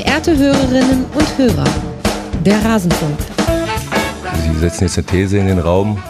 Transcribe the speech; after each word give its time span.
Verehrte 0.00 0.34
Hörerinnen 0.34 1.04
und 1.12 1.36
Hörer, 1.38 1.64
der 2.42 2.64
Rasenfunk. 2.64 3.18
Sie 4.42 4.58
setzen 4.58 4.84
jetzt 4.84 4.96
eine 4.96 5.06
These 5.06 5.36
in 5.36 5.46
den 5.46 5.58
Raum, 5.58 6.02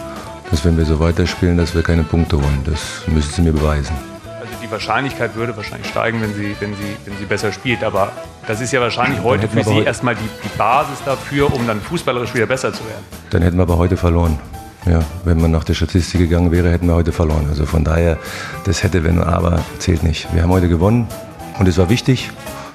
dass 0.49 0.63
wenn 0.63 0.77
wir 0.77 0.85
so 0.85 0.97
weiterspielen, 1.01 1.57
dass 1.57 1.75
wir 1.75 1.81
keine 1.83 2.03
Punkte 2.03 2.37
holen. 2.37 2.61
Das 2.63 3.05
müssen 3.07 3.33
Sie 3.33 3.41
mir 3.41 3.51
beweisen. 3.51 3.93
Also 4.39 4.53
die 4.63 4.71
Wahrscheinlichkeit 4.71 5.35
würde 5.35 5.57
wahrscheinlich 5.57 5.89
steigen, 5.89 6.21
wenn 6.21 6.33
sie, 6.33 6.55
wenn 6.61 6.73
sie, 6.75 6.95
wenn 7.03 7.17
sie 7.17 7.25
besser 7.25 7.51
spielt. 7.51 7.83
Aber 7.83 8.13
das 8.47 8.61
ist 8.61 8.71
ja 8.71 8.79
wahrscheinlich 8.79 9.21
heute 9.23 9.49
für 9.49 9.61
Sie 9.61 9.79
erstmal 9.79 10.15
die, 10.15 10.29
die 10.41 10.57
Basis 10.57 10.99
dafür, 11.03 11.53
um 11.53 11.67
dann 11.67 11.81
fußballerisch 11.81 12.33
wieder 12.33 12.45
besser 12.45 12.71
zu 12.71 12.85
werden. 12.85 13.03
Dann 13.31 13.41
hätten 13.41 13.57
wir 13.57 13.63
aber 13.63 13.77
heute 13.77 13.97
verloren. 13.97 14.39
Ja, 14.85 15.01
wenn 15.25 15.41
man 15.41 15.51
nach 15.51 15.65
der 15.65 15.73
Statistik 15.73 16.21
gegangen 16.21 16.51
wäre, 16.53 16.71
hätten 16.71 16.87
wir 16.87 16.95
heute 16.95 17.11
verloren. 17.11 17.47
Also 17.49 17.65
von 17.65 17.83
daher, 17.83 18.17
das 18.63 18.83
hätte, 18.83 19.03
wenn 19.03 19.21
aber, 19.21 19.59
zählt 19.79 20.03
nicht. 20.03 20.33
Wir 20.33 20.43
haben 20.43 20.51
heute 20.51 20.69
gewonnen 20.69 21.09
und 21.59 21.67
es 21.67 21.77
war 21.77 21.89
wichtig. 21.89 22.31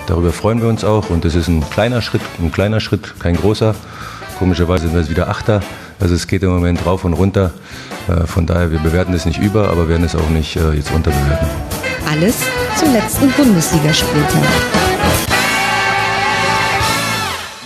Darüber 0.06 0.32
freuen 0.32 0.60
wir 0.60 0.68
uns 0.68 0.84
auch 0.84 1.10
und 1.10 1.24
das 1.24 1.34
ist 1.34 1.48
ein 1.48 1.68
kleiner 1.68 2.00
Schritt, 2.00 2.22
ein 2.38 2.52
kleiner 2.52 2.80
Schritt, 2.80 3.18
kein 3.18 3.36
großer. 3.36 3.74
Komischerweise 4.38 4.84
sind 4.84 4.92
wir 4.92 5.00
jetzt 5.00 5.10
wieder 5.10 5.28
Achter. 5.28 5.62
Also 5.98 6.14
es 6.14 6.26
geht 6.26 6.42
im 6.42 6.50
Moment 6.50 6.86
rauf 6.86 7.04
und 7.04 7.14
runter. 7.14 7.52
Äh, 8.08 8.26
von 8.26 8.46
daher, 8.46 8.70
wir 8.70 8.78
bewerten 8.78 9.14
es 9.14 9.24
nicht 9.24 9.40
über, 9.40 9.68
aber 9.68 9.88
werden 9.88 10.04
es 10.04 10.14
auch 10.14 10.28
nicht 10.28 10.56
äh, 10.56 10.72
jetzt 10.72 10.92
unterbewerten. 10.92 11.48
Alles 12.08 12.36
zum 12.78 12.92
letzten 12.92 13.30
Bundesligaspieltag. 13.32 14.42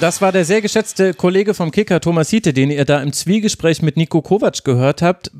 Das 0.01 0.23
war 0.23 0.33
der 0.33 0.47
sehr 0.47 0.63
geschätzte 0.63 1.13
Kollege 1.13 1.53
vom 1.53 1.71
Kicker, 1.71 2.01
Thomas 2.01 2.31
Hiete, 2.31 2.55
den 2.55 2.71
ihr 2.71 2.87
da 2.87 3.03
im 3.03 3.13
Zwiegespräch 3.13 3.83
mit 3.83 3.99
Nico 3.99 4.23
Kovac 4.23 4.65
gehört 4.65 5.03
habt 5.03 5.31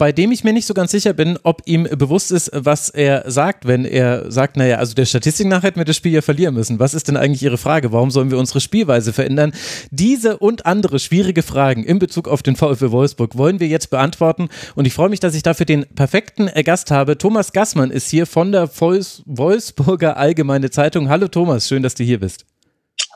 bei 0.00 0.12
dem 0.12 0.32
ich 0.32 0.44
mir 0.44 0.54
nicht 0.54 0.64
so 0.64 0.72
ganz 0.72 0.92
sicher 0.92 1.12
bin, 1.12 1.38
ob 1.42 1.60
ihm 1.66 1.82
bewusst 1.82 2.32
ist, 2.32 2.50
was 2.54 2.88
er 2.88 3.30
sagt, 3.30 3.66
wenn 3.66 3.84
er 3.84 4.32
sagt, 4.32 4.56
naja, 4.56 4.78
also 4.78 4.94
der 4.94 5.04
Statistik 5.04 5.46
nach 5.46 5.62
hätten 5.62 5.78
wir 5.78 5.84
das 5.84 5.94
Spiel 5.94 6.12
ja 6.12 6.22
verlieren 6.22 6.54
müssen. 6.54 6.78
Was 6.78 6.94
ist 6.94 7.08
denn 7.08 7.18
eigentlich 7.18 7.42
Ihre 7.42 7.58
Frage? 7.58 7.92
Warum 7.92 8.10
sollen 8.10 8.30
wir 8.30 8.38
unsere 8.38 8.62
Spielweise 8.62 9.12
verändern? 9.12 9.52
Diese 9.90 10.38
und 10.38 10.64
andere 10.64 11.00
schwierige 11.00 11.42
Fragen 11.42 11.84
in 11.84 11.98
Bezug 11.98 12.28
auf 12.28 12.42
den 12.42 12.56
VfL 12.56 12.92
Wolfsburg 12.92 13.36
wollen 13.36 13.60
wir 13.60 13.68
jetzt 13.68 13.90
beantworten 13.90 14.48
und 14.74 14.86
ich 14.86 14.94
freue 14.94 15.10
mich, 15.10 15.20
dass 15.20 15.34
ich 15.34 15.42
dafür 15.42 15.66
den 15.66 15.84
perfekten 15.94 16.46
Gast 16.64 16.90
habe. 16.90 17.18
Thomas 17.18 17.52
Gassmann 17.52 17.90
ist 17.90 18.08
hier 18.08 18.24
von 18.24 18.52
der 18.52 18.70
Wolfsburger 18.70 20.16
Allgemeine 20.16 20.70
Zeitung. 20.70 21.10
Hallo 21.10 21.28
Thomas, 21.28 21.68
schön, 21.68 21.82
dass 21.82 21.94
du 21.94 22.04
hier 22.04 22.20
bist. 22.20 22.46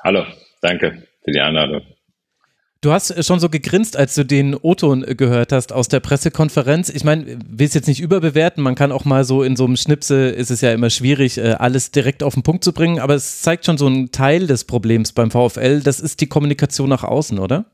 Hallo, 0.03 0.27
danke 0.61 1.03
für 1.25 1.31
die 1.33 1.41
Einladung. 1.41 1.81
Du 2.85 2.93
hast 2.93 3.25
schon 3.25 3.41
so 3.41 3.49
gegrinst, 3.49 3.97
als 3.97 4.15
du 4.15 4.27
den 4.27 4.55
O-Ton 4.55 5.07
gehört 5.17 5.53
hast 5.53 5.73
aus 5.73 5.89
der 5.89 6.01
Pressekonferenz. 6.01 6.91
Ich 6.91 7.03
meine, 7.03 7.39
will 7.49 7.67
es 7.67 7.73
jetzt 7.73 7.87
nicht 7.87 8.01
überbewerten. 8.01 8.63
Man 8.63 8.75
kann 8.75 8.93
auch 8.93 9.07
mal 9.07 9.25
so 9.25 9.43
in 9.43 9.57
so 9.57 9.65
einem 9.65 9.79
Schnipsel, 9.79 10.31
ist 10.35 10.51
es 10.51 10.61
ja 10.61 10.71
immer 10.71 10.91
schwierig, 10.91 11.39
äh, 11.39 11.53
alles 11.53 11.93
direkt 11.93 12.23
auf 12.23 12.35
den 12.35 12.43
Punkt 12.43 12.63
zu 12.63 12.75
bringen. 12.75 12.99
Aber 12.99 13.15
es 13.15 13.41
zeigt 13.41 13.65
schon 13.65 13.79
so 13.79 13.87
einen 13.87 14.13
Teil 14.13 14.47
des 14.47 14.65
Problems 14.65 15.13
beim 15.13 15.31
VfL. 15.31 15.81
Das 15.81 15.99
ist 15.99 16.21
die 16.21 16.27
Kommunikation 16.27 16.91
nach 16.91 17.05
außen, 17.05 17.39
oder? 17.39 17.65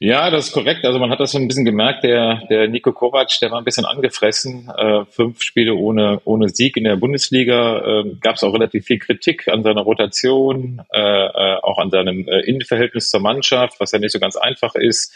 Ja, 0.00 0.30
das 0.30 0.46
ist 0.46 0.52
korrekt. 0.52 0.84
Also 0.84 1.00
man 1.00 1.10
hat 1.10 1.18
das 1.18 1.32
so 1.32 1.38
ein 1.38 1.48
bisschen 1.48 1.64
gemerkt. 1.64 2.04
Der, 2.04 2.46
der 2.48 2.68
Nico 2.68 2.92
Kovac, 2.92 3.30
der 3.40 3.50
war 3.50 3.58
ein 3.58 3.64
bisschen 3.64 3.84
angefressen. 3.84 4.70
Äh, 4.76 5.04
fünf 5.06 5.42
Spiele 5.42 5.74
ohne, 5.74 6.20
ohne 6.24 6.50
Sieg 6.50 6.76
in 6.76 6.84
der 6.84 6.94
Bundesliga. 6.94 8.02
Äh, 8.02 8.14
Gab 8.20 8.36
es 8.36 8.44
auch 8.44 8.54
relativ 8.54 8.84
viel 8.84 9.00
Kritik 9.00 9.48
an 9.48 9.64
seiner 9.64 9.80
Rotation, 9.80 10.82
äh, 10.92 11.00
äh, 11.00 11.56
auch 11.62 11.78
an 11.78 11.90
seinem 11.90 12.28
äh, 12.28 12.42
Innenverhältnis 12.42 13.10
zur 13.10 13.20
Mannschaft, 13.20 13.80
was 13.80 13.90
ja 13.90 13.98
nicht 13.98 14.12
so 14.12 14.20
ganz 14.20 14.36
einfach 14.36 14.76
ist. 14.76 15.12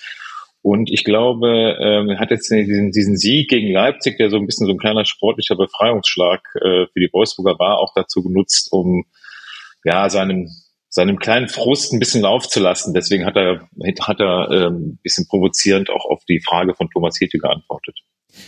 Und 0.62 0.90
ich 0.90 1.04
glaube, 1.04 1.76
ähm, 1.80 2.18
hat 2.18 2.32
jetzt 2.32 2.50
diesen, 2.50 2.90
diesen 2.90 3.16
Sieg 3.16 3.50
gegen 3.50 3.72
Leipzig, 3.72 4.16
der 4.18 4.30
so 4.30 4.36
ein 4.36 4.46
bisschen 4.46 4.66
so 4.66 4.72
ein 4.72 4.78
kleiner 4.78 5.04
sportlicher 5.04 5.54
Befreiungsschlag 5.54 6.40
äh, 6.56 6.86
für 6.86 7.00
die 7.00 7.10
Wolfsburger 7.12 7.56
war, 7.60 7.78
auch 7.78 7.92
dazu 7.94 8.20
genutzt, 8.22 8.68
um 8.72 9.04
ja 9.84 10.08
seinem 10.08 10.48
seinem 10.92 11.18
kleinen 11.18 11.48
Frust 11.48 11.92
ein 11.92 11.98
bisschen 11.98 12.20
Lauf 12.20 12.46
zu 12.46 12.60
lassen. 12.60 12.92
Deswegen 12.92 13.24
hat 13.24 13.34
er, 13.36 13.66
hat 14.00 14.20
er 14.20 14.50
ähm, 14.50 14.98
bisschen 15.02 15.26
provozierend 15.26 15.88
auch 15.88 16.04
auf 16.04 16.22
die 16.26 16.40
Frage 16.40 16.74
von 16.74 16.90
Thomas 16.90 17.16
Hete 17.18 17.38
geantwortet. 17.38 17.98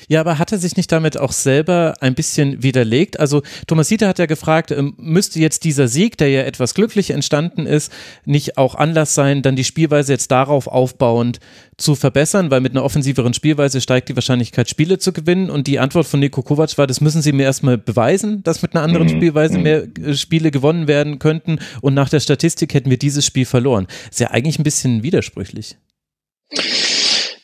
Ja, 0.09 0.21
aber 0.21 0.39
hat 0.39 0.53
er 0.53 0.59
sich 0.59 0.77
nicht 0.77 0.91
damit 0.91 1.19
auch 1.19 1.33
selber 1.33 1.95
ein 2.00 2.15
bisschen 2.15 2.62
widerlegt? 2.62 3.19
Also 3.21 3.43
Thomas 3.67 3.89
Hiete 3.89 4.09
hat 4.09 4.19
ja 4.19 4.27
gefragt, 4.27 4.71
ähm, 4.71 4.95
müsste 4.99 5.41
jetzt 5.41 5.65
dieser 5.65 5.89
Sieg, 5.89 6.17
der 6.19 6.31
ja 6.31 6.43
etwas 6.43 6.75
glücklich 6.75 7.11
entstanden 7.11 7.67
ist, 7.67 7.93
nicht 8.25 8.59
auch 8.59 8.75
Anlass 8.75 9.15
sein, 9.15 9.43
dann 9.43 9.56
die 9.56 9.65
Spielweise 9.65 10.12
jetzt 10.12 10.31
darauf 10.31 10.67
aufbauend 10.67 11.41
zu 11.77 11.94
verbessern, 11.94 12.50
weil 12.50 12.61
mit 12.61 12.73
einer 12.73 12.84
offensiveren 12.84 13.34
Spielweise 13.34 13.81
steigt 13.81 14.09
die 14.09 14.17
Wahrscheinlichkeit, 14.17 14.69
Spiele 14.69 14.99
zu 14.99 15.12
gewinnen. 15.12 15.50
Und 15.50 15.67
die 15.67 15.78
Antwort 15.78 16.06
von 16.06 16.21
Nico 16.21 16.43
Kovac 16.43 16.77
war, 16.78 16.87
das 16.87 17.00
müssen 17.00 17.23
sie 17.23 17.33
mir 17.33 17.44
erstmal 17.44 17.78
beweisen, 17.78 18.43
dass 18.43 18.62
mit 18.62 18.75
einer 18.75 18.84
anderen 18.84 19.09
mhm. 19.09 19.17
Spielweise 19.17 19.56
mhm. 19.59 19.62
mehr 19.62 19.87
äh, 20.03 20.15
Spiele 20.15 20.50
gewonnen 20.50 20.87
werden 20.89 21.19
könnten. 21.19 21.59
Und 21.81 21.94
nach 21.94 22.09
der 22.09 22.21
Statistik 22.21 22.75
hätten 22.75 22.91
wir 22.91 22.99
dieses 22.99 23.27
Spiel 23.27 23.44
verloren. 23.44 23.87
Ist 24.11 24.21
ja 24.21 24.31
eigentlich 24.31 24.59
ein 24.59 24.65
bisschen 24.65 25.03
widersprüchlich. 25.03 25.77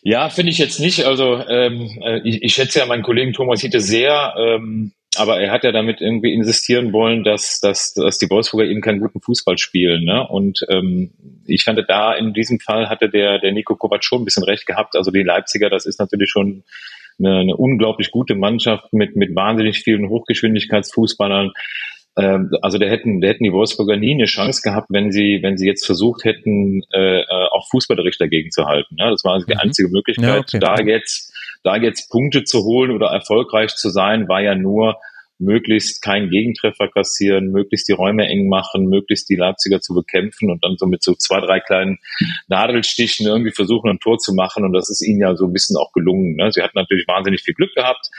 Ja, 0.03 0.31
finde 0.31 0.53
ich 0.53 0.59
jetzt 0.59 0.81
nicht. 0.81 1.05
Also 1.05 1.37
ähm, 1.47 2.01
äh, 2.03 2.21
ich, 2.25 2.43
ich 2.43 2.55
schätze 2.55 2.79
ja 2.79 2.87
meinen 2.87 3.03
Kollegen 3.03 3.33
Thomas 3.33 3.61
Hiete 3.61 3.81
sehr, 3.81 4.35
ähm, 4.39 4.93
aber 5.17 5.41
er 5.41 5.51
hat 5.51 5.65
ja 5.65 5.73
damit 5.73 6.01
irgendwie 6.01 6.33
insistieren 6.33 6.93
wollen, 6.93 7.25
dass, 7.25 7.61
dass, 7.61 7.95
dass 7.95 8.19
die 8.19 8.31
Wolfsburger 8.31 8.67
eben 8.67 8.81
keinen 8.81 9.01
guten 9.01 9.21
Fußball 9.21 9.59
spielen. 9.59 10.05
Ne? 10.05 10.27
Und 10.27 10.65
ähm, 10.69 11.11
ich 11.47 11.65
fand 11.65 11.81
da 11.89 12.15
in 12.15 12.33
diesem 12.33 12.61
Fall 12.61 12.89
hatte 12.89 13.11
der, 13.11 13.39
der 13.41 13.53
Nico 13.53 13.75
Kovac 13.77 14.05
schon 14.05 14.23
ein 14.23 14.25
bisschen 14.25 14.45
recht 14.45 14.67
gehabt. 14.67 14.97
Also 14.97 15.11
die 15.11 15.23
Leipziger, 15.23 15.69
das 15.69 15.85
ist 15.85 15.99
natürlich 15.99 16.31
schon 16.31 16.63
eine, 17.19 17.39
eine 17.39 17.57
unglaublich 17.57 18.11
gute 18.11 18.35
Mannschaft 18.35 18.93
mit, 18.93 19.17
mit 19.17 19.35
wahnsinnig 19.35 19.81
vielen 19.81 20.09
Hochgeschwindigkeitsfußballern. 20.09 21.53
Ähm, 22.17 22.51
also 22.63 22.79
da 22.79 22.87
hätten, 22.87 23.21
da 23.21 23.29
hätten 23.29 23.45
die 23.45 23.53
Wolfsburger 23.53 23.97
nie 23.97 24.15
eine 24.15 24.25
Chance 24.25 24.63
gehabt, 24.63 24.89
wenn 24.91 25.13
sie, 25.13 25.41
wenn 25.43 25.57
sie 25.57 25.67
jetzt 25.67 25.87
versucht 25.87 26.25
hätten, 26.25 26.83
äh, 26.93 27.21
äh 27.21 27.25
auch 27.53 27.69
fußballerisch 27.71 28.19
dagegen 28.19 28.51
zu 28.51 28.67
halten. 28.67 28.97
Ja, 28.99 29.11
das 29.11 29.25
war 29.25 29.35
also 29.35 29.47
die 29.47 29.55
mhm. 29.55 29.61
einzige 29.61 29.89
Möglichkeit. 29.89 30.27
Ja, 30.27 30.39
okay. 30.39 30.59
Da 30.59 30.81
jetzt, 30.83 31.33
da 31.63 31.77
jetzt 31.77 32.11
Punkte 32.11 32.45
zu 32.45 32.65
holen 32.65 32.91
oder 32.91 33.09
erfolgreich 33.09 33.75
zu 33.77 33.91
sein, 33.91 34.29
war 34.29 34.43
ja 34.43 34.55
nur 34.55 34.97
möglichst 35.41 36.03
keinen 36.03 36.31
Gegentreffer 36.31 36.89
kassieren, 36.89 37.51
möglichst 37.51 37.89
die 37.89 37.93
Räume 37.93 38.27
eng 38.29 38.49
machen, 38.49 38.87
möglichst 38.87 39.29
die 39.31 39.37
Leipziger 39.37 39.81
zu 39.81 39.95
bekämpfen 39.95 40.51
und 40.51 40.63
dann 40.63 40.77
so 40.77 40.87
mit 40.87 41.03
so 41.03 41.15
zwei, 41.15 41.41
drei 41.41 41.61
kleinen 41.61 41.99
Nadelstichen 42.49 43.27
irgendwie 43.27 43.53
versuchen, 43.53 43.91
ein 43.91 43.99
Tor 43.99 44.19
zu 44.19 44.35
machen. 44.35 44.65
Und 44.65 44.75
das 44.75 44.91
ist 44.91 45.01
ihnen 45.01 45.21
ja 45.21 45.35
so 45.35 45.47
ein 45.47 45.53
bisschen 45.53 45.77
auch 45.77 45.93
gelungen. 45.93 46.37
Ne? 46.37 46.53
Sie 46.53 46.63
hatten 46.63 46.79
natürlich 46.79 47.09
wahnsinnig 47.09 47.43
viel 47.43 47.55
Glück 47.55 47.75
gehabt. 47.75 48.11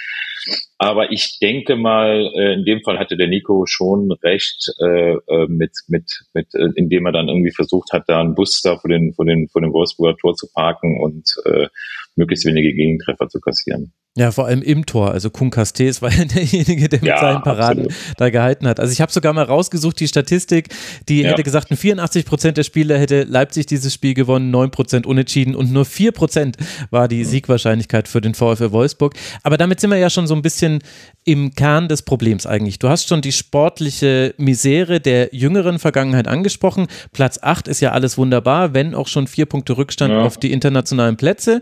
Aber 0.78 1.12
ich 1.12 1.38
denke 1.40 1.75
mal, 1.75 2.31
äh, 2.35 2.53
in 2.53 2.66
dem 2.66 2.81
Fall 2.81 2.97
hatte 2.97 3.18
der 3.18 3.28
Nico 3.28 3.66
schon 3.68 4.12
recht, 4.24 4.72
äh, 4.79 5.13
äh, 5.13 5.47
mit, 5.47 5.72
mit, 5.88 6.24
mit, 6.34 6.47
indem 6.75 7.06
er 7.06 7.12
dann 7.12 7.28
irgendwie 7.28 7.52
versucht 7.52 7.94
hat, 7.94 8.03
da 8.07 8.19
einen 8.19 8.35
Bus 8.35 8.62
da 8.62 8.78
vor 8.78 8.90
den, 8.90 9.13
vor 9.13 9.25
den, 9.25 9.47
vor 9.47 9.62
dem 9.62 9.74
Wolfsburger 9.74 10.18
Tor 10.18 10.35
zu 10.35 10.47
parken 10.52 11.00
und 11.02 11.35
äh, 11.46 11.68
möglichst 12.16 12.46
wenige 12.46 12.74
Gegentreffer 12.74 13.29
zu 13.29 13.40
kassieren. 13.40 13.94
Ja, 14.18 14.31
vor 14.31 14.46
allem 14.46 14.62
im 14.62 14.85
Tor. 14.85 15.12
Also 15.12 15.29
Kun 15.29 15.52
Castells 15.52 16.02
war 16.02 16.12
ja 16.18 16.25
derjenige, 16.25 16.90
der 16.90 17.00
mit 17.00 17.08
ja, 17.08 17.19
seinen 17.19 17.44
Paraden 17.44 17.85
absolut. 17.85 18.19
da 18.19 18.29
gehalten 18.29 18.68
hat. 18.68 18.81
Also 18.81 18.91
ich 18.91 19.00
habe 19.00 19.12
sogar 19.12 19.31
mal 19.31 19.46
rausgesucht, 19.46 20.00
die 20.02 20.08
Statistik, 20.08 20.68
die 21.08 21.22
ja. 21.22 21.29
hätte 21.29 21.44
gesagt, 21.44 21.72
in 21.72 21.78
84 21.78 22.25
Prozent 22.25 22.58
der 22.58 22.63
Spiele 22.63 22.97
hätte 22.97 23.23
Leipzig 23.23 23.68
dieses 23.68 23.94
Spiel 23.94 24.13
gewonnen, 24.13 24.52
9 24.52 24.69
Prozent 24.69 25.06
unentschieden 25.06 25.56
und 25.56 25.72
nur 25.72 25.85
4 25.85 26.12
Prozent 26.12 26.58
war 26.90 27.08
die 27.08 27.23
Siegwahrscheinlichkeit 27.23 28.09
für 28.09 28.19
den 28.19 28.34
VfL 28.34 28.73
Wolfsburg. 28.73 29.13
Aber 29.44 29.58
damit 29.58 29.79
sind 29.79 29.90
wir 29.91 29.97
ja 29.97 30.09
schon 30.09 30.28
so 30.28 30.30
ein 30.33 30.41
bisschen 30.41 30.81
im 31.23 31.53
Kern 31.53 31.87
des 31.87 32.01
Problems 32.01 32.47
eigentlich. 32.47 32.79
Du 32.79 32.89
hast 32.89 33.07
schon 33.07 33.21
die 33.21 33.31
sportliche 33.31 34.33
Misere 34.37 34.99
der 34.99 35.29
jüngeren 35.35 35.77
Vergangenheit 35.77 36.27
angesprochen. 36.27 36.87
Platz 37.13 37.37
8 37.41 37.67
ist 37.67 37.79
ja 37.79 37.91
alles 37.91 38.17
wunderbar, 38.17 38.73
wenn 38.73 38.95
auch 38.95 39.07
schon 39.07 39.27
vier 39.27 39.45
Punkte 39.45 39.77
Rückstand 39.77 40.11
ja. 40.11 40.23
auf 40.23 40.37
die 40.37 40.51
internationalen 40.51 41.17
Plätze, 41.17 41.61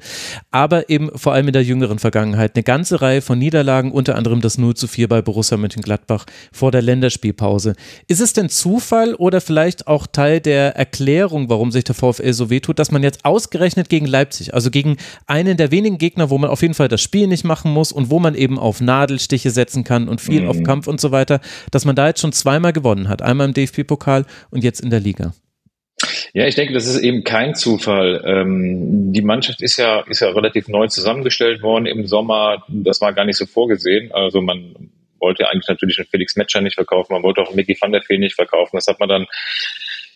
aber 0.50 0.90
eben 0.90 1.10
vor 1.14 1.34
allem 1.34 1.48
in 1.48 1.54
der 1.54 1.64
jüngeren 1.64 2.00
Vergangenheit 2.00 2.56
eine 2.56 2.64
ganze 2.64 3.02
Reihe 3.02 3.22
von 3.22 3.38
Niederlagen, 3.38 3.92
unter 3.92 4.16
anderem 4.16 4.40
das 4.40 4.58
0 4.58 4.76
zu 4.76 4.88
4 4.88 5.10
bei 5.10 5.22
Borussia 5.22 5.58
Mönchengladbach 5.58 6.26
vor 6.54 6.72
der 6.72 6.82
Länderspielpause. 6.82 7.76
Ist 8.08 8.22
es 8.22 8.32
denn 8.32 8.48
Zufall 8.48 9.14
oder 9.16 9.42
vielleicht 9.42 9.88
auch 9.88 10.08
Teil 10.08 10.40
der 10.40 10.78
Erklärung, 10.78 11.50
warum 11.50 11.72
sich 11.72 11.84
der 11.84 11.96
VfL 11.96 12.32
so 12.32 12.50
wehtut, 12.50 12.80
dass 12.80 12.92
man 12.92 13.04
jetzt 13.04 13.26
ausgerechnet 13.26 13.90
gegen 13.90 14.06
Leipzig, 14.06 14.54
also 14.54 14.72
gegen 14.72 14.96
einen 15.28 15.58
der 15.58 15.72
wenigen 15.72 15.98
Gegner, 15.98 16.30
wo 16.30 16.38
man 16.38 16.50
auf 16.50 16.62
jeden 16.62 16.76
Fall 16.76 16.88
das 16.88 17.02
Spiel 17.02 17.28
nicht 17.28 17.44
machen 17.44 17.74
muss 17.74 17.92
und 17.92 18.10
wo 18.10 18.20
man 18.20 18.36
eben 18.36 18.58
auf 18.60 18.82
Nadelstiche 18.82 19.50
setzen 19.50 19.84
kann 19.84 20.08
und 20.08 20.22
viel 20.22 20.42
mhm. 20.42 20.50
auf 20.50 20.64
Kampf 20.64 20.88
und 20.88 21.02
so 21.02 21.12
weiter, 21.12 21.42
dass 21.72 21.86
man 21.86 21.96
da 21.96 22.08
jetzt 22.08 22.22
schon 22.22 22.34
zweimal 22.34 22.74
gewonnen 22.74 23.10
hat. 23.10 23.22
Einmal 23.22 23.48
im 23.48 23.54
DFB-Pokal 23.54 24.26
und 24.52 24.64
jetzt 24.64 24.82
in 24.82 24.90
der 24.90 25.00
Liga. 25.00 25.34
Ja, 26.34 26.46
ich 26.46 26.56
denke, 26.56 26.74
das 26.74 26.86
ist 26.86 27.00
eben 27.00 27.24
kein 27.24 27.56
Zufall. 27.56 28.24
Ähm, 28.26 29.12
die 29.12 29.22
Mannschaft 29.22 29.62
ist 29.62 29.78
ja, 29.78 30.02
ist 30.02 30.22
ja 30.22 30.30
relativ 30.30 30.68
neu 30.68 30.88
zusammengestellt 30.88 31.62
worden 31.62 31.86
im 31.86 32.06
Sommer. 32.06 32.64
Das 32.70 33.02
war 33.02 33.14
gar 33.14 33.26
nicht 33.26 33.38
so 33.38 33.46
vorgesehen. 33.46 34.12
Also 34.14 34.42
man 34.42 34.92
wollte 35.20 35.50
eigentlich 35.50 35.68
natürlich 35.68 36.00
einen 36.00 36.08
Felix 36.08 36.36
Metscher 36.36 36.62
nicht 36.62 36.76
verkaufen, 36.76 37.14
man 37.14 37.24
wollte 37.24 37.42
auch 37.42 37.48
einen 37.48 37.58
Mickey 37.58 37.76
van 37.80 37.92
der 37.92 38.02
Fee 38.02 38.18
nicht 38.18 38.36
verkaufen. 38.36 38.78
Das 38.78 38.88
hat 38.88 39.00
man 39.00 39.10
dann 39.10 39.26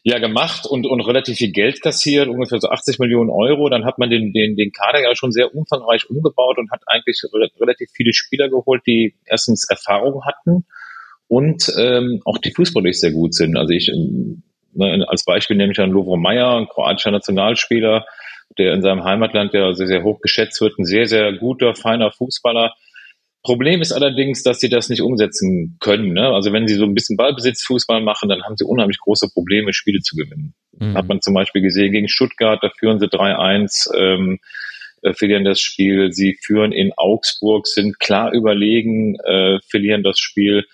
ja 0.03 0.19
gemacht 0.19 0.65
und, 0.65 0.85
und 0.85 1.01
relativ 1.01 1.37
viel 1.37 1.51
Geld 1.51 1.81
kassiert, 1.81 2.27
ungefähr 2.27 2.59
so 2.59 2.69
80 2.69 2.99
Millionen 2.99 3.29
Euro. 3.29 3.69
Dann 3.69 3.85
hat 3.85 3.97
man 3.99 4.09
den, 4.09 4.33
den, 4.33 4.55
den 4.57 4.71
Kader 4.71 5.01
ja 5.01 5.15
schon 5.15 5.31
sehr 5.31 5.55
umfangreich 5.55 6.09
umgebaut 6.09 6.57
und 6.57 6.71
hat 6.71 6.81
eigentlich 6.87 7.21
relativ 7.59 7.89
viele 7.95 8.13
Spieler 8.13 8.49
geholt, 8.49 8.83
die 8.85 9.15
erstens 9.25 9.65
Erfahrung 9.69 10.25
hatten 10.25 10.65
und 11.27 11.71
ähm, 11.79 12.21
auch 12.25 12.37
die 12.37 12.51
fußballisch 12.51 12.97
sehr 12.97 13.11
gut 13.11 13.33
sind. 13.33 13.57
Also 13.57 13.73
ich 13.73 13.89
ne, 14.73 15.05
als 15.07 15.23
Beispiel 15.23 15.55
nehme 15.55 15.71
ich 15.71 15.79
an 15.79 15.91
Lovro 15.91 16.17
Meyer, 16.17 16.57
ein 16.57 16.67
kroatischer 16.67 17.11
Nationalspieler, 17.11 18.05
der 18.57 18.73
in 18.73 18.81
seinem 18.81 19.03
Heimatland 19.03 19.53
ja 19.53 19.73
sehr, 19.73 19.87
sehr 19.87 20.03
hoch 20.03 20.19
geschätzt 20.19 20.61
wird, 20.61 20.77
ein 20.77 20.85
sehr, 20.85 21.07
sehr 21.07 21.33
guter, 21.33 21.75
feiner 21.75 22.11
Fußballer. 22.11 22.73
Problem 23.43 23.81
ist 23.81 23.91
allerdings, 23.91 24.41
dass 24.41 24.61
sie 24.61 24.69
das 24.69 24.87
nicht 24.87 25.01
umsetzen 25.01 25.75
können. 25.81 26.13
Ne? 26.13 26.27
Also 26.29 26.53
wenn 26.53 26.67
sie 26.67 26.75
so 26.75 26.85
ein 26.85 26.93
bisschen 26.93 27.17
Ballbesitzfußball 27.17 28.01
machen, 28.01 28.29
dann 28.29 28.43
haben 28.43 28.55
sie 28.55 28.65
unheimlich 28.65 28.99
große 28.99 29.29
Probleme, 29.33 29.73
Spiele 29.73 29.99
zu 29.99 30.15
gewinnen. 30.15 30.53
Mhm. 30.79 30.95
Hat 30.95 31.07
man 31.09 31.21
zum 31.21 31.33
Beispiel 31.33 31.61
gesehen 31.61 31.91
gegen 31.91 32.07
Stuttgart, 32.07 32.63
da 32.63 32.69
führen 32.69 32.99
sie 32.99 33.07
3-1, 33.07 33.93
ähm, 33.97 34.39
äh, 35.01 35.13
verlieren 35.13 35.43
das 35.43 35.59
Spiel. 35.59 36.13
Sie 36.13 36.37
führen 36.41 36.71
in 36.71 36.93
Augsburg, 36.95 37.67
sind 37.67 37.99
klar 37.99 38.31
überlegen, 38.31 39.17
äh, 39.19 39.59
verlieren 39.69 40.03
das 40.03 40.19
Spiel. 40.19 40.65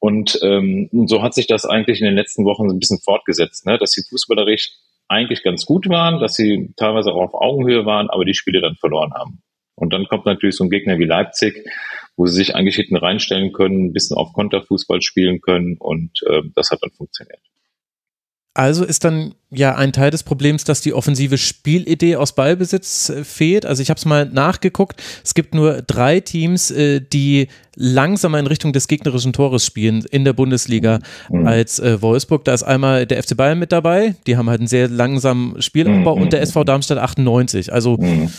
Und 0.00 0.40
ähm, 0.42 0.88
so 1.06 1.22
hat 1.22 1.34
sich 1.34 1.46
das 1.46 1.64
eigentlich 1.64 2.00
in 2.00 2.06
den 2.06 2.16
letzten 2.16 2.44
Wochen 2.44 2.68
so 2.68 2.74
ein 2.74 2.80
bisschen 2.80 2.98
fortgesetzt, 2.98 3.64
ne? 3.64 3.78
dass 3.78 3.92
sie 3.92 4.02
fußballerisch 4.02 4.72
eigentlich 5.06 5.44
ganz 5.44 5.66
gut 5.66 5.88
waren, 5.88 6.18
dass 6.18 6.34
sie 6.34 6.70
teilweise 6.76 7.12
auch 7.12 7.32
auf 7.32 7.34
Augenhöhe 7.34 7.86
waren, 7.86 8.10
aber 8.10 8.24
die 8.24 8.34
Spiele 8.34 8.60
dann 8.60 8.74
verloren 8.74 9.12
haben. 9.14 9.42
Und 9.74 9.92
dann 9.92 10.06
kommt 10.06 10.26
natürlich 10.26 10.56
so 10.56 10.64
ein 10.64 10.70
Gegner 10.70 10.98
wie 10.98 11.04
Leipzig, 11.04 11.64
wo 12.16 12.26
sie 12.26 12.36
sich 12.36 12.54
eigentlich 12.54 12.76
hinten 12.76 12.96
reinstellen 12.96 13.52
können, 13.52 13.86
ein 13.86 13.92
bisschen 13.92 14.16
auf 14.16 14.32
Konterfußball 14.32 15.00
spielen 15.02 15.40
können 15.40 15.76
und 15.78 16.22
äh, 16.28 16.42
das 16.54 16.70
hat 16.70 16.80
dann 16.82 16.90
funktioniert. 16.90 17.40
Also 18.54 18.84
ist 18.84 19.04
dann 19.04 19.34
ja 19.50 19.76
ein 19.76 19.94
Teil 19.94 20.10
des 20.10 20.24
Problems, 20.24 20.64
dass 20.64 20.82
die 20.82 20.92
offensive 20.92 21.38
Spielidee 21.38 22.16
aus 22.16 22.34
Ballbesitz 22.34 23.08
äh, 23.08 23.24
fehlt. 23.24 23.64
Also 23.64 23.82
ich 23.82 23.88
habe 23.88 23.96
es 23.96 24.04
mal 24.04 24.26
nachgeguckt. 24.26 25.02
Es 25.24 25.32
gibt 25.32 25.54
nur 25.54 25.80
drei 25.80 26.20
Teams, 26.20 26.70
äh, 26.70 27.00
die 27.00 27.48
langsamer 27.76 28.38
in 28.38 28.46
Richtung 28.46 28.74
des 28.74 28.88
gegnerischen 28.88 29.32
Tores 29.32 29.64
spielen 29.64 30.04
in 30.10 30.26
der 30.26 30.34
Bundesliga 30.34 30.98
mhm. 31.30 31.46
als 31.46 31.78
äh, 31.78 32.02
Wolfsburg. 32.02 32.44
Da 32.44 32.52
ist 32.52 32.62
einmal 32.62 33.06
der 33.06 33.22
FC 33.22 33.38
Bayern 33.38 33.58
mit 33.58 33.72
dabei. 33.72 34.16
Die 34.26 34.36
haben 34.36 34.50
halt 34.50 34.60
einen 34.60 34.68
sehr 34.68 34.86
langsamen 34.88 35.62
Spielaufbau 35.62 36.16
mhm. 36.16 36.22
und 36.22 36.32
der 36.34 36.42
SV 36.42 36.64
Darmstadt 36.64 36.98
98. 36.98 37.72
Also 37.72 37.96
mhm. 37.96 38.30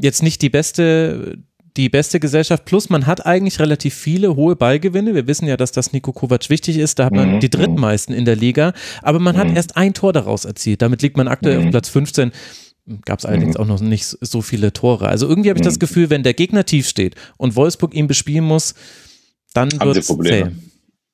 Jetzt 0.00 0.22
nicht 0.22 0.42
die 0.42 0.50
beste 0.50 1.38
die 1.76 1.88
beste 1.88 2.18
Gesellschaft. 2.18 2.64
Plus 2.64 2.90
man 2.90 3.06
hat 3.06 3.24
eigentlich 3.24 3.60
relativ 3.60 3.94
viele 3.94 4.34
hohe 4.34 4.56
Ballgewinne. 4.56 5.14
Wir 5.14 5.28
wissen 5.28 5.46
ja, 5.46 5.56
dass 5.56 5.70
das 5.70 5.92
Nico 5.92 6.12
Kovac 6.12 6.50
wichtig 6.50 6.76
ist. 6.76 6.98
Da 6.98 7.04
hat 7.04 7.14
man 7.14 7.36
mhm. 7.36 7.40
die 7.40 7.50
drittmeisten 7.50 8.14
in 8.14 8.24
der 8.24 8.34
Liga. 8.34 8.72
Aber 9.00 9.20
man 9.20 9.36
hat 9.36 9.48
mhm. 9.48 9.56
erst 9.56 9.76
ein 9.76 9.94
Tor 9.94 10.12
daraus 10.12 10.44
erzielt. 10.44 10.82
Damit 10.82 11.02
liegt 11.02 11.16
man 11.16 11.28
aktuell 11.28 11.58
auf 11.58 11.64
mhm. 11.64 11.70
Platz 11.70 11.88
15 11.88 12.32
gab 13.04 13.18
es 13.18 13.26
allerdings 13.26 13.56
auch 13.56 13.66
noch 13.66 13.80
nicht 13.80 14.16
so 14.20 14.40
viele 14.40 14.72
Tore. 14.72 15.08
Also 15.08 15.28
irgendwie 15.28 15.50
habe 15.50 15.58
ich 15.58 15.64
das 15.64 15.78
Gefühl, 15.78 16.08
wenn 16.10 16.22
der 16.22 16.32
Gegner 16.34 16.64
tief 16.64 16.88
steht 16.88 17.16
und 17.36 17.54
Wolfsburg 17.54 17.94
ihn 17.94 18.06
bespielen 18.06 18.44
muss, 18.44 18.74
dann 19.52 19.70
wird 19.72 19.98
es. 19.98 20.08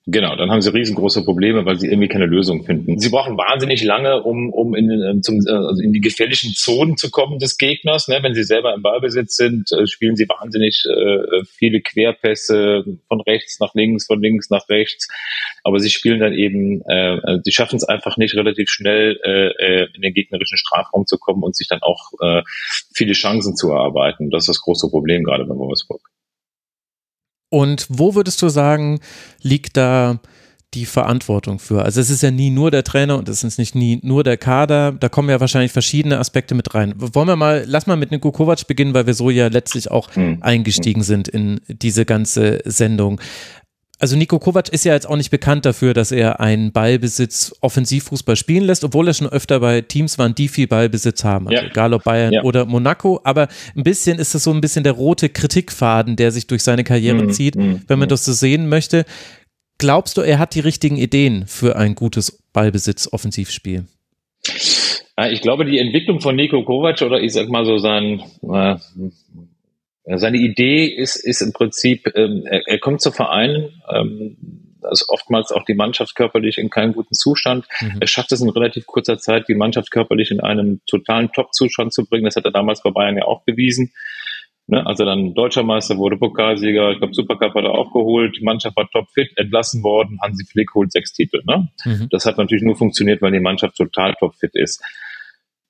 Genau, 0.06 0.37
dann 0.37 0.51
haben 0.51 0.61
sie 0.61 0.71
riesengroße 0.71 1.25
Probleme, 1.25 1.65
weil 1.65 1.79
sie 1.79 1.89
irgendwie 1.89 2.09
keine 2.09 2.27
Lösung 2.27 2.67
finden. 2.67 2.99
Sie 2.99 3.09
brauchen 3.09 3.39
wahnsinnig 3.39 3.83
lange, 3.85 4.23
um, 4.23 4.53
um 4.53 4.75
in, 4.75 4.91
ähm, 4.91 5.23
zum, 5.23 5.41
äh, 5.47 5.51
also 5.51 5.83
in 5.83 5.95
die 5.95 6.03
gefährlichen 6.03 6.53
Zonen 6.53 6.99
zu 6.99 7.11
kommen 7.11 7.39
des 7.39 7.56
Gegners. 7.56 8.06
Ne? 8.09 8.19
Wenn 8.21 8.35
sie 8.35 8.45
selber 8.45 8.75
im 8.75 8.83
Ballbesitz 8.83 9.37
sind, 9.37 9.73
äh, 9.73 9.87
spielen 9.87 10.15
sie 10.15 10.29
wahnsinnig 10.29 10.85
äh, 10.87 11.43
viele 11.47 11.81
Querpässe 11.81 12.85
von 13.09 13.21
rechts 13.23 13.61
nach 13.61 13.75
links, 13.75 14.05
von 14.05 14.21
links 14.21 14.51
nach 14.51 14.69
rechts. 14.69 15.09
Aber 15.62 15.81
sie 15.81 15.89
spielen 15.89 16.21
dann 16.21 16.35
eben, 16.35 16.83
äh, 16.83 17.39
sie 17.43 17.53
schaffen 17.53 17.77
es 17.77 17.85
einfach 17.85 18.19
nicht 18.19 18.35
relativ 18.35 18.69
schnell 18.69 19.19
äh, 19.25 19.87
in 19.95 20.03
den 20.03 20.12
gegnerischen 20.12 20.59
Strafraum 20.59 21.06
zu 21.06 21.17
kommen 21.17 21.43
und 21.43 21.56
sich 21.56 21.69
dann 21.69 21.81
auch 21.81 22.11
äh, 22.21 22.43
viele 22.95 23.15
Chancen 23.15 23.56
zu 23.56 23.71
erarbeiten. 23.71 24.29
Das 24.29 24.43
ist 24.43 24.49
das 24.49 24.61
große 24.61 24.91
Problem 24.91 25.25
gerade 25.25 25.47
bei 25.47 25.55
Wolfsburg. 25.55 26.13
Und 27.55 27.87
wo 27.89 28.17
würdest 28.17 28.43
du 28.43 28.49
sagen, 28.49 28.99
liegt 29.41 29.77
da 29.77 30.19
die 30.75 30.87
Verantwortung 30.87 31.61
für? 31.61 31.85
Also 31.85 32.01
es 32.01 32.11
ist 32.11 32.21
ja 32.21 32.33
nie 32.33 32.51
nur 32.51 32.73
der 32.73 32.83
Trainer 32.83 33.17
und 33.17 33.29
es 33.29 33.45
ist 33.45 33.59
nicht 33.61 33.77
nie 33.77 34.01
nur 34.03 34.25
der 34.25 34.37
Kader. 34.37 34.91
Da 34.91 35.09
kommen 35.09 35.31
ja 35.31 35.39
wahrscheinlich 35.39 35.71
verschiedene 35.71 36.19
Aspekte 36.19 36.56
mit 36.56 36.75
rein. 36.75 36.95
Wollen 36.97 37.29
wir 37.29 37.37
mal, 37.37 37.62
lass 37.65 37.87
mal 37.87 37.97
mit 37.97 38.11
Nico 38.11 38.33
Kovac 38.33 38.67
beginnen, 38.67 38.93
weil 38.93 39.06
wir 39.06 39.15
so 39.15 39.31
ja 39.31 39.47
letztlich 39.47 39.89
auch 39.89 40.17
mhm. 40.17 40.39
eingestiegen 40.41 41.05
sind 41.05 41.29
in 41.29 41.61
diese 41.69 42.05
ganze 42.05 42.59
Sendung 42.65 43.21
also 43.99 44.17
Nico 44.17 44.38
Kovac 44.38 44.69
ist 44.70 44.85
ja 44.85 44.93
jetzt 44.93 45.08
auch 45.08 45.17
nicht 45.17 45.31
bekannt 45.31 45.64
dafür, 45.64 45.94
dass 45.94 46.12
er 46.12 46.41
einen 46.41 46.73
Ballbesitz 46.73 47.55
Offensivfußball 47.61 48.37
spielen 48.37 48.64
lässt, 48.64 48.85
obwohl 48.85 49.06
er 49.08 49.14
schon 49.14 49.29
öfter 49.29 49.61
bei 49.61 49.81
Teams 49.82 50.19
waren, 50.19 50.35
die 50.35 50.49
viel 50.49 50.67
Ballbesitz 50.67 51.25
haben, 51.25 51.49
also 51.49 51.62
ja. 51.62 51.69
egal 51.69 51.94
ob 51.94 52.05
Bayern 52.05 52.32
ja. 52.32 52.43
oder 52.43 52.67
Monaco, 52.67 53.20
aber 53.25 53.49
ein 53.76 53.85
bisschen 53.85 54.19
ist 54.19 54.35
das 54.35 54.44
so 54.44 54.52
ein 54.52 54.61
bisschen 54.61 54.85
der 54.85 54.93
rote 54.93 55.29
Kritikfaden, 55.29 56.17
der 56.17 56.32
sich 56.32 56.46
durch 56.46 56.62
seine 56.62 56.85
Karriere 56.85 57.23
mhm. 57.23 57.31
zieht, 57.31 57.56
mhm. 57.56 57.82
wenn 57.87 57.99
man 57.99 58.08
mhm. 58.08 58.11
das 58.11 58.25
so 58.25 58.32
sehen 58.32 58.69
möchte. 58.69 59.05
Glaubst 59.79 60.17
du, 60.17 60.20
er 60.20 60.38
hat 60.38 60.55
die 60.55 60.61
richtigen 60.61 60.96
Ideen 60.96 61.46
für 61.46 61.76
ein 61.76 61.94
gutes 61.94 62.43
Ballbesitz-Offensivspiel? 62.52 63.85
Ich 65.31 65.41
glaube, 65.41 65.64
die 65.64 65.79
Entwicklung 65.79 66.20
von 66.20 66.35
Nico 66.35 66.64
Kovac 66.64 67.00
oder 67.02 67.20
ich 67.20 67.32
sag 67.32 67.49
mal 67.49 67.64
so 67.64 67.79
sein, 67.79 68.20
äh, 68.43 68.76
seine 70.06 70.39
Idee 70.39 70.87
ist, 70.87 71.17
ist 71.17 71.41
im 71.41 71.53
Prinzip, 71.53 72.12
ähm, 72.15 72.45
er, 72.47 72.67
er 72.67 72.79
kommt 72.79 73.01
zu 73.01 73.11
Vereinen, 73.11 73.83
ähm, 73.91 74.37
ist 74.91 75.09
oftmals 75.09 75.51
auch 75.51 75.65
die 75.65 75.75
Mannschaft 75.75 76.15
körperlich 76.15 76.59
in 76.59 76.71
keinem 76.71 76.93
guten 76.93 77.15
Zustand. 77.15 77.67
Mhm. 77.81 77.99
Er 78.01 78.06
schafft 78.06 78.33
es 78.33 78.43
in 78.43 78.51
relativ 78.51 78.87
kurzer 78.87 79.19
Zeit, 79.19 79.49
die 79.49 79.55
Mannschaft 79.55 79.91
körperlich 79.91 80.31
in 80.31 80.41
einen 80.41 80.83
totalen 80.87 81.33
Top-Zustand 81.33 81.93
zu 81.93 82.05
bringen. 82.05 82.25
Das 82.27 82.37
hat 82.37 82.45
er 82.45 82.53
damals 82.53 82.83
bei 82.83 82.91
Bayern 82.91 83.17
ja 83.17 83.25
auch 83.25 83.45
bewiesen. 83.45 83.93
Ne, 84.67 84.87
als 84.87 84.99
er 84.99 85.05
dann 85.05 85.35
Deutscher 85.35 85.62
Meister 85.62 85.99
wurde, 85.99 86.17
Pokalsieger, 86.17 86.93
ich 86.93 86.99
glaube 86.99 87.12
Supercup 87.12 87.55
hat 87.55 87.65
er 87.65 87.73
auch 87.73 87.93
geholt, 87.93 88.35
die 88.39 88.45
Mannschaft 88.45 88.75
war 88.77 88.89
topfit, 88.91 89.31
entlassen 89.37 89.83
worden, 89.83 90.19
Hansi 90.23 90.47
Flick 90.47 90.73
holt 90.75 90.91
sechs 90.91 91.12
Titel. 91.12 91.43
Ne? 91.47 91.69
Mhm. 91.85 92.09
Das 92.11 92.25
hat 92.25 92.39
natürlich 92.39 92.65
nur 92.65 92.75
funktioniert, 92.75 93.21
weil 93.21 93.33
die 93.33 93.41
Mannschaft 93.41 93.77
total 93.77 94.15
topfit 94.15 94.53
ist. 94.55 94.83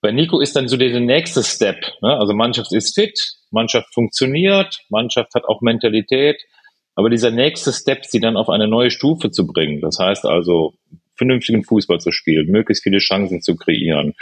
Bei 0.01 0.13
Nico 0.13 0.39
ist 0.39 0.55
dann 0.55 0.69
so 0.69 0.77
der 0.77 1.01
nächste 1.01 1.43
Step. 1.43 1.81
Ne? 2.03 2.17
Also 2.17 2.35
Mannschaft 2.35 2.73
ist 2.73 2.95
fit, 2.95 3.19
Mannschaft 3.55 3.95
funktioniert, 3.95 4.81
Mannschaft 4.91 5.35
hat 5.35 5.45
auch 5.47 5.63
Mentalität. 5.63 6.43
Aber 6.97 7.11
dieser 7.11 7.31
nächste 7.31 7.73
Step, 7.73 8.05
sie 8.05 8.21
dann 8.21 8.37
auf 8.37 8.49
eine 8.49 8.69
neue 8.69 8.91
Stufe 8.91 9.31
zu 9.31 9.47
bringen, 9.47 9.81
das 9.81 9.99
heißt 9.99 10.27
also 10.27 10.75
vernünftigen 11.17 11.65
Fußball 11.65 12.01
zu 12.01 12.13
spielen, 12.13 12.51
möglichst 12.51 12.85
viele 12.85 12.99
Chancen 12.99 13.41
zu 13.41 13.57
kreieren, 13.57 14.15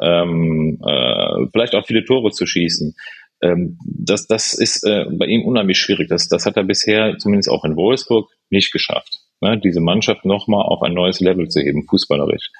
ähm, 0.00 0.80
äh, 0.84 1.46
vielleicht 1.52 1.74
auch 1.74 1.86
viele 1.86 2.04
Tore 2.04 2.30
zu 2.30 2.46
schießen. 2.46 2.94
Ähm, 3.42 3.78
das, 3.84 4.26
das 4.26 4.54
ist 4.54 4.84
äh, 4.84 5.06
bei 5.10 5.26
ihm 5.26 5.42
unheimlich 5.44 5.78
schwierig. 5.78 6.08
Das, 6.08 6.28
das 6.28 6.46
hat 6.46 6.56
er 6.56 6.64
bisher, 6.64 7.16
zumindest 7.18 7.48
auch 7.48 7.64
in 7.64 7.76
Wolfsburg, 7.76 8.30
nicht 8.50 8.72
geschafft. 8.72 9.20
Ne? 9.40 9.58
Diese 9.58 9.80
Mannschaft 9.80 10.24
nochmal 10.24 10.64
auf 10.64 10.82
ein 10.82 10.94
neues 10.94 11.20
Level 11.20 11.48
zu 11.48 11.60
heben, 11.60 11.86
fußballerisch. 11.88 12.50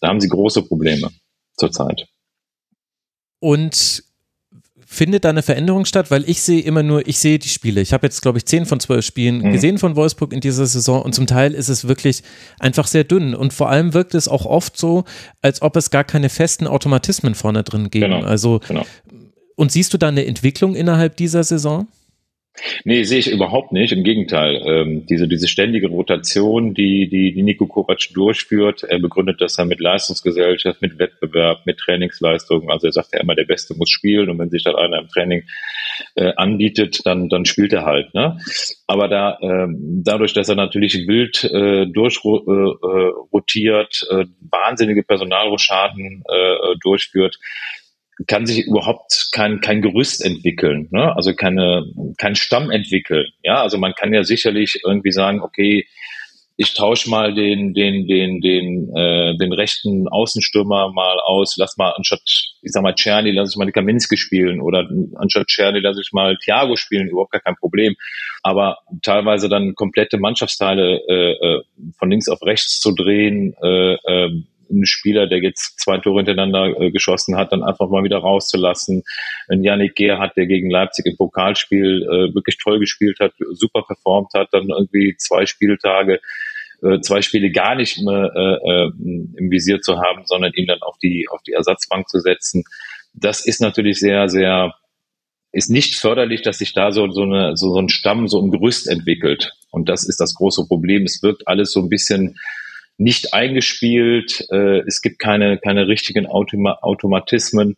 Da 0.00 0.08
haben 0.08 0.20
sie 0.20 0.28
große 0.28 0.62
Probleme 0.62 1.10
zurzeit. 1.56 2.06
Und 3.40 4.02
findet 4.90 5.24
da 5.24 5.28
eine 5.28 5.42
Veränderung 5.42 5.84
statt? 5.84 6.10
Weil 6.10 6.28
ich 6.28 6.40
sehe 6.40 6.62
immer 6.62 6.82
nur, 6.82 7.06
ich 7.06 7.18
sehe 7.18 7.38
die 7.38 7.48
Spiele. 7.48 7.80
Ich 7.80 7.92
habe 7.92 8.06
jetzt, 8.06 8.22
glaube 8.22 8.38
ich, 8.38 8.46
zehn 8.46 8.64
von 8.64 8.80
zwölf 8.80 9.04
Spielen 9.04 9.42
mhm. 9.42 9.52
gesehen 9.52 9.78
von 9.78 9.94
Wolfsburg 9.96 10.32
in 10.32 10.40
dieser 10.40 10.66
Saison 10.66 11.02
und 11.02 11.14
zum 11.14 11.26
Teil 11.26 11.52
ist 11.52 11.68
es 11.68 11.86
wirklich 11.86 12.22
einfach 12.58 12.86
sehr 12.86 13.04
dünn. 13.04 13.34
Und 13.34 13.52
vor 13.52 13.68
allem 13.68 13.92
wirkt 13.92 14.14
es 14.14 14.28
auch 14.28 14.46
oft 14.46 14.76
so, 14.76 15.04
als 15.42 15.60
ob 15.60 15.76
es 15.76 15.90
gar 15.90 16.04
keine 16.04 16.30
festen 16.30 16.66
Automatismen 16.66 17.34
vorne 17.34 17.62
drin 17.62 17.90
geben. 17.90 18.12
Genau. 18.12 18.26
Also, 18.26 18.60
genau. 18.66 18.86
und 19.56 19.70
siehst 19.70 19.92
du 19.92 19.98
da 19.98 20.08
eine 20.08 20.24
Entwicklung 20.24 20.74
innerhalb 20.74 21.16
dieser 21.16 21.44
Saison? 21.44 21.86
Nee, 22.84 23.04
sehe 23.04 23.18
ich 23.18 23.30
überhaupt 23.30 23.72
nicht. 23.72 23.92
Im 23.92 24.04
Gegenteil. 24.04 24.62
Ähm, 24.66 25.06
diese, 25.06 25.28
diese 25.28 25.48
ständige 25.48 25.88
Rotation, 25.88 26.74
die, 26.74 27.08
die, 27.08 27.32
die 27.32 27.42
Nico 27.42 27.66
Kovac 27.66 28.00
durchführt, 28.12 28.84
er 28.84 28.98
begründet 28.98 29.40
das 29.40 29.56
ja 29.56 29.64
mit 29.64 29.80
Leistungsgesellschaft, 29.80 30.82
mit 30.82 30.98
Wettbewerb, 30.98 31.64
mit 31.66 31.78
Trainingsleistungen. 31.78 32.70
Also 32.70 32.88
er 32.88 32.92
sagt 32.92 33.12
ja 33.12 33.20
immer, 33.20 33.34
der 33.34 33.44
Beste 33.44 33.74
muss 33.74 33.90
spielen 33.90 34.30
und 34.30 34.38
wenn 34.38 34.50
sich 34.50 34.64
dann 34.64 34.76
einer 34.76 34.98
im 34.98 35.08
Training 35.08 35.44
äh, 36.14 36.32
anbietet, 36.36 37.04
dann, 37.04 37.28
dann 37.28 37.44
spielt 37.44 37.72
er 37.72 37.84
halt. 37.84 38.14
Ne? 38.14 38.38
Aber 38.86 39.08
da, 39.08 39.38
ähm, 39.42 40.02
dadurch, 40.04 40.32
dass 40.32 40.48
er 40.48 40.56
natürlich 40.56 41.06
wild 41.06 41.44
äh, 41.44 41.86
durchrotiert, 41.86 44.06
äh, 44.10 44.20
äh, 44.20 44.26
wahnsinnige 44.50 45.02
Personalroschaden 45.02 46.22
äh, 46.28 46.76
durchführt, 46.80 47.38
kann 48.26 48.46
sich 48.46 48.66
überhaupt 48.66 49.28
kein, 49.32 49.60
kein 49.60 49.80
Gerüst 49.80 50.24
entwickeln, 50.24 50.88
ne? 50.90 51.14
also 51.14 51.34
keine, 51.34 51.84
kein 52.18 52.34
Stamm 52.34 52.70
entwickeln. 52.70 53.26
Ja, 53.42 53.62
also 53.62 53.78
man 53.78 53.94
kann 53.94 54.12
ja 54.12 54.24
sicherlich 54.24 54.80
irgendwie 54.84 55.12
sagen, 55.12 55.40
okay, 55.40 55.86
ich 56.60 56.74
tausche 56.74 57.08
mal 57.08 57.32
den, 57.34 57.72
den, 57.72 58.08
den, 58.08 58.40
den, 58.40 58.96
äh, 58.96 59.36
den 59.36 59.52
rechten 59.52 60.08
Außenstürmer 60.08 60.92
mal 60.92 61.20
aus, 61.20 61.56
lass 61.56 61.76
mal 61.76 61.92
anstatt, 61.92 62.20
ich 62.24 62.72
sag 62.72 62.82
mal, 62.82 62.96
Czerny, 62.96 63.30
lass 63.30 63.52
ich 63.52 63.56
mal 63.56 63.70
Kaminski 63.70 64.16
spielen 64.16 64.60
oder 64.60 64.88
anstatt 65.14 65.46
Czerny 65.46 65.78
lass 65.78 66.00
ich 66.00 66.12
mal 66.12 66.36
Thiago 66.36 66.74
spielen, 66.74 67.06
überhaupt 67.06 67.30
gar 67.30 67.40
kein 67.40 67.54
Problem. 67.54 67.94
Aber 68.42 68.78
teilweise 69.02 69.48
dann 69.48 69.76
komplette 69.76 70.18
Mannschaftsteile 70.18 71.00
äh, 71.08 71.32
äh 71.32 71.62
von 71.96 72.10
links 72.10 72.28
auf 72.28 72.42
rechts 72.42 72.80
zu 72.80 72.92
drehen, 72.92 73.54
äh, 73.62 73.94
äh, 73.94 74.42
einen 74.70 74.86
Spieler, 74.86 75.26
der 75.26 75.38
jetzt 75.38 75.80
zwei 75.80 75.98
Tore 75.98 76.18
hintereinander 76.18 76.80
äh, 76.80 76.90
geschossen 76.90 77.36
hat, 77.36 77.52
dann 77.52 77.62
einfach 77.62 77.88
mal 77.88 78.04
wieder 78.04 78.18
rauszulassen. 78.18 79.02
Ein 79.48 79.64
Yannick 79.64 79.94
Gerhardt, 79.96 80.36
der 80.36 80.46
gegen 80.46 80.70
Leipzig 80.70 81.06
im 81.06 81.16
Pokalspiel 81.16 82.02
äh, 82.02 82.34
wirklich 82.34 82.58
toll 82.58 82.78
gespielt 82.78 83.18
hat, 83.20 83.32
super 83.52 83.82
performt 83.82 84.32
hat, 84.34 84.48
dann 84.52 84.68
irgendwie 84.68 85.16
zwei 85.16 85.46
Spieltage 85.46 86.20
äh, 86.82 87.00
zwei 87.00 87.22
Spiele 87.22 87.50
gar 87.50 87.74
nicht 87.74 88.00
mehr 88.02 88.30
äh, 88.34 88.70
äh, 88.70 88.92
im 89.36 89.50
Visier 89.50 89.80
zu 89.80 89.98
haben, 89.98 90.22
sondern 90.26 90.52
ihn 90.54 90.66
dann 90.66 90.80
auf 90.82 90.96
die 90.98 91.26
auf 91.30 91.42
die 91.42 91.52
Ersatzbank 91.52 92.08
zu 92.08 92.20
setzen. 92.20 92.64
Das 93.14 93.44
ist 93.44 93.60
natürlich 93.60 93.98
sehr 93.98 94.28
sehr 94.28 94.74
ist 95.50 95.70
nicht 95.70 95.96
förderlich, 95.96 96.42
dass 96.42 96.58
sich 96.58 96.74
da 96.74 96.92
so 96.92 97.10
so, 97.10 97.22
eine, 97.22 97.56
so 97.56 97.72
so 97.72 97.80
ein 97.80 97.88
Stamm 97.88 98.28
so 98.28 98.40
ein 98.40 98.50
Gerüst 98.50 98.88
entwickelt. 98.88 99.52
Und 99.70 99.88
das 99.88 100.06
ist 100.06 100.20
das 100.20 100.34
große 100.34 100.66
Problem. 100.66 101.02
Es 101.02 101.22
wirkt 101.22 101.48
alles 101.48 101.72
so 101.72 101.80
ein 101.80 101.88
bisschen 101.88 102.38
nicht 102.98 103.32
eingespielt. 103.32 104.46
Äh, 104.50 104.80
es 104.86 105.00
gibt 105.00 105.18
keine 105.18 105.58
keine 105.58 105.88
richtigen 105.88 106.26
Automa 106.26 106.78
Automatismen 106.82 107.76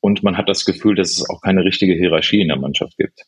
und 0.00 0.22
man 0.22 0.36
hat 0.36 0.48
das 0.48 0.64
Gefühl, 0.64 0.94
dass 0.94 1.12
es 1.12 1.28
auch 1.28 1.40
keine 1.40 1.64
richtige 1.64 1.94
Hierarchie 1.94 2.40
in 2.40 2.48
der 2.48 2.58
Mannschaft 2.58 2.96
gibt. 2.96 3.24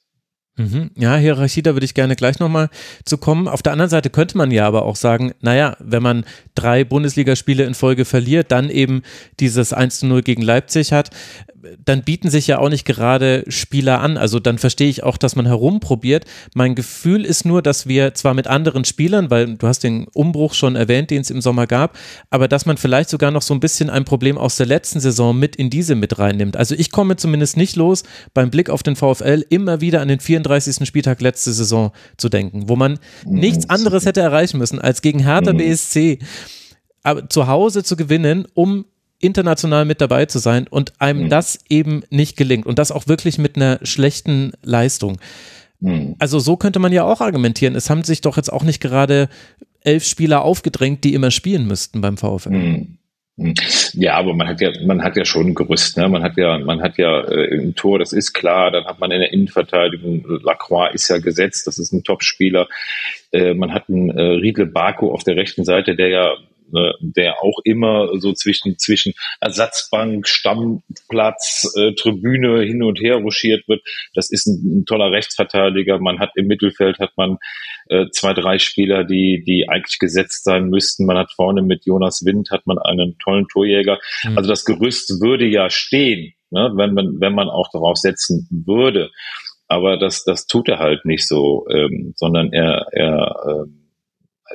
Mhm. 0.60 0.90
Ja, 0.96 1.16
Hierarchie, 1.16 1.62
da 1.62 1.74
würde 1.74 1.86
ich 1.86 1.94
gerne 1.94 2.16
gleich 2.16 2.38
nochmal 2.38 2.68
zu 3.06 3.16
kommen. 3.16 3.48
Auf 3.48 3.62
der 3.62 3.72
anderen 3.72 3.90
Seite 3.90 4.10
könnte 4.10 4.36
man 4.36 4.50
ja 4.50 4.66
aber 4.66 4.84
auch 4.84 4.96
sagen, 4.96 5.32
naja, 5.40 5.76
wenn 5.80 6.02
man 6.02 6.24
drei 6.54 6.84
Bundesligaspiele 6.84 7.64
in 7.64 7.74
Folge 7.74 8.04
verliert, 8.04 8.52
dann 8.52 8.68
eben 8.68 9.02
dieses 9.40 9.72
1 9.72 10.00
zu 10.00 10.06
0 10.06 10.22
gegen 10.22 10.42
Leipzig 10.42 10.92
hat, 10.92 11.10
dann 11.84 12.02
bieten 12.02 12.30
sich 12.30 12.46
ja 12.46 12.58
auch 12.58 12.68
nicht 12.68 12.84
gerade 12.84 13.44
Spieler 13.48 14.00
an. 14.00 14.16
Also 14.16 14.40
dann 14.40 14.58
verstehe 14.58 14.88
ich 14.88 15.02
auch, 15.02 15.16
dass 15.16 15.36
man 15.36 15.46
herumprobiert. 15.46 16.24
Mein 16.54 16.74
Gefühl 16.74 17.24
ist 17.24 17.44
nur, 17.44 17.62
dass 17.62 17.86
wir 17.86 18.14
zwar 18.14 18.34
mit 18.34 18.46
anderen 18.46 18.84
Spielern, 18.84 19.30
weil 19.30 19.56
du 19.56 19.66
hast 19.66 19.80
den 19.84 20.06
Umbruch 20.14 20.54
schon 20.54 20.76
erwähnt, 20.76 21.10
den 21.10 21.20
es 21.20 21.30
im 21.30 21.40
Sommer 21.40 21.66
gab, 21.66 21.98
aber 22.30 22.48
dass 22.48 22.66
man 22.66 22.76
vielleicht 22.76 23.10
sogar 23.10 23.30
noch 23.30 23.42
so 23.42 23.54
ein 23.54 23.60
bisschen 23.60 23.90
ein 23.90 24.04
Problem 24.04 24.38
aus 24.38 24.56
der 24.56 24.66
letzten 24.66 25.00
Saison 25.00 25.38
mit 25.38 25.56
in 25.56 25.70
diese 25.70 25.94
mit 25.94 26.18
reinnimmt. 26.18 26.56
Also 26.56 26.74
ich 26.74 26.90
komme 26.90 27.16
zumindest 27.16 27.56
nicht 27.56 27.76
los, 27.76 28.02
beim 28.34 28.50
Blick 28.50 28.70
auf 28.70 28.82
den 28.82 28.96
VfL 28.96 29.44
immer 29.48 29.80
wieder 29.80 30.00
an 30.00 30.08
den 30.08 30.20
34. 30.20 30.49
Spieltag 30.58 31.20
letzte 31.20 31.52
Saison 31.52 31.92
zu 32.16 32.28
denken, 32.28 32.68
wo 32.68 32.76
man 32.76 32.98
nichts 33.24 33.68
anderes 33.70 34.06
hätte 34.06 34.20
erreichen 34.20 34.58
müssen, 34.58 34.80
als 34.80 35.02
gegen 35.02 35.20
Hertha 35.20 35.52
mhm. 35.52 35.58
BSC 35.58 36.18
zu 37.28 37.46
Hause 37.46 37.82
zu 37.82 37.96
gewinnen, 37.96 38.46
um 38.54 38.84
international 39.20 39.84
mit 39.84 40.00
dabei 40.00 40.26
zu 40.26 40.38
sein 40.38 40.66
und 40.66 41.00
einem 41.00 41.24
mhm. 41.24 41.28
das 41.28 41.58
eben 41.68 42.02
nicht 42.10 42.36
gelingt 42.36 42.66
und 42.66 42.78
das 42.78 42.90
auch 42.90 43.06
wirklich 43.06 43.38
mit 43.38 43.56
einer 43.56 43.78
schlechten 43.82 44.52
Leistung. 44.62 45.18
Mhm. 45.80 46.16
Also 46.18 46.38
so 46.38 46.56
könnte 46.56 46.78
man 46.78 46.92
ja 46.92 47.04
auch 47.04 47.20
argumentieren. 47.20 47.74
Es 47.74 47.90
haben 47.90 48.02
sich 48.02 48.22
doch 48.22 48.36
jetzt 48.36 48.52
auch 48.52 48.64
nicht 48.64 48.80
gerade 48.80 49.28
elf 49.82 50.04
Spieler 50.04 50.42
aufgedrängt, 50.42 51.04
die 51.04 51.14
immer 51.14 51.30
spielen 51.30 51.66
müssten 51.66 52.00
beim 52.00 52.16
VfL. 52.16 52.86
Mhm. 53.36 53.54
Ja, 53.94 54.16
aber 54.16 54.34
man 54.34 54.48
hat 54.48 54.60
ja, 54.60 54.70
man 54.84 55.02
hat 55.02 55.16
ja 55.16 55.24
schon 55.24 55.48
ein 55.48 55.54
Gerüst, 55.54 55.96
ne? 55.96 56.08
Man 56.08 56.22
hat 56.22 56.36
ja, 56.36 56.58
man 56.58 56.82
hat 56.82 56.98
ja 56.98 57.22
äh, 57.22 57.58
ein 57.58 57.74
Tor, 57.74 57.98
das 57.98 58.12
ist 58.12 58.32
klar. 58.32 58.70
Dann 58.70 58.84
hat 58.84 59.00
man 59.00 59.10
in 59.10 59.20
der 59.20 59.32
Innenverteidigung 59.32 60.24
Lacroix 60.42 60.94
ist 60.94 61.08
ja 61.08 61.18
gesetzt, 61.18 61.66
das 61.66 61.78
ist 61.78 61.92
ein 61.92 62.04
Top-Spieler. 62.04 62.68
Äh, 63.32 63.54
man 63.54 63.72
hat 63.72 63.88
einen 63.88 64.10
äh, 64.10 64.22
Riedle 64.22 64.66
Baku 64.66 65.10
auf 65.10 65.24
der 65.24 65.36
rechten 65.36 65.64
Seite, 65.64 65.96
der 65.96 66.08
ja 66.08 66.34
ne, 66.72 66.94
der 67.00 67.42
auch 67.42 67.58
immer 67.64 68.08
so 68.18 68.32
zwischen, 68.32 68.78
zwischen 68.78 69.12
Ersatzbank, 69.40 70.26
Stammplatz, 70.28 71.72
äh, 71.76 71.92
Tribüne 71.94 72.62
hin 72.62 72.82
und 72.82 73.00
her 73.00 73.16
ruschiert 73.16 73.66
wird. 73.68 73.82
Das 74.14 74.30
ist 74.30 74.46
ein, 74.46 74.80
ein 74.80 74.84
toller 74.86 75.10
Rechtsverteidiger. 75.10 75.98
Man 75.98 76.18
hat 76.18 76.30
im 76.36 76.46
Mittelfeld 76.46 76.98
hat 76.98 77.12
man 77.16 77.38
äh, 77.88 78.06
zwei, 78.10 78.34
drei 78.34 78.58
Spieler, 78.58 79.04
die, 79.04 79.42
die 79.46 79.68
eigentlich 79.68 79.98
gesetzt 79.98 80.44
sein 80.44 80.68
müssten. 80.68 81.06
Man 81.06 81.18
hat 81.18 81.32
vorne 81.32 81.62
mit 81.62 81.84
Jonas 81.86 82.24
Wind 82.24 82.50
hat 82.50 82.66
man 82.66 82.78
einen 82.78 83.18
tollen 83.18 83.46
Torjäger. 83.48 83.98
Mhm. 84.24 84.38
Also 84.38 84.48
das 84.50 84.64
Gerüst 84.64 85.20
würde 85.20 85.46
ja 85.46 85.70
stehen, 85.70 86.34
ne, 86.50 86.70
wenn 86.74 86.94
man, 86.94 87.20
wenn 87.20 87.34
man 87.34 87.48
auch 87.48 87.70
darauf 87.72 87.96
setzen 87.96 88.48
würde. 88.50 89.10
Aber 89.68 89.96
das, 89.98 90.24
das 90.24 90.46
tut 90.46 90.68
er 90.68 90.80
halt 90.80 91.04
nicht 91.04 91.26
so, 91.28 91.64
ähm, 91.70 92.12
sondern 92.16 92.52
er, 92.52 92.88
er 92.92 93.36
ähm, 93.48 93.79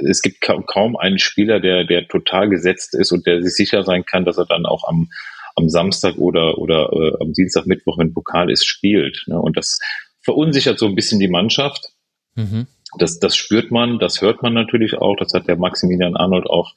es 0.03 0.21
gibt 0.21 0.41
kaum 0.41 0.97
einen 0.97 1.19
Spieler, 1.19 1.59
der, 1.59 1.85
der 1.85 2.07
total 2.07 2.49
gesetzt 2.49 2.95
ist 2.95 3.11
und 3.11 3.25
der 3.25 3.41
sich 3.41 3.55
sicher 3.55 3.83
sein 3.83 4.05
kann, 4.05 4.25
dass 4.25 4.37
er 4.37 4.45
dann 4.45 4.65
auch 4.65 4.87
am, 4.87 5.09
am 5.55 5.69
Samstag 5.69 6.17
oder, 6.17 6.57
oder 6.57 6.89
äh, 6.91 7.13
am 7.21 7.33
Dienstag, 7.33 7.65
Mittwoch, 7.65 7.97
wenn 7.97 8.13
Pokal 8.13 8.51
ist, 8.51 8.65
spielt. 8.65 9.23
Ne? 9.27 9.39
Und 9.39 9.57
das 9.57 9.79
verunsichert 10.21 10.79
so 10.79 10.85
ein 10.85 10.95
bisschen 10.95 11.19
die 11.19 11.29
Mannschaft. 11.29 11.93
Mhm. 12.35 12.67
Das, 12.97 13.19
das 13.19 13.35
spürt 13.35 13.71
man, 13.71 13.99
das 13.99 14.21
hört 14.21 14.41
man 14.41 14.53
natürlich 14.53 14.95
auch. 14.95 15.15
Das 15.17 15.33
hat 15.33 15.47
der 15.47 15.57
Maximilian 15.57 16.15
Arnold 16.15 16.47
auch 16.47 16.73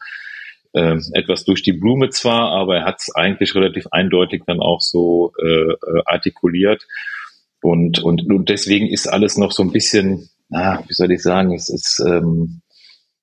äh, 0.73 0.97
etwas 1.13 1.45
durch 1.45 1.63
die 1.63 1.73
Blume 1.73 2.11
zwar, 2.11 2.53
aber 2.53 2.79
er 2.79 2.85
hat 2.85 3.01
es 3.01 3.15
eigentlich 3.15 3.55
relativ 3.55 3.87
eindeutig 3.91 4.43
dann 4.47 4.61
auch 4.61 4.81
so 4.81 5.33
äh, 5.43 5.73
äh, 5.73 5.77
artikuliert. 6.05 6.87
Und, 7.61 7.99
und, 7.99 8.31
und 8.31 8.49
deswegen 8.49 8.87
ist 8.87 9.09
alles 9.09 9.37
noch 9.37 9.51
so 9.51 9.63
ein 9.63 9.73
bisschen, 9.73 10.29
na, 10.49 10.85
wie 10.87 10.95
soll 10.95 11.11
ich 11.11 11.23
sagen, 11.23 11.55
es 11.55 11.69
ist 11.69 12.01
ähm, 12.07 12.63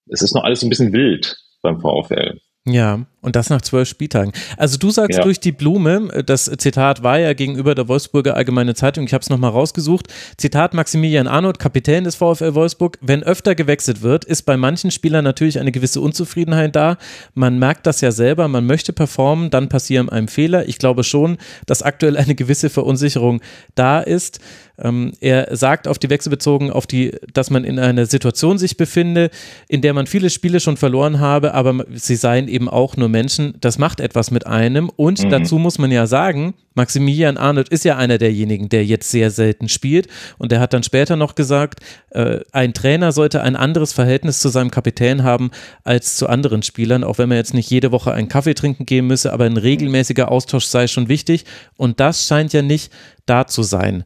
es 0.09 0.21
ist 0.21 0.33
noch 0.35 0.43
alles 0.43 0.63
ein 0.63 0.69
bisschen 0.69 0.93
wild 0.93 1.37
beim 1.61 1.79
VfL. 1.79 2.39
Ja, 2.65 3.05
und 3.25 3.35
das 3.35 3.49
nach 3.49 3.61
zwölf 3.61 3.89
Spieltagen. 3.89 4.31
Also 4.57 4.77
du 4.77 4.91
sagst 4.91 5.17
ja. 5.17 5.23
durch 5.23 5.39
die 5.39 5.51
Blume, 5.51 6.23
das 6.25 6.45
Zitat 6.57 7.01
war 7.01 7.19
ja 7.19 7.33
gegenüber 7.33 7.73
der 7.73 7.87
Wolfsburger 7.87 8.35
Allgemeine 8.35 8.75
Zeitung, 8.75 9.05
ich 9.05 9.13
habe 9.13 9.23
es 9.23 9.29
nochmal 9.29 9.51
rausgesucht, 9.51 10.07
Zitat 10.37 10.73
Maximilian 10.73 11.27
Arnold, 11.27 11.57
Kapitän 11.57 12.03
des 12.03 12.15
VfL 12.15 12.53
Wolfsburg, 12.53 12.99
wenn 13.01 13.23
öfter 13.23 13.55
gewechselt 13.55 14.03
wird, 14.03 14.25
ist 14.25 14.43
bei 14.43 14.57
manchen 14.57 14.91
Spielern 14.91 15.23
natürlich 15.23 15.59
eine 15.59 15.71
gewisse 15.71 16.01
Unzufriedenheit 16.01 16.75
da. 16.75 16.97
Man 17.33 17.57
merkt 17.57 17.87
das 17.87 18.01
ja 18.01 18.11
selber, 18.11 18.47
man 18.47 18.65
möchte 18.65 18.93
performen, 18.93 19.49
dann 19.49 19.69
passieren 19.69 20.09
einem 20.09 20.27
Fehler. 20.27 20.67
Ich 20.67 20.77
glaube 20.77 21.03
schon, 21.03 21.37
dass 21.65 21.81
aktuell 21.81 22.17
eine 22.17 22.35
gewisse 22.35 22.69
Verunsicherung 22.69 23.41
da 23.73 24.01
ist. 24.01 24.39
Ähm, 24.77 25.13
er 25.21 25.55
sagt 25.55 25.87
auf 25.87 25.99
die 25.99 26.09
Wechsel 26.09 26.29
bezogen, 26.29 26.71
auf 26.71 26.85
die, 26.85 27.13
dass 27.33 27.49
man 27.49 27.63
in 27.63 27.79
einer 27.79 28.05
Situation 28.05 28.57
sich 28.57 28.77
befinde, 28.77 29.29
in 29.67 29.81
der 29.81 29.93
man 29.93 30.07
viele 30.07 30.29
Spiele 30.29 30.59
schon 30.59 30.77
verloren 30.77 31.19
habe, 31.19 31.53
aber 31.53 31.85
sie 31.93 32.15
seien 32.15 32.47
eben 32.47 32.67
auch 32.69 32.97
nur 32.97 33.09
Menschen. 33.15 33.53
Das 33.61 33.77
macht 33.77 34.01
etwas 34.01 34.29
mit 34.29 34.45
einem. 34.45 34.89
Und 34.89 35.23
mhm. 35.23 35.29
dazu 35.29 35.57
muss 35.57 35.79
man 35.79 35.89
ja 35.89 36.05
sagen, 36.05 36.53
Maximilian 36.73 37.37
Arnold 37.37 37.69
ist 37.69 37.85
ja 37.85 37.95
einer 37.95 38.17
derjenigen, 38.17 38.67
der 38.67 38.85
jetzt 38.85 39.09
sehr 39.09 39.31
selten 39.31 39.69
spielt. 39.69 40.07
Und 40.37 40.51
er 40.51 40.59
hat 40.59 40.73
dann 40.73 40.83
später 40.83 41.15
noch 41.15 41.35
gesagt, 41.35 41.79
äh, 42.09 42.41
ein 42.51 42.73
Trainer 42.73 43.13
sollte 43.13 43.41
ein 43.41 43.55
anderes 43.55 43.93
Verhältnis 43.93 44.39
zu 44.39 44.49
seinem 44.49 44.71
Kapitän 44.71 45.23
haben 45.23 45.51
als 45.85 46.17
zu 46.17 46.27
anderen 46.27 46.61
Spielern, 46.61 47.05
auch 47.05 47.17
wenn 47.17 47.29
man 47.29 47.37
jetzt 47.37 47.53
nicht 47.53 47.71
jede 47.71 47.93
Woche 47.93 48.13
einen 48.13 48.27
Kaffee 48.27 48.53
trinken 48.53 48.85
gehen 48.85 49.07
müsse, 49.07 49.31
aber 49.31 49.45
ein 49.45 49.57
regelmäßiger 49.57 50.29
Austausch 50.29 50.65
sei 50.65 50.87
schon 50.87 51.07
wichtig. 51.07 51.45
Und 51.77 52.01
das 52.01 52.27
scheint 52.27 52.51
ja 52.51 52.61
nicht 52.61 52.91
da 53.25 53.47
zu 53.47 53.63
sein. 53.63 54.03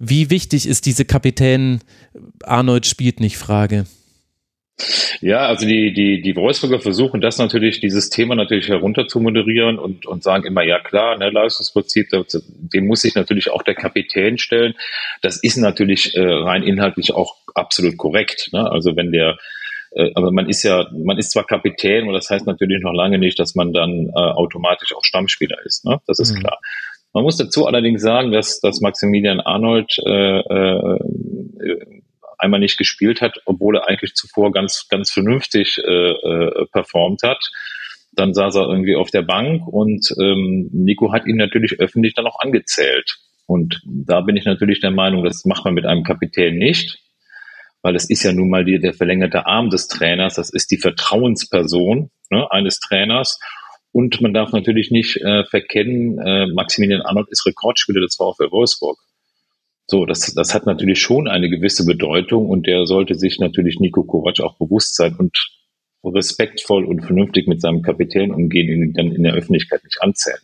Wie 0.00 0.30
wichtig 0.30 0.66
ist 0.66 0.86
diese 0.86 1.04
Kapitän 1.04 1.80
Arnold 2.42 2.86
spielt 2.86 3.20
nicht 3.20 3.38
Frage? 3.38 3.84
Ja, 5.20 5.46
also 5.46 5.66
die, 5.66 5.92
die, 5.92 6.22
die 6.22 6.36
Wolfsburger 6.36 6.80
versuchen 6.80 7.20
das 7.20 7.38
natürlich, 7.38 7.80
dieses 7.80 8.10
Thema 8.10 8.34
natürlich 8.34 8.68
herunter 8.68 9.06
zu 9.06 9.20
moderieren 9.20 9.78
und, 9.78 10.06
und 10.06 10.22
sagen 10.22 10.44
immer, 10.44 10.62
ja 10.62 10.80
klar, 10.80 11.18
ne, 11.18 11.30
Leistungsprinzip, 11.30 12.08
dem 12.42 12.86
muss 12.86 13.02
sich 13.02 13.14
natürlich 13.14 13.50
auch 13.50 13.62
der 13.62 13.74
Kapitän 13.74 14.38
stellen. 14.38 14.74
Das 15.22 15.42
ist 15.42 15.56
natürlich 15.56 16.16
äh, 16.16 16.22
rein 16.22 16.62
inhaltlich 16.62 17.12
auch 17.12 17.36
absolut 17.54 17.96
korrekt. 17.96 18.50
Ne? 18.52 18.70
Also 18.70 18.96
wenn 18.96 19.12
der 19.12 19.38
äh, 19.92 20.12
aber 20.14 20.30
man 20.30 20.48
ist 20.48 20.62
ja, 20.62 20.86
man 20.92 21.18
ist 21.18 21.32
zwar 21.32 21.44
Kapitän, 21.44 22.06
und 22.06 22.14
das 22.14 22.30
heißt 22.30 22.46
natürlich 22.46 22.80
noch 22.80 22.92
lange 22.92 23.18
nicht, 23.18 23.38
dass 23.38 23.54
man 23.54 23.72
dann 23.72 24.06
äh, 24.08 24.12
automatisch 24.12 24.94
auch 24.94 25.04
Stammspieler 25.04 25.56
ist. 25.64 25.84
Ne? 25.84 26.00
Das 26.06 26.18
ist 26.20 26.34
mhm. 26.34 26.40
klar. 26.40 26.58
Man 27.12 27.24
muss 27.24 27.36
dazu 27.36 27.66
allerdings 27.66 28.02
sagen, 28.02 28.30
dass, 28.30 28.60
dass 28.60 28.80
Maximilian 28.80 29.40
Arnold 29.40 29.92
äh, 30.06 30.38
äh, 30.38 30.98
einmal 32.40 32.60
nicht 32.60 32.78
gespielt 32.78 33.20
hat, 33.20 33.38
obwohl 33.44 33.76
er 33.76 33.88
eigentlich 33.88 34.14
zuvor 34.14 34.52
ganz, 34.52 34.86
ganz 34.88 35.10
vernünftig 35.10 35.78
äh, 35.78 36.10
äh, 36.12 36.66
performt 36.72 37.22
hat. 37.22 37.50
Dann 38.12 38.34
saß 38.34 38.56
er 38.56 38.68
irgendwie 38.68 38.96
auf 38.96 39.10
der 39.10 39.22
Bank 39.22 39.66
und 39.66 40.12
ähm, 40.20 40.68
Nico 40.72 41.12
hat 41.12 41.26
ihn 41.26 41.36
natürlich 41.36 41.78
öffentlich 41.78 42.14
dann 42.14 42.26
auch 42.26 42.40
angezählt. 42.40 43.18
Und 43.46 43.80
da 43.84 44.20
bin 44.20 44.36
ich 44.36 44.44
natürlich 44.44 44.80
der 44.80 44.90
Meinung, 44.90 45.24
das 45.24 45.44
macht 45.44 45.64
man 45.64 45.74
mit 45.74 45.86
einem 45.86 46.02
Kapitän 46.02 46.56
nicht, 46.56 46.98
weil 47.82 47.96
es 47.96 48.08
ist 48.08 48.22
ja 48.22 48.32
nun 48.32 48.50
mal 48.50 48.64
die, 48.64 48.78
der 48.78 48.94
verlängerte 48.94 49.46
Arm 49.46 49.70
des 49.70 49.88
Trainers, 49.88 50.34
das 50.34 50.50
ist 50.50 50.70
die 50.70 50.78
Vertrauensperson 50.78 52.10
ne, 52.30 52.50
eines 52.50 52.78
Trainers. 52.80 53.38
Und 53.92 54.20
man 54.20 54.32
darf 54.32 54.52
natürlich 54.52 54.90
nicht 54.90 55.16
äh, 55.16 55.44
verkennen, 55.44 56.18
äh, 56.18 56.46
Maximilian 56.46 57.02
Arnold 57.02 57.28
ist 57.30 57.44
Rekordspieler 57.44 58.00
des 58.00 58.16
VfL 58.16 58.50
Wolfsburg. 58.50 58.98
So, 59.90 60.06
das, 60.06 60.32
das 60.34 60.54
hat 60.54 60.66
natürlich 60.66 61.00
schon 61.00 61.26
eine 61.26 61.50
gewisse 61.50 61.84
Bedeutung 61.84 62.48
und 62.48 62.68
der 62.68 62.86
sollte 62.86 63.16
sich 63.16 63.40
natürlich 63.40 63.80
Nico 63.80 64.04
Kovac 64.04 64.38
auch 64.38 64.56
bewusst 64.56 64.94
sein 64.94 65.16
und 65.16 65.36
respektvoll 66.04 66.84
und 66.84 67.00
vernünftig 67.00 67.48
mit 67.48 67.60
seinem 67.60 67.82
Kapitän 67.82 68.32
umgehen, 68.32 68.68
ihn 68.68 68.92
dann 68.92 69.10
in 69.10 69.24
der 69.24 69.34
Öffentlichkeit 69.34 69.82
nicht 69.82 70.00
anzählen. 70.00 70.38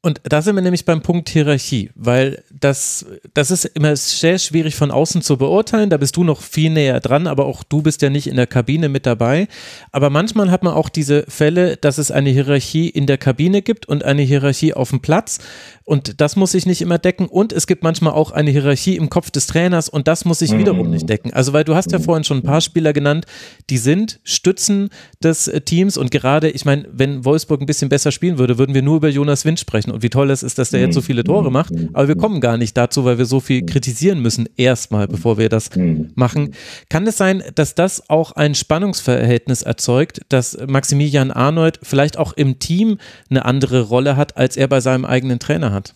Und 0.00 0.20
da 0.22 0.42
sind 0.42 0.54
wir 0.54 0.62
nämlich 0.62 0.84
beim 0.84 1.02
Punkt 1.02 1.28
Hierarchie, 1.28 1.90
weil 1.96 2.44
das, 2.52 3.04
das 3.34 3.50
ist 3.50 3.64
immer 3.64 3.96
sehr 3.96 4.38
schwierig 4.38 4.76
von 4.76 4.92
außen 4.92 5.22
zu 5.22 5.36
beurteilen. 5.36 5.90
Da 5.90 5.96
bist 5.96 6.16
du 6.16 6.22
noch 6.22 6.40
viel 6.40 6.70
näher 6.70 7.00
dran, 7.00 7.26
aber 7.26 7.46
auch 7.46 7.64
du 7.64 7.82
bist 7.82 8.00
ja 8.02 8.08
nicht 8.08 8.28
in 8.28 8.36
der 8.36 8.46
Kabine 8.46 8.88
mit 8.88 9.06
dabei. 9.06 9.48
Aber 9.90 10.08
manchmal 10.08 10.52
hat 10.52 10.62
man 10.62 10.72
auch 10.72 10.88
diese 10.88 11.24
Fälle, 11.26 11.76
dass 11.76 11.98
es 11.98 12.12
eine 12.12 12.30
Hierarchie 12.30 12.88
in 12.88 13.06
der 13.06 13.18
Kabine 13.18 13.60
gibt 13.60 13.86
und 13.86 14.04
eine 14.04 14.22
Hierarchie 14.22 14.72
auf 14.72 14.90
dem 14.90 15.00
Platz. 15.00 15.40
Und 15.82 16.20
das 16.20 16.36
muss 16.36 16.52
sich 16.52 16.64
nicht 16.64 16.80
immer 16.80 16.98
decken. 16.98 17.26
Und 17.26 17.52
es 17.52 17.66
gibt 17.66 17.82
manchmal 17.82 18.12
auch 18.12 18.30
eine 18.30 18.52
Hierarchie 18.52 18.94
im 18.94 19.10
Kopf 19.10 19.32
des 19.32 19.48
Trainers 19.48 19.88
und 19.88 20.06
das 20.06 20.24
muss 20.24 20.38
sich 20.38 20.56
wiederum 20.56 20.90
nicht 20.90 21.08
decken. 21.08 21.32
Also, 21.32 21.52
weil 21.52 21.64
du 21.64 21.74
hast 21.74 21.90
ja 21.90 21.98
vorhin 21.98 22.22
schon 22.22 22.38
ein 22.38 22.42
paar 22.42 22.60
Spieler 22.60 22.92
genannt, 22.92 23.26
die 23.68 23.78
sind 23.78 24.20
Stützen 24.22 24.90
des 25.24 25.50
Teams 25.64 25.96
und 25.96 26.12
gerade, 26.12 26.50
ich 26.50 26.64
meine, 26.64 26.86
wenn 26.92 27.24
Wolfsburg 27.24 27.60
ein 27.60 27.66
bisschen 27.66 27.88
besser 27.88 28.12
spielen 28.12 28.38
würde, 28.38 28.58
würden 28.58 28.74
wir 28.74 28.82
nur 28.82 28.96
über 28.96 29.08
Jonas 29.08 29.44
Wind 29.44 29.58
sprechen 29.58 29.87
sprechen 29.88 29.90
und 29.90 30.02
wie 30.02 30.10
toll 30.10 30.30
es 30.30 30.42
ist, 30.42 30.58
dass 30.58 30.70
der 30.70 30.80
jetzt 30.80 30.94
so 30.94 31.00
viele 31.00 31.24
Tore 31.24 31.50
macht. 31.50 31.72
Aber 31.92 32.08
wir 32.08 32.16
kommen 32.16 32.40
gar 32.40 32.56
nicht 32.56 32.76
dazu, 32.76 33.04
weil 33.04 33.18
wir 33.18 33.24
so 33.24 33.40
viel 33.40 33.64
kritisieren 33.64 34.20
müssen, 34.20 34.48
erstmal, 34.56 35.08
bevor 35.08 35.38
wir 35.38 35.48
das 35.48 35.70
machen. 36.14 36.54
Kann 36.88 37.06
es 37.06 37.16
sein, 37.16 37.42
dass 37.54 37.74
das 37.74 38.08
auch 38.08 38.32
ein 38.32 38.54
Spannungsverhältnis 38.54 39.62
erzeugt, 39.62 40.20
dass 40.28 40.58
Maximilian 40.66 41.30
Arnold 41.30 41.80
vielleicht 41.82 42.18
auch 42.18 42.32
im 42.32 42.58
Team 42.58 42.98
eine 43.30 43.44
andere 43.44 43.82
Rolle 43.82 44.16
hat, 44.16 44.36
als 44.36 44.56
er 44.56 44.68
bei 44.68 44.80
seinem 44.80 45.04
eigenen 45.04 45.38
Trainer 45.38 45.72
hat? 45.72 45.94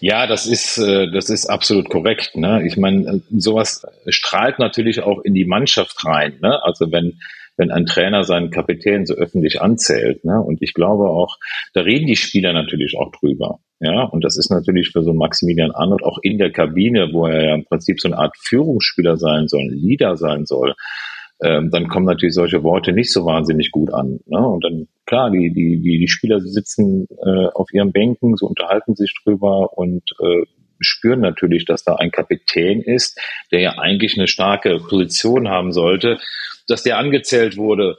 Ja, 0.00 0.26
das 0.26 0.46
ist, 0.46 0.78
äh, 0.78 1.10
das 1.10 1.28
ist 1.28 1.46
absolut 1.46 1.88
korrekt. 1.90 2.36
Ne? 2.36 2.62
Ich 2.64 2.76
meine, 2.76 3.20
sowas 3.36 3.84
strahlt 4.06 4.58
natürlich 4.58 5.02
auch 5.02 5.20
in 5.20 5.34
die 5.34 5.44
Mannschaft 5.44 6.04
rein. 6.04 6.38
Ne? 6.40 6.62
Also 6.62 6.92
wenn, 6.92 7.18
wenn 7.56 7.70
ein 7.70 7.86
Trainer 7.86 8.24
seinen 8.24 8.50
Kapitän 8.50 9.06
so 9.06 9.14
öffentlich 9.14 9.60
anzählt. 9.60 10.24
Ne? 10.24 10.40
Und 10.40 10.62
ich 10.62 10.74
glaube 10.74 11.10
auch, 11.10 11.38
da 11.74 11.82
reden 11.82 12.06
die 12.06 12.16
Spieler 12.16 12.52
natürlich 12.52 12.96
auch 12.96 13.10
drüber. 13.12 13.60
Ja, 13.80 14.04
und 14.04 14.22
das 14.24 14.36
ist 14.38 14.50
natürlich 14.50 14.90
für 14.90 15.02
so 15.02 15.12
Maximilian 15.12 15.72
Arnold 15.72 16.04
auch 16.04 16.18
in 16.22 16.38
der 16.38 16.52
Kabine, 16.52 17.10
wo 17.12 17.26
er 17.26 17.44
ja 17.44 17.54
im 17.54 17.64
Prinzip 17.64 18.00
so 18.00 18.08
eine 18.08 18.18
Art 18.18 18.36
Führungsspieler 18.38 19.16
sein 19.16 19.48
soll, 19.48 19.68
Leader 19.70 20.16
sein 20.16 20.46
soll. 20.46 20.74
Ähm, 21.42 21.70
dann 21.72 21.88
kommen 21.88 22.06
natürlich 22.06 22.34
solche 22.34 22.62
Worte 22.62 22.92
nicht 22.92 23.12
so 23.12 23.24
wahnsinnig 23.24 23.72
gut 23.72 23.92
an. 23.92 24.20
Ne? 24.26 24.38
Und 24.38 24.64
dann, 24.64 24.86
klar, 25.04 25.32
die, 25.32 25.52
die, 25.52 25.80
die, 25.80 25.98
die 25.98 26.08
Spieler 26.08 26.40
sitzen 26.40 27.08
äh, 27.26 27.46
auf 27.54 27.72
ihren 27.72 27.90
Bänken, 27.90 28.36
so 28.36 28.46
unterhalten 28.46 28.94
sich 28.94 29.12
drüber 29.24 29.76
und 29.76 30.04
äh, 30.20 30.46
spüren 30.78 31.20
natürlich, 31.20 31.64
dass 31.64 31.82
da 31.82 31.96
ein 31.96 32.12
Kapitän 32.12 32.80
ist, 32.82 33.20
der 33.50 33.60
ja 33.60 33.78
eigentlich 33.78 34.16
eine 34.16 34.28
starke 34.28 34.78
Position 34.78 35.48
haben 35.48 35.72
sollte 35.72 36.18
dass 36.68 36.82
der 36.82 36.98
angezählt 36.98 37.56
wurde. 37.56 37.98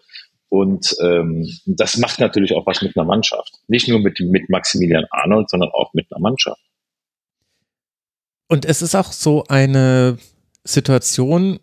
Und 0.50 0.96
ähm, 1.02 1.50
das 1.66 1.98
macht 1.98 2.20
natürlich 2.20 2.54
auch 2.54 2.68
was 2.68 2.82
mit 2.82 2.96
einer 2.96 3.06
Mannschaft. 3.06 3.54
Nicht 3.68 3.88
nur 3.88 4.00
mit, 4.00 4.20
mit 4.20 4.50
Maximilian 4.50 5.06
Arnold, 5.10 5.50
sondern 5.50 5.72
auch 5.72 5.94
mit 5.94 6.08
einer 6.12 6.22
Mannschaft. 6.22 6.62
Und 8.48 8.66
es 8.66 8.82
ist 8.84 8.94
auch 8.94 9.12
so 9.12 9.46
eine 9.46 10.20
Situation, 10.64 11.60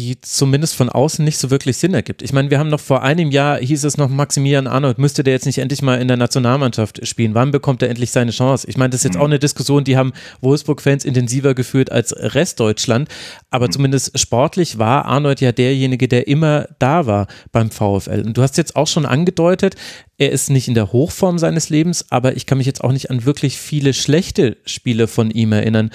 die 0.00 0.20
zumindest 0.22 0.74
von 0.76 0.88
außen 0.88 1.22
nicht 1.22 1.36
so 1.36 1.50
wirklich 1.50 1.76
Sinn 1.76 1.92
ergibt. 1.92 2.22
Ich 2.22 2.32
meine, 2.32 2.50
wir 2.50 2.58
haben 2.58 2.70
noch 2.70 2.80
vor 2.80 3.02
einem 3.02 3.30
Jahr, 3.30 3.58
hieß 3.58 3.84
es 3.84 3.98
noch, 3.98 4.08
Maximilian 4.08 4.66
Arnold, 4.66 4.98
müsste 4.98 5.22
der 5.22 5.34
jetzt 5.34 5.44
nicht 5.44 5.58
endlich 5.58 5.82
mal 5.82 6.00
in 6.00 6.08
der 6.08 6.16
Nationalmannschaft 6.16 7.06
spielen? 7.06 7.34
Wann 7.34 7.50
bekommt 7.50 7.82
er 7.82 7.90
endlich 7.90 8.10
seine 8.10 8.30
Chance? 8.30 8.66
Ich 8.66 8.78
meine, 8.78 8.90
das 8.90 9.00
ist 9.00 9.04
jetzt 9.04 9.16
mhm. 9.16 9.20
auch 9.20 9.26
eine 9.26 9.38
Diskussion, 9.38 9.84
die 9.84 9.98
haben 9.98 10.12
Wolfsburg-Fans 10.40 11.04
intensiver 11.04 11.54
geführt 11.54 11.92
als 11.92 12.14
Restdeutschland, 12.16 13.08
aber 13.50 13.66
mhm. 13.66 13.72
zumindest 13.72 14.18
sportlich 14.18 14.78
war 14.78 15.04
Arnold 15.04 15.42
ja 15.42 15.52
derjenige, 15.52 16.08
der 16.08 16.26
immer 16.26 16.66
da 16.78 17.04
war 17.04 17.26
beim 17.52 17.70
VfL. 17.70 18.22
Und 18.24 18.36
du 18.36 18.42
hast 18.42 18.56
jetzt 18.56 18.76
auch 18.76 18.86
schon 18.86 19.04
angedeutet, 19.04 19.74
er 20.16 20.32
ist 20.32 20.48
nicht 20.48 20.66
in 20.66 20.74
der 20.74 20.92
Hochform 20.92 21.38
seines 21.38 21.68
Lebens, 21.68 22.06
aber 22.10 22.36
ich 22.36 22.46
kann 22.46 22.58
mich 22.58 22.66
jetzt 22.66 22.82
auch 22.82 22.92
nicht 22.92 23.10
an 23.10 23.26
wirklich 23.26 23.58
viele 23.58 23.92
schlechte 23.92 24.56
Spiele 24.64 25.08
von 25.08 25.30
ihm 25.30 25.52
erinnern. 25.52 25.90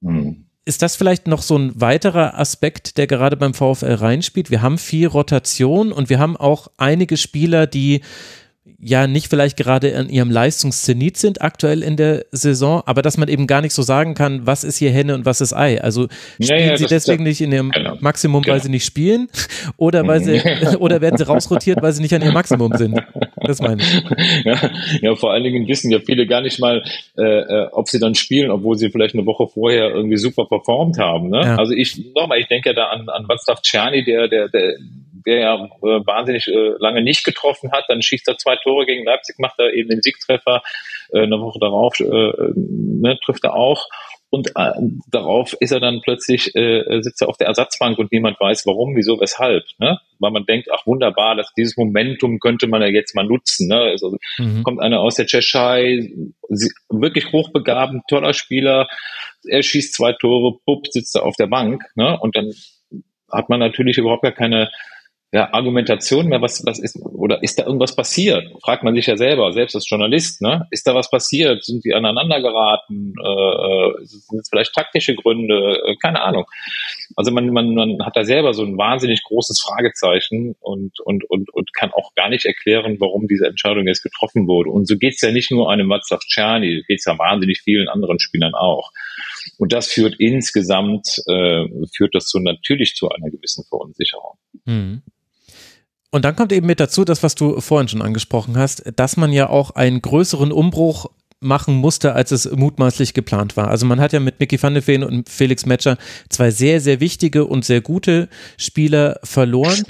Mhm 0.00 0.47
ist 0.68 0.82
das 0.82 0.96
vielleicht 0.96 1.26
noch 1.26 1.40
so 1.40 1.56
ein 1.56 1.80
weiterer 1.80 2.38
Aspekt, 2.38 2.98
der 2.98 3.06
gerade 3.06 3.38
beim 3.38 3.54
VfL 3.54 3.94
reinspielt? 3.94 4.50
Wir 4.50 4.60
haben 4.60 4.76
viel 4.76 5.06
Rotation 5.06 5.92
und 5.92 6.10
wir 6.10 6.18
haben 6.18 6.36
auch 6.36 6.68
einige 6.76 7.16
Spieler, 7.16 7.66
die 7.66 8.02
ja 8.78 9.06
nicht 9.06 9.28
vielleicht 9.28 9.56
gerade 9.56 9.96
an 9.96 10.10
ihrem 10.10 10.30
Leistungszenit 10.30 11.16
sind 11.16 11.40
aktuell 11.40 11.82
in 11.82 11.96
der 11.96 12.26
Saison, 12.32 12.82
aber 12.84 13.00
dass 13.00 13.16
man 13.16 13.28
eben 13.28 13.46
gar 13.46 13.62
nicht 13.62 13.72
so 13.72 13.80
sagen 13.80 14.12
kann, 14.12 14.46
was 14.46 14.62
ist 14.62 14.76
hier 14.76 14.90
Henne 14.90 15.14
und 15.14 15.24
was 15.24 15.40
ist 15.40 15.54
Ei. 15.54 15.80
Also 15.80 16.08
spielen 16.34 16.60
ja, 16.60 16.66
ja, 16.72 16.76
sie 16.76 16.84
deswegen 16.84 17.24
nicht 17.24 17.40
in 17.40 17.50
ihrem 17.50 17.70
genau. 17.70 17.96
Maximum, 18.00 18.44
weil 18.44 18.52
genau. 18.52 18.62
sie 18.64 18.70
nicht 18.70 18.84
spielen 18.84 19.28
oder 19.78 20.06
weil 20.06 20.22
sie 20.22 20.42
oder 20.78 21.00
werden 21.00 21.16
sie 21.16 21.26
rausrotiert, 21.26 21.80
weil 21.80 21.94
sie 21.94 22.02
nicht 22.02 22.14
an 22.14 22.20
ihrem 22.20 22.34
Maximum 22.34 22.76
sind. 22.76 23.00
Das 23.48 23.62
meine 23.62 23.80
ich. 23.82 24.02
Ja, 24.44 24.70
ja 25.00 25.16
vor 25.16 25.32
allen 25.32 25.42
Dingen 25.42 25.66
wissen 25.66 25.90
ja 25.90 26.00
viele 26.00 26.26
gar 26.26 26.42
nicht 26.42 26.60
mal, 26.60 26.84
äh, 27.16 27.22
äh, 27.22 27.68
ob 27.72 27.88
sie 27.88 27.98
dann 27.98 28.14
spielen, 28.14 28.50
obwohl 28.50 28.76
sie 28.76 28.90
vielleicht 28.90 29.14
eine 29.14 29.24
Woche 29.24 29.48
vorher 29.48 29.88
irgendwie 29.88 30.18
super 30.18 30.44
performt 30.44 30.98
haben. 30.98 31.30
Ne? 31.30 31.58
Also 31.58 31.72
ich 31.72 31.98
nochmal, 32.14 32.38
ich 32.40 32.46
denke 32.46 32.70
ja 32.70 32.74
da 32.74 32.88
an, 32.88 33.08
an 33.08 33.24
Václav 33.26 33.62
Czerny, 33.62 34.04
der, 34.04 34.28
der, 34.28 34.48
der 34.48 34.76
der 35.26 35.38
ja 35.40 35.54
äh, 35.56 36.06
wahnsinnig 36.06 36.46
äh, 36.48 36.74
lange 36.78 37.02
nicht 37.02 37.24
getroffen 37.24 37.72
hat. 37.72 37.84
Dann 37.88 38.02
schießt 38.02 38.28
er 38.28 38.38
zwei 38.38 38.56
Tore 38.56 38.86
gegen 38.86 39.04
Leipzig, 39.04 39.38
macht 39.38 39.58
er 39.58 39.72
eben 39.72 39.88
den 39.88 40.02
Siegtreffer. 40.02 40.62
Äh, 41.12 41.22
eine 41.22 41.40
Woche 41.40 41.58
darauf 41.58 41.98
äh, 42.00 42.52
ne, 42.54 43.18
trifft 43.24 43.44
er 43.44 43.54
auch. 43.54 43.86
Und 44.30 44.48
äh, 44.56 44.72
darauf 45.10 45.54
ist 45.58 45.72
er 45.72 45.80
dann 45.80 46.00
plötzlich, 46.02 46.54
äh, 46.54 47.00
sitzt 47.00 47.22
er 47.22 47.28
auf 47.28 47.38
der 47.38 47.46
Ersatzbank 47.46 47.98
und 47.98 48.12
niemand 48.12 48.38
weiß 48.38 48.66
warum, 48.66 48.94
wieso, 48.94 49.18
weshalb. 49.20 49.64
Ne? 49.78 49.98
Weil 50.18 50.30
man 50.32 50.44
denkt, 50.44 50.68
ach 50.70 50.86
wunderbar, 50.86 51.34
dass 51.34 51.52
dieses 51.56 51.78
Momentum 51.78 52.38
könnte 52.38 52.66
man 52.66 52.82
ja 52.82 52.88
jetzt 52.88 53.14
mal 53.14 53.24
nutzen. 53.24 53.68
Ne? 53.68 53.80
Also 53.80 54.18
mhm. 54.36 54.64
kommt 54.64 54.80
einer 54.80 55.00
aus 55.00 55.14
der 55.14 55.26
Tschechei, 55.26 56.10
wirklich 56.90 57.32
hochbegaben, 57.32 58.02
toller 58.08 58.34
Spieler, 58.34 58.88
er 59.46 59.62
schießt 59.62 59.94
zwei 59.94 60.12
Tore, 60.12 60.58
pupp, 60.64 60.88
sitzt 60.88 61.16
er 61.16 61.24
auf 61.24 61.36
der 61.36 61.46
Bank. 61.46 61.82
Ne? 61.94 62.18
Und 62.20 62.36
dann 62.36 62.52
hat 63.32 63.48
man 63.48 63.60
natürlich 63.60 63.96
überhaupt 63.96 64.22
gar 64.22 64.32
keine 64.32 64.70
ja, 65.30 65.52
Argumentation 65.52 66.28
mehr, 66.28 66.40
was, 66.40 66.64
was 66.64 66.78
ist, 66.78 66.98
oder 67.02 67.42
ist 67.42 67.58
da 67.58 67.66
irgendwas 67.66 67.94
passiert? 67.94 68.50
Fragt 68.62 68.82
man 68.82 68.94
sich 68.94 69.06
ja 69.06 69.18
selber, 69.18 69.52
selbst 69.52 69.74
als 69.74 69.88
Journalist, 69.88 70.40
ne? 70.40 70.66
Ist 70.70 70.86
da 70.86 70.94
was 70.94 71.10
passiert? 71.10 71.64
Sind 71.64 71.84
die 71.84 71.92
aneinander 71.92 72.40
geraten? 72.40 73.12
Äh, 73.22 73.28
äh 73.28 74.06
sind 74.06 74.40
es 74.40 74.48
vielleicht 74.48 74.74
taktische 74.74 75.14
Gründe? 75.14 75.82
Äh, 75.84 75.96
keine 75.96 76.22
Ahnung. 76.22 76.46
Also 77.14 77.30
man, 77.30 77.50
man, 77.50 77.74
man 77.74 78.06
hat 78.06 78.16
da 78.16 78.24
selber 78.24 78.54
so 78.54 78.62
ein 78.62 78.78
wahnsinnig 78.78 79.22
großes 79.22 79.60
Fragezeichen 79.60 80.56
und, 80.60 80.98
und, 81.00 81.28
und, 81.28 81.52
und 81.52 81.74
kann 81.74 81.92
auch 81.92 82.14
gar 82.14 82.30
nicht 82.30 82.46
erklären, 82.46 82.96
warum 82.98 83.28
diese 83.28 83.46
Entscheidung 83.48 83.86
jetzt 83.86 84.02
getroffen 84.02 84.48
wurde. 84.48 84.70
Und 84.70 84.88
so 84.88 84.96
geht's 84.96 85.20
ja 85.20 85.30
nicht 85.30 85.50
nur 85.50 85.70
einem 85.70 85.92
Václav 85.92 86.20
Czerny, 86.26 86.84
geht's 86.86 87.04
ja 87.04 87.18
wahnsinnig 87.18 87.60
vielen 87.60 87.88
anderen 87.88 88.18
Spielern 88.18 88.54
auch. 88.54 88.92
Und 89.58 89.74
das 89.74 89.88
führt 89.88 90.14
insgesamt, 90.18 91.06
äh, 91.26 91.66
führt 91.94 92.14
das 92.14 92.30
so 92.30 92.38
natürlich 92.38 92.94
zu 92.94 93.10
einer 93.10 93.28
gewissen 93.28 93.64
Verunsicherung. 93.68 94.38
Mhm. 94.64 95.02
Und 96.10 96.24
dann 96.24 96.36
kommt 96.36 96.52
eben 96.52 96.66
mit 96.66 96.80
dazu, 96.80 97.04
das, 97.04 97.22
was 97.22 97.34
du 97.34 97.60
vorhin 97.60 97.88
schon 97.88 98.02
angesprochen 98.02 98.56
hast, 98.56 98.82
dass 98.96 99.16
man 99.16 99.32
ja 99.32 99.48
auch 99.50 99.72
einen 99.72 100.00
größeren 100.00 100.52
Umbruch 100.52 101.10
machen 101.40 101.76
musste, 101.76 102.14
als 102.14 102.32
es 102.32 102.50
mutmaßlich 102.50 103.14
geplant 103.14 103.56
war. 103.56 103.68
Also 103.68 103.86
man 103.86 104.00
hat 104.00 104.12
ja 104.12 104.20
mit 104.20 104.40
Mickey 104.40 104.60
van 104.60 104.74
de 104.74 104.86
Veen 104.86 105.04
und 105.04 105.28
Felix 105.28 105.66
Metscher 105.66 105.96
zwei 106.28 106.50
sehr, 106.50 106.80
sehr 106.80 107.00
wichtige 107.00 107.44
und 107.44 107.64
sehr 107.64 107.80
gute 107.80 108.28
Spieler 108.56 109.20
verloren. 109.22 109.84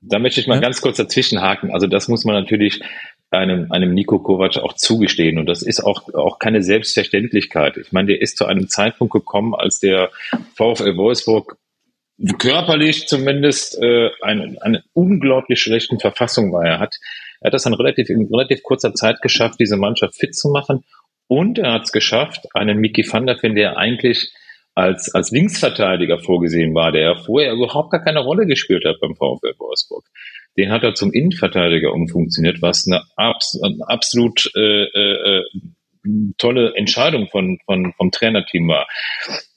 Da 0.00 0.18
möchte 0.18 0.40
ich 0.40 0.46
mal 0.46 0.56
ja. 0.56 0.60
ganz 0.60 0.80
kurz 0.80 0.96
dazwischenhaken. 0.96 1.72
Also 1.72 1.86
das 1.86 2.08
muss 2.08 2.24
man 2.24 2.34
natürlich 2.34 2.80
einem, 3.30 3.70
einem 3.72 3.92
Nico 3.92 4.18
Kovac 4.18 4.58
auch 4.58 4.74
zugestehen. 4.74 5.38
Und 5.38 5.46
das 5.46 5.62
ist 5.62 5.84
auch, 5.84 6.12
auch 6.14 6.38
keine 6.38 6.62
Selbstverständlichkeit. 6.62 7.76
Ich 7.76 7.92
meine, 7.92 8.08
der 8.08 8.22
ist 8.22 8.38
zu 8.38 8.46
einem 8.46 8.68
Zeitpunkt 8.68 9.12
gekommen, 9.12 9.54
als 9.54 9.80
der 9.80 10.10
VfL 10.54 10.96
Wolfsburg 10.96 11.56
körperlich 12.38 13.06
zumindest 13.06 13.80
äh, 13.82 14.10
eine, 14.22 14.56
eine 14.60 14.84
unglaublich 14.92 15.60
schlechten 15.60 15.98
Verfassung 15.98 16.52
war. 16.52 16.64
Er 16.64 16.78
hat, 16.78 16.96
er 17.40 17.48
hat 17.48 17.54
das 17.54 17.64
dann 17.64 17.74
relativ 17.74 18.08
in 18.08 18.28
relativ 18.32 18.62
kurzer 18.62 18.94
Zeit 18.94 19.20
geschafft, 19.20 19.58
diese 19.60 19.76
Mannschaft 19.76 20.14
fit 20.14 20.34
zu 20.34 20.48
machen. 20.48 20.84
Und 21.26 21.58
er 21.58 21.72
hat 21.72 21.84
es 21.84 21.92
geschafft, 21.92 22.46
einen 22.54 22.78
Mickey 22.78 23.04
van 23.10 23.26
der 23.26 23.42
Ven, 23.42 23.54
der 23.54 23.76
eigentlich 23.76 24.32
als, 24.74 25.14
als 25.14 25.30
Linksverteidiger 25.30 26.18
vorgesehen 26.18 26.74
war, 26.74 26.92
der 26.92 27.16
vorher 27.16 27.52
überhaupt 27.52 27.90
gar 27.90 28.02
keine 28.02 28.20
Rolle 28.20 28.46
gespielt 28.46 28.84
hat 28.84 29.00
beim 29.00 29.14
VfL 29.14 29.54
Wolfsburg. 29.58 30.04
Den 30.56 30.70
hat 30.70 30.82
er 30.82 30.94
zum 30.94 31.12
Innenverteidiger 31.12 31.92
umfunktioniert, 31.92 32.60
was 32.60 32.86
eine, 32.86 33.02
abs 33.16 33.58
eine 33.62 33.88
absolut 33.88 34.50
äh, 34.56 34.84
äh, 34.84 35.44
tolle 36.38 36.74
Entscheidung 36.76 37.28
von, 37.28 37.58
von, 37.64 37.92
vom 37.96 38.10
Trainerteam 38.10 38.68
war. 38.68 38.86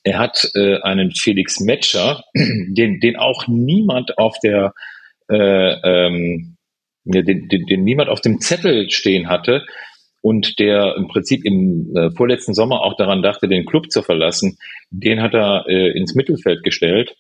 Er 0.03 0.19
hat 0.19 0.49
äh, 0.55 0.79
einen 0.81 1.11
Felix 1.11 1.59
Metscher, 1.59 2.23
den, 2.33 2.99
den 2.99 3.15
auch 3.17 3.47
niemand 3.47 4.17
auf 4.17 4.37
der 4.43 4.73
äh, 5.29 5.35
ähm, 5.35 6.57
den, 7.03 7.47
den, 7.47 7.65
den 7.65 7.83
niemand 7.83 8.09
auf 8.09 8.21
dem 8.21 8.39
Zettel 8.39 8.89
stehen 8.89 9.29
hatte 9.29 9.65
und 10.21 10.59
der 10.59 10.95
im 10.97 11.07
Prinzip 11.07 11.45
im 11.45 11.95
äh, 11.95 12.11
vorletzten 12.11 12.53
Sommer 12.53 12.81
auch 12.81 12.97
daran 12.97 13.21
dachte, 13.21 13.47
den 13.47 13.65
Club 13.65 13.91
zu 13.91 14.01
verlassen, 14.01 14.57
den 14.89 15.21
hat 15.21 15.33
er 15.33 15.65
äh, 15.67 15.97
ins 15.97 16.15
Mittelfeld 16.15 16.63
gestellt 16.63 17.15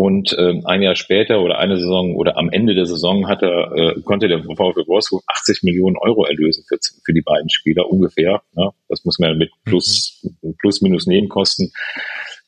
Und 0.00 0.32
äh, 0.32 0.62
ein 0.64 0.80
Jahr 0.80 0.96
später 0.96 1.42
oder 1.42 1.58
eine 1.58 1.76
Saison 1.76 2.16
oder 2.16 2.38
am 2.38 2.48
Ende 2.48 2.74
der 2.74 2.86
Saison 2.86 3.28
hatte, 3.28 3.46
äh, 3.76 4.00
konnte 4.00 4.28
der 4.28 4.42
VfL 4.42 4.86
Wolfsburg 4.86 5.22
80 5.26 5.62
Millionen 5.62 5.98
Euro 5.98 6.24
erlösen 6.24 6.64
für, 6.66 6.78
für 7.04 7.12
die 7.12 7.20
beiden 7.20 7.50
Spieler 7.50 7.86
ungefähr. 7.90 8.40
Ne? 8.54 8.70
Das 8.88 9.04
muss 9.04 9.18
man 9.18 9.36
mit 9.36 9.50
plus, 9.66 10.26
mhm. 10.40 10.56
plus 10.58 10.80
minus 10.80 11.06
Nebenkosten. 11.06 11.70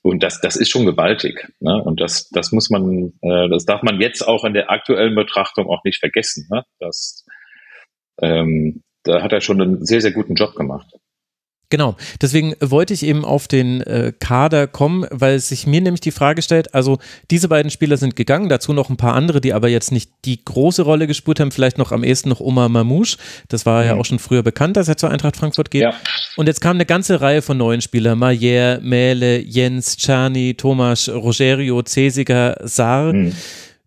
Und 0.01 0.23
das, 0.23 0.41
das 0.41 0.57
ist 0.57 0.71
schon 0.71 0.87
gewaltig. 0.87 1.47
Ne? 1.61 1.75
Und 1.85 2.01
das, 2.01 2.31
das 2.31 2.53
muss 2.53 2.71
man, 2.71 3.13
äh, 3.21 3.51
das 3.51 3.67
darf 3.67 3.83
man 3.83 4.01
jetzt 4.01 4.27
auch 4.27 4.45
in 4.45 4.55
der 4.55 4.71
aktuellen 4.71 5.15
Betrachtung 5.15 5.67
auch 5.67 5.85
nicht 5.85 5.99
vergessen. 5.99 6.49
Ne? 6.51 6.65
Das, 6.79 7.27
ähm, 8.23 8.83
da 9.03 9.21
hat 9.21 9.33
er 9.35 9.43
schon 9.43 9.61
einen 9.61 9.85
sehr, 9.85 10.01
sehr 10.01 10.13
guten 10.13 10.37
Job 10.37 10.55
gemacht. 10.55 10.87
Genau, 11.73 11.97
deswegen 12.21 12.55
wollte 12.61 12.93
ich 12.93 13.03
eben 13.03 13.25
auf 13.25 13.49
den 13.49 13.81
äh, 13.81 14.13
Kader 14.21 14.67
kommen, 14.67 15.07
weil 15.11 15.39
sich 15.39 15.67
mir 15.67 15.81
nämlich 15.81 16.03
die 16.03 16.11
Frage 16.11 16.43
stellt, 16.43 16.75
also 16.75 16.99
diese 17.31 17.49
beiden 17.49 17.71
Spieler 17.71 17.97
sind 17.97 18.15
gegangen, 18.15 18.51
dazu 18.51 18.75
noch 18.75 18.91
ein 18.91 18.99
paar 18.99 19.15
andere, 19.15 19.41
die 19.41 19.55
aber 19.55 19.71
jetzt 19.71 19.91
nicht 19.91 20.11
die 20.27 20.45
große 20.45 20.83
Rolle 20.83 21.07
gespielt 21.07 21.41
haben, 21.41 21.51
vielleicht 21.51 21.79
noch 21.79 21.91
am 21.91 22.05
ehesten 22.05 22.29
noch 22.29 22.41
Omar 22.41 22.69
Mamouche, 22.69 23.17
das 23.49 23.65
war 23.65 23.81
mhm. 23.81 23.89
ja 23.89 23.95
auch 23.95 24.05
schon 24.05 24.19
früher 24.19 24.43
bekannt, 24.43 24.77
dass 24.77 24.87
er 24.87 24.99
zur 24.99 25.11
Eintracht 25.11 25.35
Frankfurt 25.35 25.71
geht. 25.71 25.85
Ja. 25.85 25.95
Und 26.37 26.47
jetzt 26.47 26.61
kam 26.61 26.77
eine 26.77 26.85
ganze 26.85 27.23
Reihe 27.23 27.41
von 27.41 27.57
neuen 27.57 27.81
Spielern, 27.81 28.19
Mayer, 28.19 28.79
Mähle, 28.83 29.41
Jens, 29.41 29.97
Czerny, 29.97 30.53
Thomas, 30.53 31.09
Rogerio, 31.09 31.83
Cesiger, 31.87 32.59
Saar. 32.65 33.15
Mhm. 33.15 33.33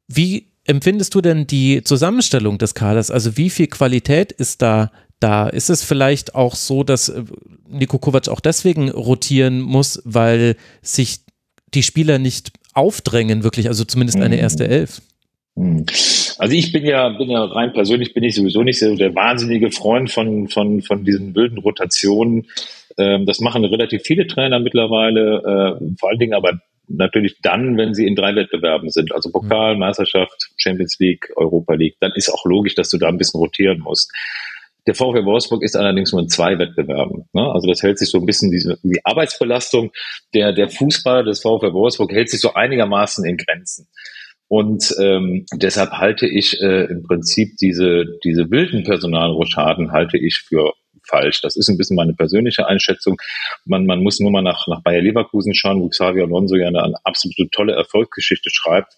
Wie 0.08 0.48
empfindest 0.65 1.13
du 1.13 1.21
denn 1.21 1.45
die 1.45 1.84
Zusammenstellung 1.84 2.58
des 2.58 2.74
Kaders? 2.74 3.12
Also 3.12 3.38
wie 3.38 3.52
viel 3.52 3.67
Qualität 3.67 4.32
ist 4.32 4.63
da 4.63 4.89
da? 5.19 5.47
Ist 5.47 5.69
es 5.69 5.84
vielleicht 5.84 6.36
auch 6.36 6.56
so, 6.56 6.84
dass 6.84 7.10
äh, 7.10 7.23
Niko 7.67 7.97
Kovac 7.97 8.28
auch 8.30 8.39
deswegen 8.39 8.89
rotieren 8.89 9.62
muss, 9.62 10.01
weil 10.06 10.56
sich 10.82 11.19
die 11.73 11.84
Spieler 11.84 12.19
nicht 12.19 12.51
aufdrängen, 12.73 13.43
wirklich, 13.43 13.67
also 13.67 13.86
zumindest 13.86 14.19
eine 14.19 14.38
erste 14.38 14.65
mhm. 14.65 14.71
Elf? 14.71 15.01
Mhm. 15.56 15.86
Also 16.38 16.54
ich 16.54 16.71
bin 16.71 16.86
ja, 16.86 17.10
bin 17.10 17.30
ja 17.30 17.43
rein 17.45 17.73
persönlich 17.73 18.13
bin 18.13 18.23
ich 18.23 18.36
sowieso 18.36 18.63
nicht 18.63 18.80
so 18.80 18.95
der 18.95 19.15
wahnsinnige 19.15 19.71
Freund 19.71 20.12
von, 20.12 20.49
von, 20.49 20.82
von 20.82 21.06
diesen 21.06 21.34
wilden 21.34 21.58
Rotationen. 21.60 22.47
Ähm, 22.97 23.25
das 23.25 23.39
machen 23.39 23.63
relativ 23.63 24.04
viele 24.04 24.28
Trainer 24.28 24.60
mittlerweile, 24.60 25.80
äh, 25.80 25.95
vor 25.97 26.10
allen 26.10 26.19
Dingen 26.19 26.34
aber 26.34 26.60
natürlich 26.88 27.38
dann, 27.41 27.78
wenn 27.78 27.93
sie 27.93 28.06
in 28.06 28.15
drei 28.15 28.36
Wettbewerben 28.36 28.89
sind, 28.89 29.13
also 29.13 29.32
Pokal, 29.32 29.73
mhm. 29.73 29.80
Meisterschaft, 29.80 30.51
Champions 30.58 30.97
League, 30.99 31.32
Europa 31.36 31.73
League, 31.73 31.95
dann 31.99 32.12
ist 32.15 32.30
auch 32.30 32.45
logisch, 32.45 32.75
dass 32.75 32.89
du 32.89 32.97
da 32.97 33.08
ein 33.08 33.17
bisschen 33.17 33.39
rotieren 33.39 33.80
musst. 33.80 34.12
Der 34.88 34.95
VfL 34.95 35.26
Wolfsburg 35.26 35.63
ist 35.63 35.76
allerdings 35.76 36.12
nur 36.12 36.21
in 36.21 36.30
zwei 36.30 36.60
Wettbewerben. 36.60 37.26
Ne? 37.34 37.52
Also 37.52 37.67
das 37.67 37.82
hält 37.82 37.98
sich 37.98 38.10
so 38.10 38.19
ein 38.19 38.26
bisschen 38.26 38.52
diese, 38.52 38.78
die 38.84 39.04
Arbeitsbelastung 39.04 39.91
der, 40.34 40.54
der 40.54 40.69
Fußballer 40.69 41.24
des 41.24 41.41
VfL 41.41 41.74
Wolfsburg 41.74 42.12
hält 42.12 42.30
sich 42.30 42.41
so 42.41 42.54
einigermaßen 42.54 43.26
in 43.26 43.38
Grenzen. 43.38 43.88
Und 44.48 44.93
ähm, 45.02 45.45
deshalb 45.56 45.91
halte 45.91 46.28
ich 46.28 46.62
äh, 46.62 46.86
im 46.86 47.04
Prinzip 47.04 47.58
diese, 47.58 48.06
diese 48.24 48.52
wilden 48.52 48.84
Personalrochaden 48.84 49.91
halte 49.91 50.17
ich 50.17 50.38
für 50.38 50.74
falsch. 51.08 51.41
Das 51.41 51.56
ist 51.56 51.69
ein 51.69 51.78
bisschen 51.78 51.95
meine 51.95 52.13
persönliche 52.13 52.67
Einschätzung. 52.67 53.17
Man, 53.65 53.86
man 53.86 54.02
muss 54.02 54.19
nur 54.19 54.32
mal 54.32 54.41
nach, 54.41 54.67
nach 54.67 54.82
Bayer 54.82 55.02
Leverkusen 55.02 55.54
schauen, 55.54 55.82
wo 55.82 55.89
Xavier 55.89 56.24
Alonso 56.24 56.56
ja 56.56 56.67
eine, 56.67 56.84
eine 56.84 56.98
absolute 57.04 57.50
tolle 57.52 57.74
Erfolgsgeschichte 57.74 58.50
schreibt. 58.52 58.93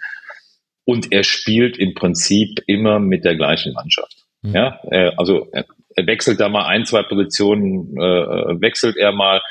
Und 0.85 1.11
er 1.11 1.23
spielt 1.23 1.77
im 1.77 1.93
Prinzip 1.93 2.61
immer 2.65 2.99
mit 2.99 3.25
der 3.25 3.35
gleichen 3.35 3.73
Mannschaft. 3.73 4.25
Mhm. 4.41 4.55
Ja, 4.55 4.79
äh, 4.89 5.11
also 5.17 5.49
er, 5.97 6.07
wechselt 6.07 6.39
da 6.39 6.49
mal 6.49 6.65
ein, 6.65 6.85
zwei 6.85 7.03
Positionen, 7.03 7.97
äh, 7.97 8.61
wechselt 8.61 8.95
er 8.97 9.11
mal. 9.11 9.41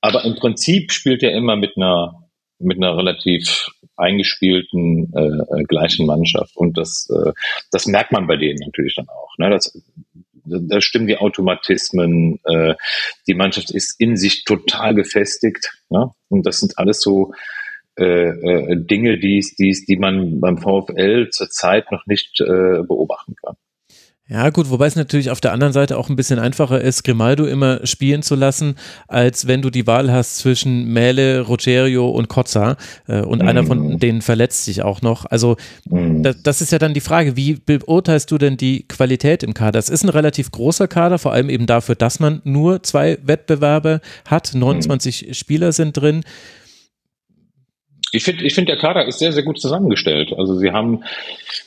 Aber 0.00 0.24
im 0.24 0.34
Prinzip 0.34 0.92
spielt 0.92 1.22
er 1.22 1.32
immer 1.32 1.56
mit 1.56 1.76
einer 1.76 2.18
mit 2.58 2.76
einer 2.76 2.96
relativ 2.96 3.70
eingespielten 3.96 5.12
äh, 5.16 5.20
äh, 5.60 5.64
gleichen 5.64 6.06
Mannschaft 6.06 6.56
und 6.56 6.78
das 6.78 7.08
äh, 7.10 7.32
das 7.72 7.86
merkt 7.86 8.12
man 8.12 8.28
bei 8.28 8.36
denen 8.36 8.58
natürlich 8.64 8.94
dann 8.94 9.08
auch. 9.08 9.36
Ne? 9.38 9.50
Das, 9.50 9.76
da 10.44 10.80
stimmen 10.80 11.06
die 11.06 11.18
Automatismen, 11.18 12.40
äh, 12.44 12.74
die 13.26 13.34
Mannschaft 13.34 13.70
ist 13.70 13.98
in 14.00 14.16
sich 14.16 14.44
total 14.44 14.94
gefestigt. 14.94 15.72
Ne? 15.88 16.10
Und 16.28 16.46
das 16.46 16.58
sind 16.58 16.78
alles 16.78 17.00
so 17.00 17.32
äh, 17.98 18.04
äh, 18.04 18.76
Dinge, 18.76 19.18
die, 19.18 19.44
die, 19.58 19.84
die 19.86 19.96
man 19.96 20.40
beim 20.40 20.58
VfL 20.58 21.28
zurzeit 21.30 21.92
noch 21.92 22.06
nicht 22.06 22.40
äh, 22.40 22.82
beobachten 22.82 23.34
kann. 23.42 23.56
Ja, 24.28 24.50
gut, 24.50 24.70
wobei 24.70 24.86
es 24.86 24.94
natürlich 24.94 25.30
auf 25.30 25.40
der 25.40 25.52
anderen 25.52 25.72
Seite 25.72 25.98
auch 25.98 26.08
ein 26.08 26.14
bisschen 26.14 26.38
einfacher 26.38 26.80
ist, 26.80 27.02
Grimaldo 27.02 27.44
immer 27.44 27.84
spielen 27.84 28.22
zu 28.22 28.36
lassen, 28.36 28.76
als 29.08 29.48
wenn 29.48 29.62
du 29.62 29.68
die 29.68 29.86
Wahl 29.88 30.12
hast 30.12 30.38
zwischen 30.38 30.84
Mähle, 30.92 31.40
Rogerio 31.40 32.08
und 32.08 32.28
Kotza 32.28 32.76
äh, 33.08 33.20
und 33.20 33.42
mm. 33.42 33.48
einer 33.48 33.66
von 33.66 33.78
mhm. 33.80 33.98
denen 33.98 34.22
verletzt 34.22 34.64
sich 34.64 34.82
auch 34.82 35.02
noch. 35.02 35.26
Also 35.26 35.56
mm. 35.86 36.22
das, 36.22 36.40
das, 36.40 36.60
ist 36.62 36.70
ja 36.70 36.78
dann 36.78 36.94
die 36.94 37.00
Frage, 37.00 37.36
wie 37.36 37.54
beurteilst 37.54 38.30
du 38.30 38.38
denn 38.38 38.56
die 38.56 38.86
Qualität 38.86 39.42
im 39.42 39.54
Kader? 39.54 39.80
Es 39.80 39.88
ist 39.88 40.04
ein 40.04 40.08
relativ 40.08 40.52
großer 40.52 40.86
Kader, 40.86 41.18
vor 41.18 41.32
allem 41.32 41.50
eben 41.50 41.66
dafür, 41.66 41.96
dass 41.96 42.20
man 42.20 42.40
nur 42.44 42.84
zwei 42.84 43.18
Wettbewerbe 43.24 44.00
hat, 44.26 44.52
29 44.54 45.26
mm. 45.28 45.32
Spieler 45.34 45.72
sind 45.72 45.96
drin. 45.96 46.22
Ich 48.14 48.24
finde, 48.24 48.44
ich 48.44 48.54
finde, 48.54 48.72
der 48.72 48.80
Kader 48.80 49.06
ist 49.06 49.18
sehr, 49.18 49.32
sehr 49.32 49.42
gut 49.42 49.58
zusammengestellt. 49.58 50.34
Also 50.36 50.54
sie 50.56 50.70
haben, 50.70 51.02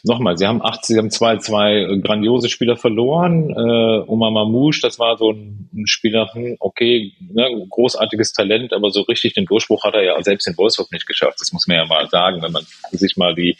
nochmal, 0.03 0.37
sie 0.37 0.45
haben 0.45 0.63
acht, 0.63 0.85
sie 0.85 0.95
haben 0.97 1.09
zwei, 1.09 1.37
zwei 1.37 1.99
grandiose 2.03 2.49
Spieler 2.49 2.77
verloren. 2.77 3.49
Äh, 3.49 4.07
Omar 4.07 4.29
Mamouche, 4.29 4.79
das 4.81 4.99
war 4.99 5.17
so 5.17 5.31
ein, 5.31 5.67
ein 5.73 5.87
Spieler, 5.87 6.29
hm, 6.33 6.57
okay, 6.59 7.13
ne, 7.19 7.65
großartiges 7.67 8.33
Talent, 8.33 8.73
aber 8.73 8.91
so 8.91 9.01
richtig 9.01 9.33
den 9.33 9.45
Durchbruch 9.45 9.83
hat 9.83 9.95
er 9.95 10.03
ja 10.03 10.21
selbst 10.21 10.47
in 10.47 10.55
Wolfsburg 10.55 10.91
nicht 10.91 11.07
geschafft. 11.07 11.41
Das 11.41 11.51
muss 11.51 11.65
man 11.65 11.77
ja 11.77 11.85
mal 11.85 12.07
sagen, 12.09 12.43
wenn 12.43 12.51
man 12.51 12.65
sich 12.91 13.17
mal 13.17 13.33
die 13.33 13.57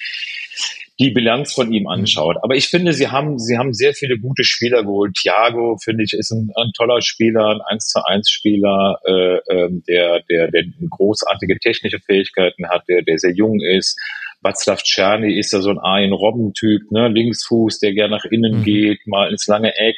die 0.99 1.12
Bilanz 1.12 1.53
von 1.53 1.73
ihm 1.73 1.88
anschaut. 1.88 2.38
Aber 2.41 2.55
ich 2.55 2.67
finde, 2.67 2.93
sie 2.93 3.10
haben, 3.10 3.38
sie 3.38 3.58
haben 3.58 3.73
sehr 3.73 3.93
viele 3.93 4.17
gute 4.17 4.43
Spieler 4.43 4.84
geholt. 4.84 5.15
Thiago, 5.15 5.77
finde 5.84 6.03
ich, 6.03 6.13
ist 6.13 6.31
ein, 6.31 6.51
ein 6.55 6.71
toller 6.75 7.01
Spieler, 7.01 7.49
ein 7.49 7.62
1 7.62 7.88
zu 7.88 8.05
1 8.05 8.29
Spieler, 8.29 8.99
äh, 9.05 9.36
äh, 9.36 9.69
der, 9.88 10.21
der, 10.29 10.51
der 10.51 10.63
großartige 10.89 11.60
technische 11.60 11.99
Fähigkeiten 11.99 12.69
hat, 12.69 12.84
der, 12.88 13.01
der 13.01 13.17
sehr 13.17 13.34
jung 13.34 13.60
ist. 13.62 13.99
Václav 14.45 14.84
Czerny 14.84 15.39
ist 15.39 15.53
ja 15.53 15.62
so 15.62 15.71
ein 15.71 15.79
Arjen 15.79 16.13
Robben-Typ, 16.13 16.91
ne? 16.91 17.08
Linksfuß, 17.08 17.79
der 17.79 17.93
gern 17.93 18.12
nach 18.12 18.25
innen 18.25 18.60
mhm. 18.60 18.63
geht, 18.63 19.08
mal 19.08 19.31
ins 19.31 19.47
lange 19.47 19.75
Eck, 19.75 19.97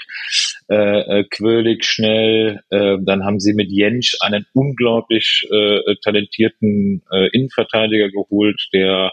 äh, 0.69 1.19
äh, 1.19 1.23
quirlig, 1.25 1.83
schnell. 1.83 2.61
Äh, 2.69 2.97
dann 3.01 3.25
haben 3.25 3.41
sie 3.41 3.53
mit 3.53 3.69
Jentsch 3.71 4.15
einen 4.21 4.45
unglaublich 4.53 5.45
äh, 5.51 5.95
talentierten 6.01 7.03
äh, 7.11 7.27
Innenverteidiger 7.33 8.09
geholt, 8.09 8.69
der 8.73 9.11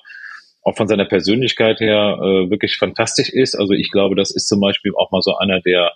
auch 0.65 0.77
von 0.77 0.89
seiner 0.89 1.05
Persönlichkeit 1.05 1.81
her 1.81 2.19
äh, 2.21 2.51
wirklich 2.51 2.77
fantastisch 2.77 3.29
ist. 3.29 3.55
Also 3.55 3.75
ich 3.75 3.91
glaube, 3.91 4.17
das 4.17 4.31
ist 4.31 4.49
zum 4.49 4.61
Beispiel 4.61 4.93
auch 4.97 5.13
mal 5.13 5.23
so 5.23 5.37
einer, 5.37 5.61
der 5.61 5.93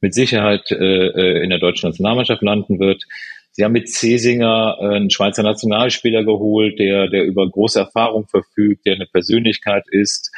mit 0.00 0.14
Sicherheit 0.14 0.70
äh, 0.70 1.06
äh 1.08 1.42
in 1.42 1.50
der 1.50 1.58
deutschen 1.58 1.90
Nationalmannschaft 1.90 2.42
landen 2.42 2.80
wird. 2.80 3.04
Sie 3.52 3.64
haben 3.64 3.72
mit 3.72 3.88
Cesinger 3.88 4.78
äh, 4.80 4.96
einen 4.96 5.10
Schweizer 5.10 5.42
Nationalspieler 5.42 6.24
geholt, 6.24 6.78
der, 6.78 7.08
der 7.08 7.24
über 7.24 7.48
große 7.48 7.78
Erfahrung 7.78 8.26
verfügt, 8.26 8.86
der 8.86 8.94
eine 8.94 9.06
Persönlichkeit 9.06 9.84
ist. 9.90 10.30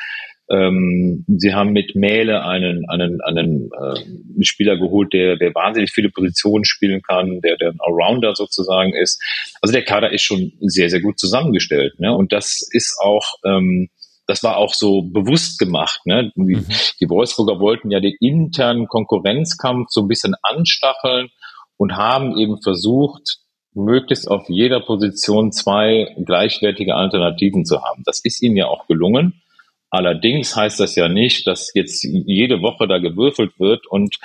Ähm, 0.50 1.24
sie 1.28 1.54
haben 1.54 1.72
mit 1.72 1.94
Mähle 1.94 2.44
einen, 2.44 2.88
einen, 2.88 3.20
einen 3.20 3.70
äh, 3.70 4.44
Spieler 4.44 4.76
geholt, 4.76 5.12
der, 5.12 5.36
der 5.36 5.54
wahnsinnig 5.54 5.92
viele 5.92 6.10
Positionen 6.10 6.64
spielen 6.64 7.02
kann, 7.02 7.40
der, 7.40 7.56
der 7.56 7.70
ein 7.70 7.78
Allrounder 7.80 8.34
sozusagen 8.34 8.92
ist. 8.92 9.22
Also 9.62 9.72
der 9.72 9.84
Kader 9.84 10.12
ist 10.12 10.22
schon 10.22 10.52
sehr, 10.60 10.90
sehr 10.90 11.00
gut 11.00 11.20
zusammengestellt. 11.20 12.00
Ne? 12.00 12.12
Und 12.12 12.32
das 12.32 12.68
ist 12.72 12.98
auch, 13.00 13.34
ähm, 13.44 13.90
das 14.26 14.42
war 14.42 14.56
auch 14.56 14.74
so 14.74 15.02
bewusst 15.02 15.60
gemacht. 15.60 16.00
Ne? 16.04 16.32
Die, 16.34 16.56
mhm. 16.56 16.66
die 17.00 17.08
Wolfsburger 17.08 17.60
wollten 17.60 17.92
ja 17.92 18.00
den 18.00 18.16
internen 18.18 18.88
Konkurrenzkampf 18.88 19.86
so 19.90 20.02
ein 20.02 20.08
bisschen 20.08 20.34
anstacheln 20.42 21.28
und 21.76 21.96
haben 21.96 22.36
eben 22.36 22.60
versucht, 22.60 23.38
möglichst 23.72 24.28
auf 24.28 24.48
jeder 24.48 24.80
Position 24.80 25.52
zwei 25.52 26.12
gleichwertige 26.24 26.96
Alternativen 26.96 27.64
zu 27.64 27.82
haben. 27.82 28.02
Das 28.04 28.18
ist 28.18 28.42
ihnen 28.42 28.56
ja 28.56 28.66
auch 28.66 28.88
gelungen. 28.88 29.42
Allerdings 29.90 30.54
heißt 30.54 30.78
das 30.78 30.94
ja 30.94 31.08
nicht, 31.08 31.48
dass 31.48 31.72
jetzt 31.74 32.04
jede 32.04 32.62
Woche 32.62 32.86
da 32.86 32.98
gewürfelt 32.98 33.58
wird 33.58 33.86
und 33.88 34.18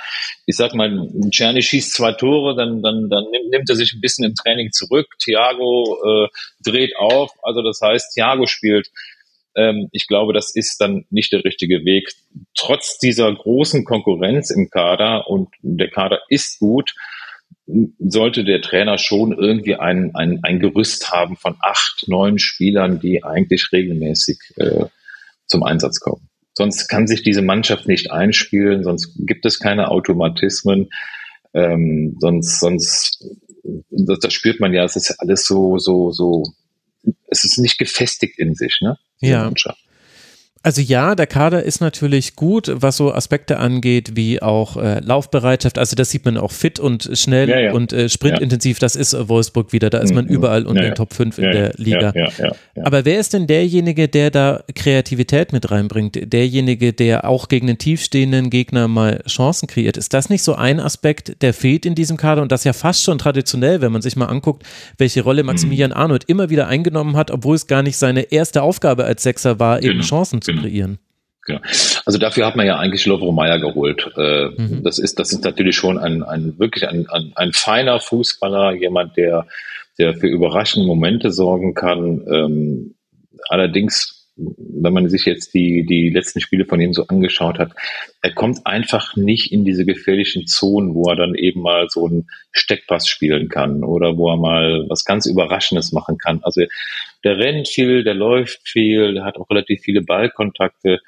ich 0.46 0.56
sag 0.56 0.74
mal, 0.74 1.08
Czerny 1.30 1.60
schießt 1.60 1.92
zwei 1.92 2.12
Tore, 2.12 2.54
dann, 2.54 2.82
dann, 2.82 3.10
dann 3.10 3.24
nimmt, 3.32 3.50
nimmt 3.50 3.68
er 3.68 3.74
sich 3.74 3.92
ein 3.92 4.00
bisschen 4.00 4.24
im 4.24 4.36
Training 4.36 4.70
zurück. 4.70 5.08
Thiago 5.18 5.98
äh, 6.06 6.28
dreht 6.62 6.96
auf, 6.96 7.32
also 7.42 7.62
das 7.62 7.80
heißt, 7.82 8.14
Thiago 8.14 8.46
spielt. 8.46 8.90
Ähm, 9.56 9.88
ich 9.90 10.06
glaube, 10.06 10.32
das 10.32 10.54
ist 10.54 10.80
dann 10.80 11.04
nicht 11.10 11.32
der 11.32 11.44
richtige 11.44 11.84
Weg. 11.84 12.12
Trotz 12.54 12.98
dieser 12.98 13.34
großen 13.34 13.84
Konkurrenz 13.84 14.50
im 14.50 14.70
Kader 14.70 15.28
und 15.28 15.48
der 15.62 15.90
Kader 15.90 16.20
ist 16.28 16.60
gut, 16.60 16.94
sollte 17.98 18.44
der 18.44 18.60
Trainer 18.60 18.98
schon 18.98 19.32
irgendwie 19.32 19.74
ein, 19.74 20.14
ein, 20.14 20.40
ein 20.44 20.60
Gerüst 20.60 21.10
haben 21.10 21.36
von 21.36 21.56
acht, 21.60 22.04
neun 22.06 22.38
Spielern, 22.38 23.00
die 23.00 23.24
eigentlich 23.24 23.72
regelmäßig 23.72 24.38
äh, 24.56 24.84
zum 25.46 25.62
Einsatz 25.62 26.00
kommen. 26.00 26.28
Sonst 26.54 26.88
kann 26.88 27.06
sich 27.06 27.22
diese 27.22 27.42
Mannschaft 27.42 27.86
nicht 27.86 28.10
einspielen, 28.10 28.82
sonst 28.82 29.12
gibt 29.18 29.44
es 29.44 29.58
keine 29.58 29.90
Automatismen, 29.90 30.88
ähm, 31.52 32.16
sonst, 32.18 32.60
sonst, 32.60 33.24
das, 33.90 34.18
das 34.20 34.32
spürt 34.32 34.60
man 34.60 34.72
ja, 34.72 34.84
es 34.84 34.96
ist 34.96 35.20
alles 35.20 35.44
so, 35.44 35.78
so, 35.78 36.12
so, 36.12 36.42
es 37.28 37.44
ist 37.44 37.58
nicht 37.58 37.78
gefestigt 37.78 38.38
in 38.38 38.54
sich, 38.54 38.78
ne? 38.80 38.98
Ja. 39.20 39.44
Mannschaft. 39.44 39.85
Also 40.66 40.82
ja, 40.82 41.14
der 41.14 41.28
Kader 41.28 41.62
ist 41.62 41.80
natürlich 41.80 42.34
gut, 42.34 42.72
was 42.74 42.96
so 42.96 43.14
Aspekte 43.14 43.60
angeht, 43.60 44.16
wie 44.16 44.42
auch 44.42 44.76
äh, 44.76 44.98
Laufbereitschaft. 44.98 45.78
Also 45.78 45.94
das 45.94 46.10
sieht 46.10 46.24
man 46.24 46.36
auch 46.36 46.50
fit 46.50 46.80
und 46.80 47.08
schnell 47.12 47.48
ja, 47.48 47.60
ja. 47.60 47.72
und 47.72 47.92
äh, 47.92 48.08
sprintintensiv. 48.08 48.78
Ja. 48.78 48.80
Das 48.80 48.96
ist 48.96 49.28
Wolfsburg 49.28 49.72
wieder. 49.72 49.90
Da 49.90 49.98
ist 49.98 50.12
man 50.12 50.24
mhm. 50.24 50.32
überall 50.32 50.66
unter 50.66 50.82
den 50.82 50.96
Top 50.96 51.14
5 51.14 51.38
in 51.38 51.52
der 51.52 51.72
Liga. 51.76 52.12
Aber 52.82 53.04
wer 53.04 53.20
ist 53.20 53.32
denn 53.32 53.46
derjenige, 53.46 54.08
der 54.08 54.32
da 54.32 54.64
Kreativität 54.74 55.52
mit 55.52 55.70
reinbringt? 55.70 56.32
Derjenige, 56.32 56.92
der 56.92 57.28
auch 57.28 57.46
gegen 57.46 57.68
den 57.68 57.78
tiefstehenden 57.78 58.50
Gegner 58.50 58.88
mal 58.88 59.22
Chancen 59.28 59.68
kreiert? 59.68 59.96
Ist 59.96 60.14
das 60.14 60.30
nicht 60.30 60.42
so 60.42 60.56
ein 60.56 60.80
Aspekt, 60.80 61.42
der 61.42 61.54
fehlt 61.54 61.86
in 61.86 61.94
diesem 61.94 62.16
Kader 62.16 62.42
und 62.42 62.50
das 62.50 62.64
ja 62.64 62.72
fast 62.72 63.04
schon 63.04 63.18
traditionell, 63.18 63.82
wenn 63.82 63.92
man 63.92 64.02
sich 64.02 64.16
mal 64.16 64.26
anguckt, 64.26 64.64
welche 64.98 65.22
Rolle 65.22 65.44
Maximilian 65.44 65.92
mhm. 65.92 65.96
Arnold 65.96 66.24
immer 66.24 66.50
wieder 66.50 66.66
eingenommen 66.66 67.14
hat, 67.14 67.30
obwohl 67.30 67.54
es 67.54 67.68
gar 67.68 67.84
nicht 67.84 67.98
seine 67.98 68.32
erste 68.32 68.62
Aufgabe 68.62 69.04
als 69.04 69.22
Sechser 69.22 69.60
war, 69.60 69.80
eben 69.80 69.98
genau. 69.98 70.04
Chancen 70.04 70.42
zu 70.42 70.55
kreieren. 70.60 70.98
Genau. 71.46 71.60
Also 72.04 72.18
dafür 72.18 72.44
hat 72.46 72.56
man 72.56 72.66
ja 72.66 72.76
eigentlich 72.76 73.06
Lovro 73.06 73.30
Meyer 73.32 73.60
geholt. 73.60 74.10
Äh, 74.16 74.48
mhm. 74.48 74.82
Das 74.82 74.98
ist, 74.98 75.18
das 75.18 75.32
ist 75.32 75.44
natürlich 75.44 75.76
schon 75.76 75.96
ein, 75.96 76.22
ein 76.22 76.58
wirklich 76.58 76.88
ein, 76.88 77.08
ein, 77.08 77.32
ein 77.36 77.52
feiner 77.52 78.00
Fußballer, 78.00 78.72
jemand, 78.72 79.16
der, 79.16 79.46
der 79.98 80.14
für 80.14 80.26
überraschende 80.26 80.86
Momente 80.86 81.30
sorgen 81.30 81.74
kann. 81.74 82.24
Ähm, 82.28 82.94
allerdings 83.48 84.15
wenn 84.36 84.92
man 84.92 85.08
sich 85.08 85.24
jetzt 85.24 85.54
die, 85.54 85.86
die 85.86 86.10
letzten 86.10 86.40
Spiele 86.40 86.66
von 86.66 86.80
ihm 86.80 86.92
so 86.92 87.06
angeschaut 87.06 87.58
hat, 87.58 87.72
er 88.20 88.34
kommt 88.34 88.66
einfach 88.66 89.16
nicht 89.16 89.50
in 89.50 89.64
diese 89.64 89.86
gefährlichen 89.86 90.46
Zonen, 90.46 90.94
wo 90.94 91.08
er 91.08 91.16
dann 91.16 91.34
eben 91.34 91.62
mal 91.62 91.88
so 91.88 92.06
einen 92.06 92.28
Steckpass 92.52 93.08
spielen 93.08 93.48
kann 93.48 93.82
oder 93.82 94.16
wo 94.18 94.30
er 94.30 94.36
mal 94.36 94.84
was 94.88 95.04
ganz 95.04 95.26
Überraschendes 95.26 95.92
machen 95.92 96.18
kann. 96.18 96.40
Also 96.42 96.62
der 97.24 97.38
rennt 97.38 97.68
viel, 97.68 98.04
der 98.04 98.14
läuft 98.14 98.68
viel, 98.68 99.14
der 99.14 99.24
hat 99.24 99.36
auch 99.36 99.48
relativ 99.48 99.80
viele 99.80 100.02
Ballkontakte. 100.02 101.00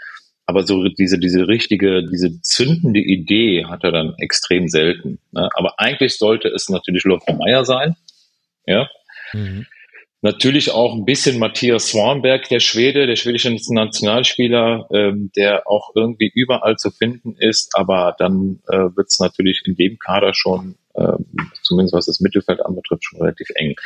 Aber 0.46 0.62
so 0.62 0.88
diese, 0.88 1.18
diese 1.18 1.46
richtige, 1.46 2.02
diese 2.02 2.40
zündende 2.40 3.00
Idee 3.00 3.66
hat 3.66 3.84
er 3.84 3.92
dann 3.92 4.14
extrem 4.16 4.68
selten. 4.68 5.18
Ne? 5.32 5.50
Aber 5.52 5.78
eigentlich 5.78 6.16
sollte 6.16 6.48
es 6.48 6.70
natürlich 6.70 7.04
Lothar 7.04 7.36
Meyer 7.36 7.66
sein. 7.66 7.96
Ja. 8.64 8.88
Mhm. 9.34 9.66
Natürlich 10.20 10.72
auch 10.72 10.96
ein 10.96 11.04
bisschen 11.04 11.38
Matthias 11.38 11.90
Swanberg, 11.90 12.48
der 12.48 12.58
Schwede, 12.58 13.06
der 13.06 13.14
schwedische 13.14 13.52
Nationalspieler, 13.52 14.88
ähm, 14.92 15.30
der 15.36 15.68
auch 15.68 15.92
irgendwie 15.94 16.32
überall 16.34 16.74
zu 16.76 16.90
finden 16.90 17.36
ist, 17.38 17.70
aber 17.74 18.16
dann 18.18 18.58
äh, 18.66 18.96
wird 18.96 19.06
es 19.08 19.20
natürlich 19.20 19.62
in 19.64 19.76
dem 19.76 19.96
Kader 20.00 20.34
schon, 20.34 20.74
äh, 20.94 21.12
zumindest 21.62 21.94
was 21.94 22.06
das 22.06 22.18
Mittelfeld 22.18 22.66
anbetrifft, 22.66 23.04
schon 23.04 23.20
relativ 23.20 23.46
eng. 23.54 23.76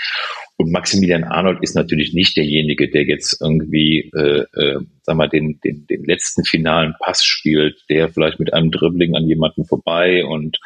Und 0.56 0.72
Maximilian 0.72 1.24
Arnold 1.24 1.58
ist 1.62 1.74
natürlich 1.74 2.14
nicht 2.14 2.34
derjenige, 2.34 2.90
der 2.90 3.02
jetzt 3.04 3.38
irgendwie, 3.42 4.10
äh, 4.16 4.46
äh, 4.58 4.80
sag 5.02 5.16
mal, 5.16 5.28
den, 5.28 5.60
den, 5.62 5.86
den 5.86 6.04
letzten 6.04 6.44
finalen 6.44 6.94
Pass 6.98 7.26
spielt, 7.26 7.84
der 7.90 8.08
vielleicht 8.08 8.40
mit 8.40 8.54
einem 8.54 8.70
Dribbling 8.70 9.14
an 9.16 9.28
jemanden 9.28 9.66
vorbei 9.66 10.24
und 10.24 10.58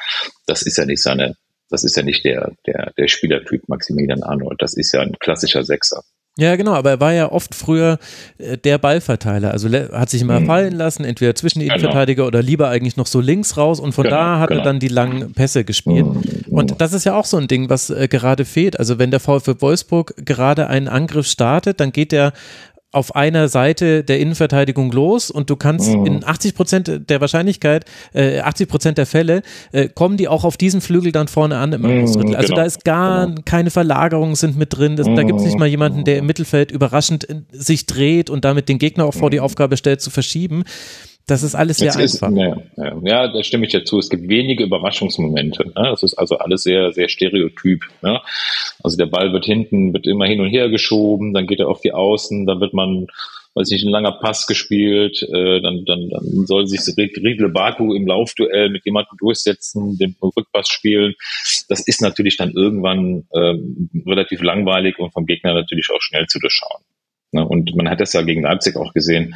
das 0.47 0.63
ist 0.63 0.79
ja 0.79 0.85
nicht 0.85 1.03
seine, 1.03 1.35
das 1.71 1.85
ist 1.85 1.97
ja 1.97 2.03
nicht 2.03 2.25
der, 2.25 2.53
der, 2.67 2.93
der 2.97 3.09
Spielertyp 3.09 3.69
Maximilian 3.69 4.23
Arnold. 4.23 4.61
Das 4.63 4.77
ist 4.77 4.93
ja 4.93 5.01
ein 5.01 5.17
klassischer 5.19 5.65
Sechser. 5.65 6.03
Ja, 6.39 6.55
genau, 6.57 6.75
aber 6.75 6.91
er 6.91 7.01
war 7.01 7.13
ja 7.15 7.33
oft 7.33 7.55
früher 7.55 7.99
äh, 8.37 8.59
der 8.59 8.77
Ballverteiler. 8.77 9.53
Also 9.53 9.71
hat 9.71 10.11
sich 10.11 10.21
immer 10.21 10.41
mhm. 10.41 10.47
fallen 10.47 10.75
lassen, 10.75 11.05
entweder 11.05 11.35
zwischen 11.35 11.61
die 11.61 11.65
genau. 11.65 11.77
Innenverteidiger 11.77 12.25
genau. 12.25 12.29
oder 12.29 12.43
lieber 12.43 12.69
eigentlich 12.69 12.99
noch 12.99 13.07
so 13.07 13.21
links 13.21 13.57
raus 13.57 13.81
und 13.81 13.93
von 13.93 14.05
genau, 14.05 14.17
da 14.17 14.39
hat 14.41 14.51
genau. 14.51 14.61
er 14.61 14.65
dann 14.65 14.79
die 14.79 14.89
langen 14.89 15.33
Pässe 15.33 15.65
gespielt. 15.65 16.05
Mhm. 16.05 16.23
Und 16.51 16.81
das 16.81 16.93
ist 16.93 17.05
ja 17.05 17.15
auch 17.15 17.25
so 17.25 17.39
ein 17.39 17.49
Ding, 17.49 17.71
was 17.71 17.89
äh, 17.89 18.07
gerade 18.07 18.45
fehlt. 18.45 18.79
Also 18.79 18.99
wenn 18.99 19.11
der 19.11 19.21
VfB 19.21 19.55
Wolfsburg 19.61 20.15
gerade 20.19 20.67
einen 20.67 20.89
Angriff 20.89 21.27
startet, 21.27 21.81
dann 21.81 21.91
geht 21.91 22.13
der 22.13 22.35
auf 22.97 23.15
einer 23.15 23.49
Seite 23.49 24.03
der 24.03 24.19
Innenverteidigung 24.19 24.91
los 24.91 25.31
und 25.31 25.51
du 25.51 25.57
kannst 25.57 25.91
mhm. 25.91 26.07
in 26.07 26.25
80 26.25 26.55
Prozent 26.55 27.11
der 27.11 27.21
Wahrscheinlichkeit, 27.21 27.85
äh, 28.15 28.41
80 28.41 28.69
Prozent 28.69 28.99
der 28.99 29.05
Fälle, 29.05 29.43
äh, 29.73 29.89
kommen 29.89 30.17
die 30.17 30.29
auch 30.29 30.45
auf 30.45 30.57
diesen 30.57 30.81
Flügel 30.81 31.13
dann 31.13 31.29
vorne 31.29 31.59
an 31.59 31.75
im 31.75 31.83
mhm, 31.83 32.07
Also 32.07 32.21
genau. 32.21 32.57
da 32.57 32.65
ist 32.65 32.85
gar 32.85 33.27
genau. 33.27 33.43
keine 33.45 33.71
Verlagerungen 33.71 34.35
sind 34.35 34.57
mit 34.57 34.77
drin. 34.77 34.97
Das, 34.97 35.07
mhm. 35.07 35.17
Da 35.17 35.25
gibt 35.25 35.39
es 35.41 35.45
nicht 35.45 35.59
mal 35.59 35.69
jemanden, 35.69 36.05
der 36.05 36.19
im 36.19 36.27
Mittelfeld 36.27 36.71
überraschend 36.71 37.27
sich 37.53 37.85
dreht 37.85 38.31
und 38.31 38.47
damit 38.47 38.71
den 38.71 38.79
Gegner 38.79 39.05
auch 39.05 39.15
vor 39.15 39.29
die 39.29 39.39
mhm. 39.39 39.45
Aufgabe 39.45 39.77
stellt 39.77 40.01
zu 40.01 40.09
verschieben. 40.09 40.65
Das 41.29 41.43
ist 41.43 41.57
alles 41.57 41.79
sehr 41.79 41.87
Jetzt 41.87 42.23
einfach. 42.23 42.31
Ist, 42.31 42.77
ja, 42.77 43.01
ja, 43.03 43.29
da 43.29 43.43
stimme 43.43 43.67
ich 43.67 43.73
dazu. 43.73 43.99
Es 43.99 44.11
gibt 44.11 44.29
wenige 44.29 44.63
Überraschungsmomente. 44.63 45.65
Ne? 45.67 45.73
Das 45.75 46.05
ist 46.05 46.15
also 46.15 46.39
alles 46.39 46.63
sehr, 46.63 46.93
sehr 46.93 47.09
stereotyp. 47.09 47.85
Ne? 48.01 48.21
Also 48.85 48.97
der 48.97 49.07
Ball 49.07 49.33
wird 49.33 49.45
hinten, 49.45 49.93
wird 49.93 50.07
immer 50.07 50.27
hin 50.27 50.41
und 50.41 50.51
her 50.51 50.69
geschoben, 50.69 51.35
dann 51.35 51.49
geht 51.49 51.59
er 51.59 51.69
auf 51.69 51.81
die 51.81 51.93
Außen, 51.93 52.47
dann 52.47 52.61
wird 52.61 52.75
man, 52.75 53.09
weiß 53.55 53.71
nicht, 53.71 53.85
ein 53.85 53.91
langer 53.91 54.13
Pass 54.13 54.47
gespielt, 54.47 55.21
äh, 55.25 55.61
dann, 55.61 55.85
dann, 55.85 56.09
dann 56.11 56.47
soll 56.47 56.69
sich 56.69 56.81
Riedle 56.97 57.49
Baku 57.49 57.93
im 57.93 58.07
Laufduell 58.07 58.71
mit 58.71 58.85
jemandem 58.85 59.17
durchsetzen, 59.19 59.99
den 59.99 60.15
Rückpass 60.23 60.69
spielen. 60.69 61.15
Das 61.69 61.81
ist 61.81 62.03
natürlich 62.03 62.37
dann 62.37 62.53
irgendwann 62.53 63.27
ähm, 63.35 63.91
relativ 64.07 64.43
langweilig 64.43 65.01
und 65.01 65.13
vom 65.13 65.27
Gegner 65.27 65.55
natürlich 65.55 65.89
auch 65.91 66.01
schnell 66.01 66.27
zu 66.29 66.39
durchschauen. 66.39 66.83
Ne? 67.33 67.45
Und 67.45 67.75
man 67.75 67.91
hat 67.91 67.99
das 67.99 68.13
ja 68.13 68.23
gegen 68.23 68.43
Leipzig 68.43 68.77
auch 68.77 68.93
gesehen 68.93 69.35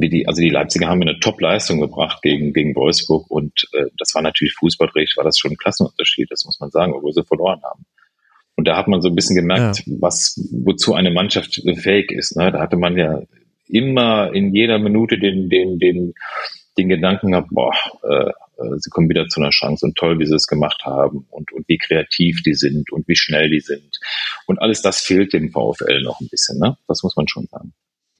wie 0.00 0.08
die, 0.08 0.26
also 0.26 0.40
die 0.40 0.50
Leipziger 0.50 0.88
haben 0.88 1.02
eine 1.02 1.20
Top-Leistung 1.20 1.80
gebracht 1.80 2.22
gegen, 2.22 2.52
gegen 2.52 2.74
Wolfsburg 2.74 3.30
und 3.30 3.68
äh, 3.72 3.86
das 3.96 4.14
war 4.14 4.22
natürlich 4.22 4.54
fußballrecht, 4.54 5.16
war 5.16 5.24
das 5.24 5.38
schon 5.38 5.52
ein 5.52 5.56
Klassenunterschied, 5.56 6.30
das 6.30 6.44
muss 6.44 6.60
man 6.60 6.70
sagen, 6.70 6.92
obwohl 6.94 7.12
sie 7.12 7.24
verloren 7.24 7.62
haben. 7.62 7.84
Und 8.56 8.66
da 8.66 8.76
hat 8.76 8.88
man 8.88 9.00
so 9.00 9.08
ein 9.08 9.14
bisschen 9.14 9.36
gemerkt, 9.36 9.86
ja. 9.86 9.94
was, 10.00 10.40
wozu 10.50 10.94
eine 10.94 11.12
Mannschaft 11.12 11.62
fähig 11.76 12.10
ist. 12.10 12.36
Ne? 12.36 12.50
Da 12.50 12.58
hatte 12.58 12.76
man 12.76 12.96
ja 12.96 13.22
immer 13.68 14.34
in 14.34 14.52
jeder 14.52 14.80
Minute 14.80 15.16
den, 15.16 15.48
den, 15.48 15.78
den, 15.78 16.14
den 16.76 16.88
Gedanken 16.88 17.30
gehabt, 17.30 17.50
boah, 17.50 17.72
äh, 18.02 18.32
sie 18.78 18.90
kommen 18.90 19.08
wieder 19.08 19.28
zu 19.28 19.40
einer 19.40 19.50
Chance 19.50 19.86
und 19.86 19.96
toll, 19.96 20.18
wie 20.18 20.26
sie 20.26 20.34
es 20.34 20.46
gemacht 20.46 20.82
haben 20.84 21.26
und, 21.30 21.52
und 21.52 21.68
wie 21.68 21.78
kreativ 21.78 22.42
die 22.42 22.54
sind 22.54 22.90
und 22.90 23.06
wie 23.06 23.16
schnell 23.16 23.48
die 23.48 23.60
sind. 23.60 24.00
Und 24.46 24.60
alles 24.60 24.82
das 24.82 25.00
fehlt 25.00 25.32
dem 25.32 25.50
VfL 25.50 26.02
noch 26.02 26.20
ein 26.20 26.28
bisschen, 26.28 26.58
ne? 26.58 26.76
Das 26.88 27.02
muss 27.02 27.16
man 27.16 27.28
schon 27.28 27.46
sagen. 27.46 27.72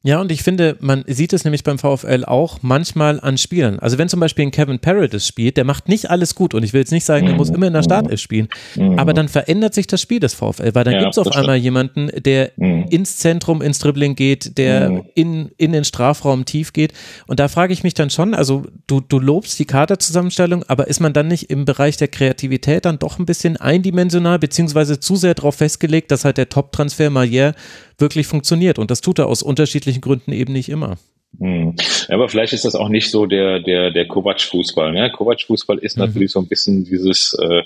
Ja, 0.04 0.20
und 0.20 0.30
ich 0.30 0.44
finde, 0.44 0.76
man 0.78 1.02
sieht 1.08 1.32
es 1.32 1.42
nämlich 1.42 1.64
beim 1.64 1.76
VfL 1.76 2.24
auch 2.24 2.58
manchmal 2.62 3.18
an 3.18 3.36
Spielern. 3.36 3.80
Also 3.80 3.98
wenn 3.98 4.08
zum 4.08 4.20
Beispiel 4.20 4.46
ein 4.46 4.52
Kevin 4.52 4.78
Paredes 4.78 5.26
spielt, 5.26 5.56
der 5.56 5.64
macht 5.64 5.88
nicht 5.88 6.08
alles 6.08 6.36
gut 6.36 6.54
und 6.54 6.62
ich 6.62 6.72
will 6.72 6.80
jetzt 6.80 6.92
nicht 6.92 7.04
sagen, 7.04 7.26
er 7.26 7.34
muss 7.34 7.50
immer 7.50 7.66
in 7.66 7.72
der 7.72 7.82
Startelf 7.82 8.20
spielen, 8.20 8.48
aber 8.96 9.12
dann 9.12 9.26
verändert 9.26 9.74
sich 9.74 9.88
das 9.88 10.00
Spiel 10.00 10.20
des 10.20 10.34
VfL, 10.34 10.72
weil 10.74 10.84
dann 10.84 10.94
ja, 10.94 11.00
gibt 11.00 11.12
es 11.12 11.18
auf 11.18 11.26
einmal 11.26 11.56
stimmt. 11.56 11.64
jemanden, 11.64 12.10
der 12.22 12.52
mhm. 12.56 12.84
ins 12.90 13.16
Zentrum, 13.16 13.60
ins 13.60 13.80
Dribbling 13.80 14.14
geht, 14.14 14.56
der 14.56 14.88
mhm. 14.88 15.02
in, 15.14 15.50
in 15.56 15.72
den 15.72 15.82
Strafraum 15.82 16.44
tief 16.44 16.72
geht 16.72 16.92
und 17.26 17.40
da 17.40 17.48
frage 17.48 17.72
ich 17.72 17.82
mich 17.82 17.94
dann 17.94 18.10
schon, 18.10 18.34
also 18.34 18.66
du, 18.86 19.00
du 19.00 19.18
lobst 19.18 19.58
die 19.58 19.64
Kaderzusammenstellung, 19.64 20.62
aber 20.68 20.86
ist 20.86 21.00
man 21.00 21.12
dann 21.12 21.26
nicht 21.26 21.50
im 21.50 21.64
Bereich 21.64 21.96
der 21.96 22.08
Kreativität 22.08 22.84
dann 22.84 23.00
doch 23.00 23.18
ein 23.18 23.26
bisschen 23.26 23.56
eindimensional 23.56 24.38
beziehungsweise 24.38 25.00
zu 25.00 25.16
sehr 25.16 25.34
darauf 25.34 25.56
festgelegt, 25.56 26.12
dass 26.12 26.24
halt 26.24 26.38
der 26.38 26.48
Top-Transfer 26.48 27.10
Malier 27.10 27.54
wirklich 27.98 28.26
funktioniert. 28.26 28.78
Und 28.78 28.90
das 28.90 29.00
tut 29.00 29.18
er 29.18 29.26
aus 29.26 29.42
unterschiedlichen 29.42 30.00
Gründen 30.00 30.32
eben 30.32 30.52
nicht 30.52 30.68
immer. 30.68 30.96
Hm. 31.38 31.74
Aber 32.08 32.28
vielleicht 32.28 32.52
ist 32.52 32.64
das 32.64 32.74
auch 32.74 32.88
nicht 32.88 33.10
so 33.10 33.26
der, 33.26 33.60
der, 33.60 33.90
der 33.90 34.06
Kovac-Fußball. 34.08 34.92
Ne? 34.92 35.10
Kovac-Fußball 35.12 35.78
ist 35.78 35.96
mhm. 35.96 36.04
natürlich 36.04 36.32
so 36.32 36.40
ein 36.40 36.48
bisschen 36.48 36.84
dieses 36.84 37.36
äh, 37.40 37.62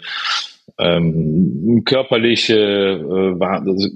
ähm, 0.79 1.83
körperliche 1.85 2.55
äh, 2.57 3.45
also 3.45 3.89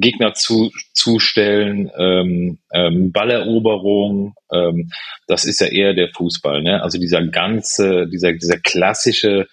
Gegner 0.00 0.34
zu, 0.34 0.70
zustellen, 0.94 1.90
ähm, 1.98 2.58
ähm, 2.72 3.12
Balleroberung, 3.12 4.34
ähm, 4.52 4.90
das 5.26 5.44
ist 5.44 5.60
ja 5.60 5.66
eher 5.66 5.94
der 5.94 6.08
Fußball. 6.08 6.62
Ne? 6.62 6.82
Also 6.82 6.98
dieser 6.98 7.26
ganze, 7.26 8.06
dieser, 8.06 8.32
dieser 8.32 8.58
klassische 8.58 9.46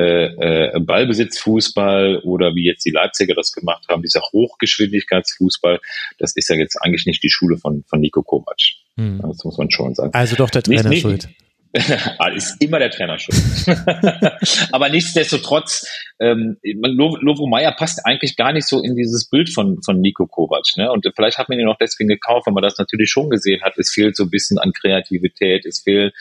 äh, 0.00 0.76
äh, 0.76 0.80
Ballbesitzfußball 0.80 2.20
oder 2.24 2.54
wie 2.54 2.66
jetzt 2.66 2.84
die 2.84 2.90
Leipziger 2.90 3.34
das 3.34 3.52
gemacht 3.52 3.86
haben, 3.88 4.02
dieser 4.02 4.20
Hochgeschwindigkeitsfußball, 4.32 5.80
das 6.18 6.36
ist 6.36 6.48
ja 6.48 6.56
jetzt 6.56 6.76
eigentlich 6.82 7.06
nicht 7.06 7.22
die 7.22 7.30
Schule 7.30 7.58
von, 7.58 7.84
von 7.88 8.00
Nico 8.00 8.22
Kovac. 8.22 8.56
Hm. 8.96 9.20
Das 9.22 9.44
muss 9.44 9.58
man 9.58 9.70
schon 9.70 9.94
sagen. 9.94 10.12
Also 10.14 10.36
doch 10.36 10.50
der 10.50 10.62
Trainer 10.62 10.82
nicht, 10.84 10.90
nicht, 10.90 11.02
schuld. 11.02 11.28
Ah, 12.18 12.28
ist 12.28 12.60
immer 12.60 12.78
der 12.78 12.90
Trainer 12.90 13.18
schuld. 13.18 13.38
Aber 14.72 14.88
nichtsdestotrotz, 14.88 15.86
ähm, 16.18 16.56
Lovo 16.62 17.46
Meyer 17.46 17.72
passt 17.72 18.04
eigentlich 18.04 18.36
gar 18.36 18.52
nicht 18.52 18.66
so 18.66 18.82
in 18.82 18.96
dieses 18.96 19.28
Bild 19.28 19.50
von, 19.50 19.80
von 19.82 20.00
Nico 20.00 20.26
Kovac. 20.26 20.64
Ne? 20.76 20.90
Und 20.90 21.06
vielleicht 21.14 21.38
hat 21.38 21.48
man 21.48 21.58
ihn 21.58 21.68
auch 21.68 21.78
deswegen 21.80 22.08
gekauft, 22.08 22.46
weil 22.46 22.54
man 22.54 22.62
das 22.62 22.78
natürlich 22.78 23.10
schon 23.10 23.30
gesehen 23.30 23.62
hat. 23.62 23.78
Es 23.78 23.90
fehlt 23.90 24.16
so 24.16 24.24
ein 24.24 24.30
bisschen 24.30 24.58
an 24.58 24.72
Kreativität, 24.72 25.64
es 25.64 25.80
fehlt 25.82 26.12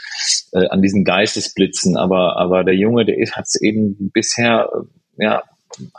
äh, 0.53 0.67
an 0.67 0.81
diesen 0.81 1.03
Geistesblitzen. 1.03 1.97
Aber, 1.97 2.37
aber 2.37 2.63
der 2.63 2.75
Junge, 2.75 3.05
der 3.05 3.15
hat 3.31 3.45
es 3.45 3.59
eben 3.59 4.11
bisher, 4.13 4.69
äh, 5.17 5.23
ja, 5.23 5.43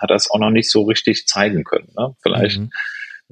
hat 0.00 0.10
das 0.10 0.30
auch 0.30 0.38
noch 0.38 0.50
nicht 0.50 0.70
so 0.70 0.82
richtig 0.82 1.26
zeigen 1.26 1.64
können. 1.64 1.88
Ne? 1.98 2.14
Vielleicht. 2.22 2.60
Mhm. 2.60 2.70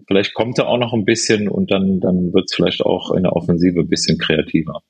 Vielleicht 0.06 0.32
kommt 0.34 0.58
er 0.58 0.68
auch 0.68 0.78
noch 0.78 0.92
ein 0.92 1.04
bisschen 1.04 1.48
und 1.48 1.72
dann, 1.72 1.98
dann 1.98 2.32
wird 2.32 2.44
es 2.46 2.54
vielleicht 2.54 2.82
auch 2.82 3.10
in 3.10 3.24
der 3.24 3.32
Offensive 3.32 3.80
ein 3.80 3.88
bisschen 3.88 4.16
kreativer 4.16 4.80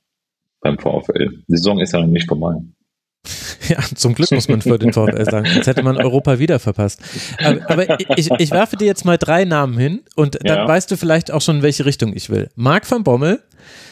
beim 0.60 0.78
VfL. 0.78 1.28
Die 1.48 1.56
Saison 1.56 1.78
ist 1.80 1.92
ja 1.92 2.00
noch 2.00 2.06
nicht 2.06 2.28
vorbei. 2.28 2.56
Ja, 3.68 3.78
zum 3.94 4.14
Glück 4.14 4.30
muss 4.30 4.48
man 4.48 4.62
für 4.62 4.78
den 4.78 4.94
VfL 4.94 5.24
sagen, 5.24 5.46
sonst 5.52 5.66
hätte 5.66 5.82
man 5.82 5.98
Europa 5.98 6.38
wieder 6.38 6.58
verpasst. 6.58 7.02
Aber, 7.42 7.70
aber 7.70 8.00
ich, 8.16 8.30
ich, 8.30 8.50
werfe 8.50 8.76
dir 8.76 8.86
jetzt 8.86 9.04
mal 9.04 9.18
drei 9.18 9.44
Namen 9.44 9.76
hin 9.76 10.00
und 10.16 10.38
dann 10.42 10.58
ja. 10.58 10.68
weißt 10.68 10.90
du 10.90 10.96
vielleicht 10.96 11.30
auch 11.30 11.42
schon, 11.42 11.56
in 11.56 11.62
welche 11.62 11.84
Richtung 11.84 12.14
ich 12.14 12.30
will. 12.30 12.48
Marc 12.54 12.90
van 12.90 13.04
Bommel, 13.04 13.42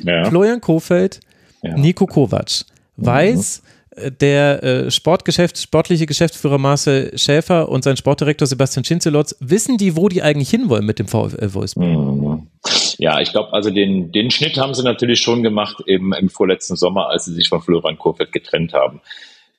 ja. 0.02 0.24
Florian 0.24 0.62
Kofeld, 0.62 1.20
ja. 1.62 1.76
Nico 1.76 2.06
Kovac. 2.06 2.64
Weiß 2.96 3.62
mhm. 3.96 4.18
der 4.20 4.62
äh, 4.62 4.90
Sportgeschäft, 4.90 5.58
sportliche 5.58 6.06
Geschäftsführer 6.06 6.56
Marcel 6.56 7.12
Schäfer 7.18 7.68
und 7.68 7.84
sein 7.84 7.98
Sportdirektor 7.98 8.46
Sebastian 8.46 8.84
Schinzelotz, 8.84 9.36
wissen 9.40 9.76
die, 9.76 9.96
wo 9.96 10.08
die 10.08 10.22
eigentlich 10.22 10.48
hinwollen 10.48 10.86
mit 10.86 10.98
dem 10.98 11.08
VfL 11.08 11.52
Wolfsburg? 11.52 11.86
Mhm. 11.86 12.46
Ja, 12.98 13.20
ich 13.20 13.30
glaube, 13.32 13.52
also 13.52 13.70
den, 13.70 14.12
den 14.12 14.30
Schnitt 14.30 14.58
haben 14.58 14.74
sie 14.74 14.82
natürlich 14.82 15.20
schon 15.20 15.42
gemacht 15.42 15.82
im, 15.86 16.12
im 16.12 16.28
vorletzten 16.28 16.76
Sommer, 16.76 17.08
als 17.08 17.26
sie 17.26 17.34
sich 17.34 17.48
von 17.48 17.60
Florian 17.60 17.98
Kurfeld 17.98 18.32
getrennt 18.32 18.72
haben. 18.72 19.00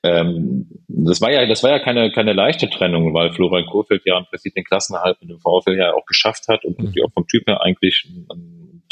Ähm, 0.04 0.67
das 0.88 1.21
war 1.21 1.32
ja, 1.32 1.45
das 1.45 1.63
war 1.63 1.71
ja 1.71 1.80
keine, 1.80 2.12
keine 2.12 2.34
leichte 2.34 2.69
Trennung, 2.69 3.13
weil 3.13 3.34
Florian 3.34 3.67
Kurfeld 3.67 4.04
ja 4.06 4.17
im 4.17 4.26
Prinzip 4.26 4.54
den 4.54 4.63
Klassenerhalt 4.63 5.17
mit 5.21 5.30
dem 5.30 5.39
VfL 5.39 5.78
ja 5.78 5.93
auch 5.93 6.06
geschafft 6.06 6.47
hat 6.47 6.65
und 6.65 6.80
mhm. 6.80 6.93
auch 7.06 7.12
vom 7.13 7.28
Typ 7.28 7.47
her 7.47 7.62
eigentlich 7.62 8.08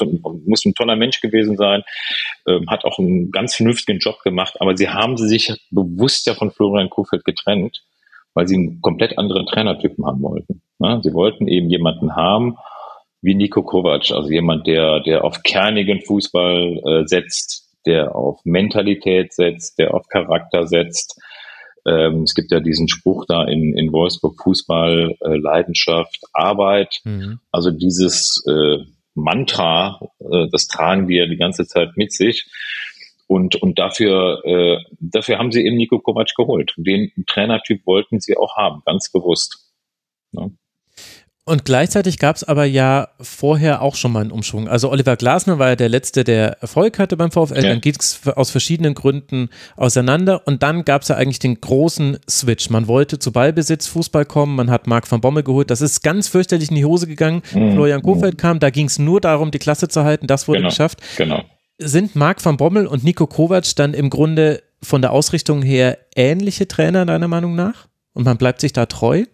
muss 0.04 0.66
ein 0.66 0.74
toller 0.74 0.96
Mensch 0.96 1.22
gewesen 1.22 1.56
sein, 1.58 1.84
ähm, 2.48 2.70
hat 2.70 2.86
auch 2.86 3.00
einen 3.00 3.32
ganz 3.32 3.56
vernünftigen 3.56 4.00
Job 4.00 4.22
gemacht, 4.24 4.56
aber 4.60 4.76
sie 4.76 4.90
haben 4.90 5.18
sie 5.18 5.28
sich 5.28 5.54
bewusst 5.72 6.28
ja 6.28 6.34
von 6.34 6.52
Florian 6.52 6.90
Kurfeld 6.90 7.24
getrennt, 7.24 7.84
weil 8.34 8.48
sie 8.48 8.56
einen 8.56 8.82
komplett 8.82 9.18
anderen 9.18 9.46
Trainertypen 9.46 10.06
haben 10.06 10.22
wollten. 10.22 10.62
Ja, 10.80 11.02
sie 11.02 11.14
wollten 11.14 11.48
eben 11.48 11.70
jemanden 11.70 12.16
haben, 12.16 12.58
wie 13.26 13.34
Nico 13.34 13.64
Kovac, 13.64 14.12
also 14.12 14.30
jemand, 14.30 14.68
der, 14.68 15.00
der 15.00 15.24
auf 15.24 15.42
kernigen 15.42 16.02
Fußball 16.02 16.82
äh, 16.86 17.08
setzt, 17.08 17.68
der 17.88 18.16
auf 18.16 18.40
Mentalität 18.44 19.34
setzt, 19.34 19.80
der 19.80 19.96
auf 19.96 20.08
Charakter 20.08 20.68
setzt. 20.68 21.20
Ähm, 21.88 22.22
es 22.22 22.36
gibt 22.36 22.52
ja 22.52 22.60
diesen 22.60 22.88
Spruch 22.88 23.26
da 23.26 23.44
in, 23.44 23.76
in 23.76 23.92
Wolfsburg, 23.92 24.40
Fußball, 24.42 25.16
äh, 25.20 25.38
Leidenschaft, 25.38 26.20
Arbeit. 26.34 27.00
Mhm. 27.04 27.40
Also 27.52 27.72
dieses 27.72 28.44
äh, 28.48 28.86
Mantra, 29.16 30.00
äh, 30.20 30.48
das 30.52 30.68
tragen 30.68 31.08
die 31.08 31.16
ja 31.16 31.26
die 31.26 31.38
ganze 31.38 31.66
Zeit 31.66 31.98
mit 31.98 32.14
sich. 32.14 32.46
Und, 33.28 33.56
und 33.56 33.80
dafür, 33.80 34.44
äh, 34.46 34.78
dafür 35.00 35.40
haben 35.40 35.52
sie 35.52 35.66
eben 35.66 35.78
Nico 35.78 35.98
Kovac 35.98 36.30
geholt. 36.38 36.74
Den 36.78 37.12
Trainertyp 37.26 37.88
wollten 37.88 38.20
sie 38.20 38.38
auch 38.38 38.56
haben, 38.56 38.84
ganz 38.86 39.12
bewusst. 39.12 39.74
Ja. 40.32 40.50
Und 41.48 41.64
gleichzeitig 41.64 42.18
gab 42.18 42.36
es 42.36 42.44
aber 42.44 42.66
ja 42.66 43.10
vorher 43.22 43.84
auch 43.84 43.94
schon 43.94 44.12
mal 44.12 44.22
einen 44.22 44.32
Umschwung. 44.32 44.68
Also 44.68 44.90
Oliver 44.90 45.16
Glasner 45.16 45.60
war 45.60 45.70
ja 45.70 45.76
der 45.76 45.90
Letzte, 45.90 46.24
der 46.24 46.60
Erfolg 46.60 46.98
hatte 46.98 47.18
beim 47.18 47.30
VfL. 47.30 47.58
Ja. 47.58 47.70
Dann 47.70 47.82
ging 47.82 47.96
es 48.00 48.22
aus 48.28 48.50
verschiedenen 48.50 48.96
Gründen 48.96 49.50
auseinander. 49.78 50.42
Und 50.48 50.64
dann 50.64 50.86
gab 50.86 51.04
es 51.04 51.10
ja 51.10 51.18
eigentlich 51.18 51.38
den 51.38 51.62
großen 51.62 52.18
Switch. 52.28 52.72
Man 52.72 52.88
wollte 52.88 53.20
zu 53.20 53.32
Ballbesitz 53.32 53.86
Fußball 53.86 54.26
kommen. 54.26 54.56
Man 54.56 54.72
hat 54.72 54.88
Marc 54.88 55.10
van 55.12 55.22
Bommel 55.22 55.44
geholt. 55.44 55.70
Das 55.70 55.82
ist 55.82 56.02
ganz 56.02 56.28
fürchterlich 56.30 56.70
in 56.70 56.78
die 56.78 56.86
Hose 56.86 57.06
gegangen. 57.06 57.44
Mhm. 57.54 57.74
Florian 57.74 58.02
Kofeld 58.02 58.40
kam. 58.40 58.60
Da 58.60 58.72
ging 58.72 58.88
es 58.88 58.98
nur 58.98 59.22
darum, 59.22 59.52
die 59.52 59.60
Klasse 59.60 59.88
zu 59.88 60.04
halten. 60.04 60.26
Das 60.26 60.48
wurde 60.48 60.62
genau. 60.62 60.70
geschafft. 60.70 61.00
Genau. 61.16 61.44
Sind 61.78 62.16
Marc 62.16 62.44
van 62.44 62.58
Bommel 62.58 62.88
und 62.88 63.04
Nico 63.04 63.28
Kovac 63.28 63.76
dann 63.76 63.94
im 63.94 64.10
Grunde 64.10 64.64
von 64.82 65.04
der 65.04 65.12
Ausrichtung 65.12 65.62
her 65.62 66.00
ähnliche 66.16 66.68
Trainer 66.68 67.06
deiner 67.06 67.28
Meinung 67.28 67.54
nach? 67.54 67.86
Und 68.14 68.24
man 68.24 68.38
bleibt 68.38 68.62
sich 68.62 68.74
da 68.74 68.88
treu? 68.88 69.26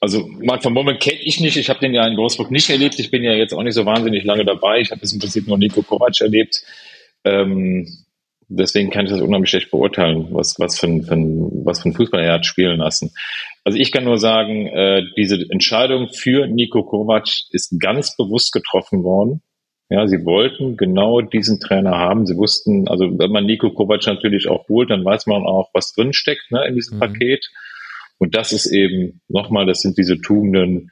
Also 0.00 0.28
Marc 0.42 0.62
von 0.62 0.74
Bommel 0.74 0.98
kenne 0.98 1.20
ich 1.20 1.40
nicht. 1.40 1.56
Ich 1.56 1.68
habe 1.70 1.80
den 1.80 1.94
ja 1.94 2.06
in 2.06 2.16
Wolfsburg 2.16 2.50
nicht 2.50 2.68
erlebt. 2.70 2.98
Ich 2.98 3.10
bin 3.10 3.22
ja 3.22 3.32
jetzt 3.32 3.52
auch 3.52 3.62
nicht 3.62 3.74
so 3.74 3.86
wahnsinnig 3.86 4.24
lange 4.24 4.44
dabei. 4.44 4.80
Ich 4.80 4.90
habe 4.90 5.00
jetzt 5.00 5.12
im 5.12 5.20
Prinzip 5.20 5.46
nur 5.46 5.58
Nico 5.58 5.82
Kovac 5.82 6.20
erlebt. 6.20 6.62
Ähm, 7.24 7.88
deswegen 8.48 8.90
kann 8.90 9.06
ich 9.06 9.12
das 9.12 9.20
unheimlich 9.20 9.50
schlecht 9.50 9.70
beurteilen, 9.70 10.28
was, 10.30 10.58
was, 10.58 10.78
für, 10.78 10.86
ein, 10.86 11.02
für 11.02 11.14
ein, 11.14 11.64
was 11.64 11.82
für 11.82 11.88
ein 11.88 11.94
Fußball 11.94 12.22
er 12.22 12.34
hat 12.34 12.46
spielen 12.46 12.78
lassen. 12.78 13.12
Also 13.64 13.78
ich 13.78 13.92
kann 13.92 14.04
nur 14.04 14.18
sagen, 14.18 14.66
äh, 14.66 15.02
diese 15.16 15.44
Entscheidung 15.50 16.08
für 16.10 16.46
Nico 16.46 16.82
Kovac 16.82 17.28
ist 17.50 17.78
ganz 17.80 18.16
bewusst 18.16 18.52
getroffen 18.52 19.02
worden. 19.02 19.42
Ja, 19.90 20.06
sie 20.06 20.24
wollten 20.24 20.76
genau 20.76 21.20
diesen 21.20 21.60
Trainer 21.60 21.92
haben. 21.98 22.26
Sie 22.26 22.36
wussten, 22.36 22.88
also 22.88 23.18
wenn 23.18 23.30
man 23.30 23.44
Nico 23.44 23.70
Kovac 23.70 24.06
natürlich 24.06 24.48
auch 24.48 24.68
holt, 24.68 24.90
dann 24.90 25.04
weiß 25.04 25.26
man 25.26 25.44
auch, 25.44 25.70
was 25.72 25.92
drinsteckt 25.92 26.50
ne, 26.50 26.66
in 26.66 26.74
diesem 26.74 26.96
mhm. 26.96 27.00
Paket. 27.00 27.50
Und 28.18 28.34
das 28.34 28.52
ist 28.52 28.66
eben, 28.66 29.20
nochmal, 29.28 29.66
das 29.66 29.80
sind 29.80 29.98
diese 29.98 30.20
Tugenden, 30.20 30.90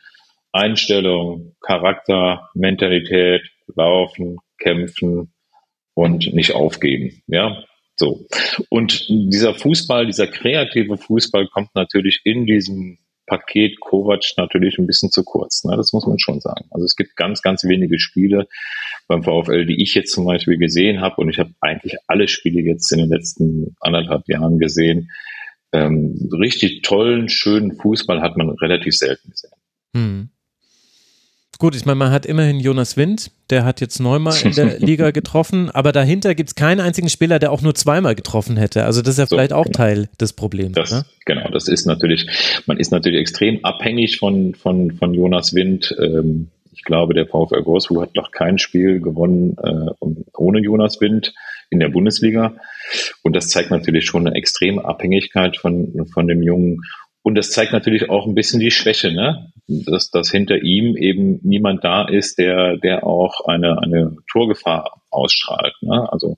Einstellung, 0.52 1.54
Charakter, 1.60 2.50
Mentalität, 2.54 3.42
Laufen, 3.74 4.38
Kämpfen 4.58 5.32
und 5.94 6.32
nicht 6.34 6.52
aufgeben. 6.52 7.22
Ja, 7.26 7.64
so. 7.96 8.26
Und 8.68 9.08
dieser 9.08 9.54
Fußball, 9.54 10.06
dieser 10.06 10.26
kreative 10.26 10.96
Fußball 10.96 11.48
kommt 11.48 11.74
natürlich 11.74 12.20
in 12.24 12.46
diesem 12.46 12.98
Paket 13.26 13.80
Kovac 13.80 14.24
natürlich 14.36 14.78
ein 14.78 14.86
bisschen 14.86 15.10
zu 15.10 15.24
kurz. 15.24 15.64
Ne? 15.64 15.76
Das 15.76 15.92
muss 15.92 16.06
man 16.06 16.18
schon 16.18 16.40
sagen. 16.40 16.66
Also 16.70 16.84
es 16.84 16.96
gibt 16.96 17.16
ganz, 17.16 17.40
ganz 17.40 17.64
wenige 17.64 17.98
Spiele 17.98 18.48
beim 19.08 19.22
VfL, 19.22 19.64
die 19.64 19.82
ich 19.82 19.94
jetzt 19.94 20.12
zum 20.12 20.24
Beispiel 20.24 20.58
gesehen 20.58 21.00
habe. 21.00 21.16
Und 21.16 21.30
ich 21.30 21.38
habe 21.38 21.54
eigentlich 21.60 21.96
alle 22.08 22.28
Spiele 22.28 22.60
jetzt 22.60 22.90
in 22.92 22.98
den 22.98 23.08
letzten 23.08 23.76
anderthalb 23.80 24.28
Jahren 24.28 24.58
gesehen, 24.58 25.10
ähm, 25.72 26.30
richtig 26.32 26.82
tollen, 26.82 27.28
schönen 27.28 27.72
Fußball 27.76 28.20
hat 28.20 28.36
man 28.36 28.50
relativ 28.50 28.96
selten 28.96 29.30
gesehen. 29.30 29.50
Hm. 29.94 30.28
Gut, 31.58 31.76
ich 31.76 31.84
meine, 31.84 31.96
man 31.96 32.10
hat 32.10 32.26
immerhin 32.26 32.58
Jonas 32.58 32.96
Wind, 32.96 33.30
der 33.50 33.64
hat 33.64 33.80
jetzt 33.80 34.00
neunmal 34.00 34.34
in 34.42 34.52
der 34.52 34.78
Liga 34.80 35.12
getroffen, 35.12 35.70
aber 35.70 35.92
dahinter 35.92 36.34
gibt 36.34 36.48
es 36.48 36.54
keinen 36.56 36.80
einzigen 36.80 37.08
Spieler, 37.08 37.38
der 37.38 37.52
auch 37.52 37.62
nur 37.62 37.74
zweimal 37.74 38.16
getroffen 38.16 38.56
hätte. 38.56 38.84
Also 38.84 39.00
das 39.00 39.14
ist 39.14 39.18
ja 39.18 39.26
so, 39.26 39.36
vielleicht 39.36 39.52
auch 39.52 39.66
genau. 39.66 39.76
Teil 39.76 40.08
des 40.20 40.32
Problems. 40.32 40.74
Das, 40.74 40.90
ne? 40.90 41.04
Genau, 41.24 41.48
das 41.50 41.68
ist 41.68 41.86
natürlich, 41.86 42.26
man 42.66 42.78
ist 42.78 42.90
natürlich 42.90 43.20
extrem 43.20 43.64
abhängig 43.64 44.18
von, 44.18 44.56
von, 44.56 44.90
von 44.90 45.14
Jonas 45.14 45.54
Wind. 45.54 45.94
Ähm, 46.00 46.48
ich 46.72 46.82
glaube, 46.82 47.14
der 47.14 47.26
VfL 47.26 47.64
Wolfsburg 47.64 48.08
hat 48.08 48.16
noch 48.16 48.32
kein 48.32 48.58
Spiel 48.58 49.00
gewonnen 49.00 49.56
äh, 49.62 50.06
ohne 50.36 50.60
Jonas 50.60 51.00
Wind 51.00 51.32
in 51.72 51.80
der 51.80 51.88
Bundesliga. 51.88 52.54
Und 53.22 53.34
das 53.34 53.48
zeigt 53.48 53.70
natürlich 53.70 54.04
schon 54.04 54.26
eine 54.26 54.36
extreme 54.36 54.84
Abhängigkeit 54.84 55.56
von, 55.56 56.06
von 56.12 56.28
dem 56.28 56.42
Jungen. 56.42 56.82
Und 57.22 57.36
das 57.36 57.50
zeigt 57.50 57.72
natürlich 57.72 58.10
auch 58.10 58.26
ein 58.26 58.34
bisschen 58.34 58.60
die 58.60 58.72
Schwäche, 58.72 59.12
ne? 59.12 59.52
dass, 59.68 60.10
dass 60.10 60.30
hinter 60.30 60.58
ihm 60.62 60.96
eben 60.96 61.38
niemand 61.42 61.84
da 61.84 62.06
ist, 62.06 62.38
der, 62.38 62.76
der 62.78 63.06
auch 63.06 63.46
eine, 63.46 63.80
eine 63.80 64.16
Torgefahr 64.30 65.00
ausstrahlt. 65.10 65.74
Ne? 65.82 66.10
Also 66.12 66.36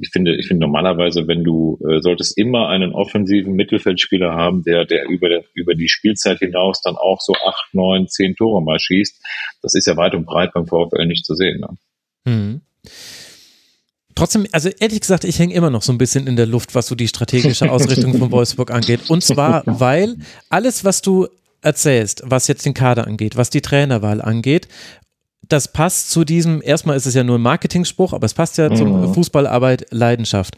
ich 0.00 0.10
finde, 0.10 0.36
ich 0.36 0.46
finde 0.46 0.64
normalerweise, 0.64 1.26
wenn 1.26 1.42
du 1.42 1.78
äh, 1.88 2.00
solltest 2.00 2.38
immer 2.38 2.68
einen 2.68 2.92
offensiven 2.92 3.54
Mittelfeldspieler 3.54 4.32
haben, 4.34 4.62
der, 4.62 4.84
der 4.84 5.08
über, 5.08 5.28
über 5.54 5.74
die 5.74 5.88
Spielzeit 5.88 6.38
hinaus 6.38 6.80
dann 6.80 6.96
auch 6.96 7.20
so 7.20 7.32
acht, 7.46 7.74
neun, 7.74 8.08
zehn 8.08 8.36
Tore 8.36 8.62
mal 8.62 8.78
schießt. 8.78 9.20
Das 9.62 9.74
ist 9.74 9.86
ja 9.86 9.96
weit 9.96 10.14
und 10.14 10.26
breit 10.26 10.52
beim 10.52 10.66
VfL 10.66 11.06
nicht 11.06 11.26
zu 11.26 11.34
sehen. 11.34 11.60
Ne? 11.60 11.68
Hm. 12.26 12.60
Trotzdem, 14.14 14.46
also 14.52 14.68
ehrlich 14.68 15.00
gesagt, 15.00 15.24
ich 15.24 15.38
hänge 15.38 15.54
immer 15.54 15.70
noch 15.70 15.82
so 15.82 15.92
ein 15.92 15.98
bisschen 15.98 16.26
in 16.26 16.36
der 16.36 16.46
Luft, 16.46 16.74
was 16.74 16.86
so 16.86 16.94
die 16.94 17.08
strategische 17.08 17.70
Ausrichtung 17.70 18.16
von 18.16 18.30
Wolfsburg 18.32 18.70
angeht. 18.70 19.10
Und 19.10 19.24
zwar, 19.24 19.62
weil 19.66 20.16
alles, 20.50 20.84
was 20.84 21.02
du 21.02 21.26
erzählst, 21.62 22.22
was 22.24 22.46
jetzt 22.46 22.64
den 22.64 22.74
Kader 22.74 23.06
angeht, 23.06 23.36
was 23.36 23.50
die 23.50 23.60
Trainerwahl 23.60 24.20
angeht, 24.20 24.68
das 25.48 25.72
passt 25.72 26.10
zu 26.10 26.24
diesem, 26.24 26.62
erstmal 26.62 26.96
ist 26.96 27.06
es 27.06 27.14
ja 27.14 27.24
nur 27.24 27.38
ein 27.38 27.42
Marketingspruch, 27.42 28.12
aber 28.12 28.24
es 28.24 28.34
passt 28.34 28.56
ja 28.58 28.70
mhm. 28.70 28.76
zum 28.76 29.14
Fußballarbeit 29.14 29.86
Leidenschaft. 29.90 30.56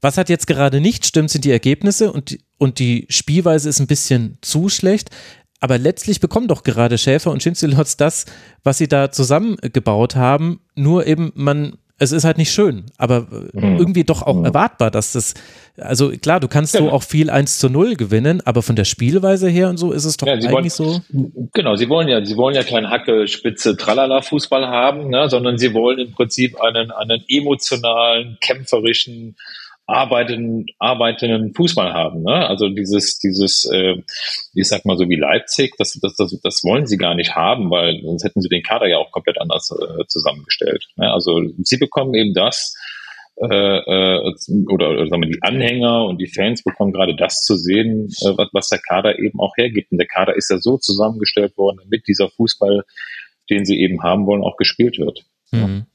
Was 0.00 0.16
hat 0.16 0.28
jetzt 0.28 0.46
gerade 0.46 0.80
nicht 0.80 1.06
stimmt, 1.06 1.30
sind 1.30 1.44
die 1.44 1.50
Ergebnisse 1.50 2.12
und, 2.12 2.38
und 2.58 2.78
die 2.78 3.06
Spielweise 3.08 3.68
ist 3.68 3.80
ein 3.80 3.86
bisschen 3.86 4.38
zu 4.40 4.68
schlecht. 4.68 5.10
Aber 5.60 5.78
letztlich 5.78 6.20
bekommen 6.20 6.46
doch 6.46 6.62
gerade 6.62 6.98
Schäfer 6.98 7.30
und 7.30 7.42
Schinzelotz 7.42 7.96
das, 7.96 8.26
was 8.64 8.76
sie 8.76 8.86
da 8.86 9.10
zusammengebaut 9.10 10.14
haben. 10.14 10.60
Nur 10.74 11.06
eben, 11.06 11.32
man 11.34 11.78
es 11.98 12.10
ist 12.10 12.24
halt 12.24 12.38
nicht 12.38 12.50
schön, 12.52 12.86
aber 12.98 13.28
mhm. 13.52 13.78
irgendwie 13.78 14.02
doch 14.02 14.22
auch 14.22 14.34
mhm. 14.34 14.44
erwartbar, 14.44 14.90
dass 14.90 15.12
das, 15.12 15.34
also 15.78 16.10
klar, 16.10 16.40
du 16.40 16.48
kannst 16.48 16.72
genau. 16.72 16.86
so 16.86 16.92
auch 16.92 17.02
viel 17.04 17.30
1 17.30 17.58
zu 17.58 17.68
0 17.68 17.94
gewinnen, 17.94 18.42
aber 18.44 18.62
von 18.62 18.74
der 18.74 18.84
Spielweise 18.84 19.48
her 19.48 19.68
und 19.68 19.76
so 19.76 19.92
ist 19.92 20.04
es 20.04 20.16
doch 20.16 20.26
ja, 20.26 20.34
eigentlich 20.34 20.50
wollen, 20.50 20.68
so. 20.68 21.00
Genau, 21.52 21.76
sie 21.76 21.88
wollen 21.88 22.08
ja, 22.08 22.24
sie 22.24 22.36
wollen 22.36 22.56
ja 22.56 22.64
keinen 22.64 22.90
Hacke, 22.90 23.28
Spitze, 23.28 23.76
Tralala 23.76 24.22
Fußball 24.22 24.66
haben, 24.66 25.08
ne, 25.08 25.28
sondern 25.28 25.56
sie 25.56 25.72
wollen 25.72 26.00
im 26.00 26.12
Prinzip 26.12 26.60
einen, 26.60 26.90
einen 26.90 27.22
emotionalen, 27.28 28.38
kämpferischen, 28.40 29.36
arbeitenden, 29.86 30.66
arbeitenden 30.78 31.54
Fußball 31.54 31.92
haben. 31.92 32.22
Ne? 32.22 32.48
Also 32.48 32.68
dieses, 32.68 33.18
dieses, 33.18 33.64
äh, 33.66 33.96
ich 34.54 34.68
sag 34.68 34.84
mal 34.84 34.96
so 34.96 35.08
wie 35.08 35.16
Leipzig, 35.16 35.74
das, 35.76 35.98
das, 36.00 36.16
das, 36.16 36.38
das 36.42 36.64
wollen 36.64 36.86
sie 36.86 36.96
gar 36.96 37.14
nicht 37.14 37.34
haben, 37.34 37.70
weil 37.70 38.00
sonst 38.02 38.24
hätten 38.24 38.40
sie 38.40 38.48
den 38.48 38.62
Kader 38.62 38.86
ja 38.86 38.96
auch 38.96 39.10
komplett 39.10 39.38
anders 39.40 39.70
äh, 39.70 40.06
zusammengestellt. 40.06 40.86
Ne? 40.96 41.12
Also 41.12 41.42
sie 41.58 41.76
bekommen 41.76 42.14
eben 42.14 42.32
das, 42.32 42.74
äh, 43.36 43.46
äh, 43.46 44.34
oder, 44.68 44.90
oder 44.90 45.08
sagen 45.08 45.22
wir, 45.22 45.30
die 45.30 45.42
Anhänger 45.42 46.04
und 46.04 46.18
die 46.18 46.28
Fans 46.28 46.62
bekommen 46.62 46.92
gerade 46.92 47.16
das 47.16 47.42
zu 47.42 47.56
sehen, 47.56 48.06
äh, 48.20 48.36
was, 48.36 48.48
was 48.52 48.68
der 48.68 48.78
Kader 48.78 49.18
eben 49.18 49.40
auch 49.40 49.56
hergibt. 49.56 49.92
Und 49.92 49.98
der 49.98 50.06
Kader 50.06 50.36
ist 50.36 50.50
ja 50.50 50.58
so 50.58 50.78
zusammengestellt 50.78 51.58
worden, 51.58 51.80
damit 51.82 52.06
dieser 52.06 52.30
Fußball, 52.30 52.84
den 53.50 53.64
sie 53.64 53.80
eben 53.80 54.02
haben 54.02 54.26
wollen, 54.26 54.42
auch 54.42 54.56
gespielt 54.56 54.98
wird. 54.98 55.24
Mhm. 55.50 55.86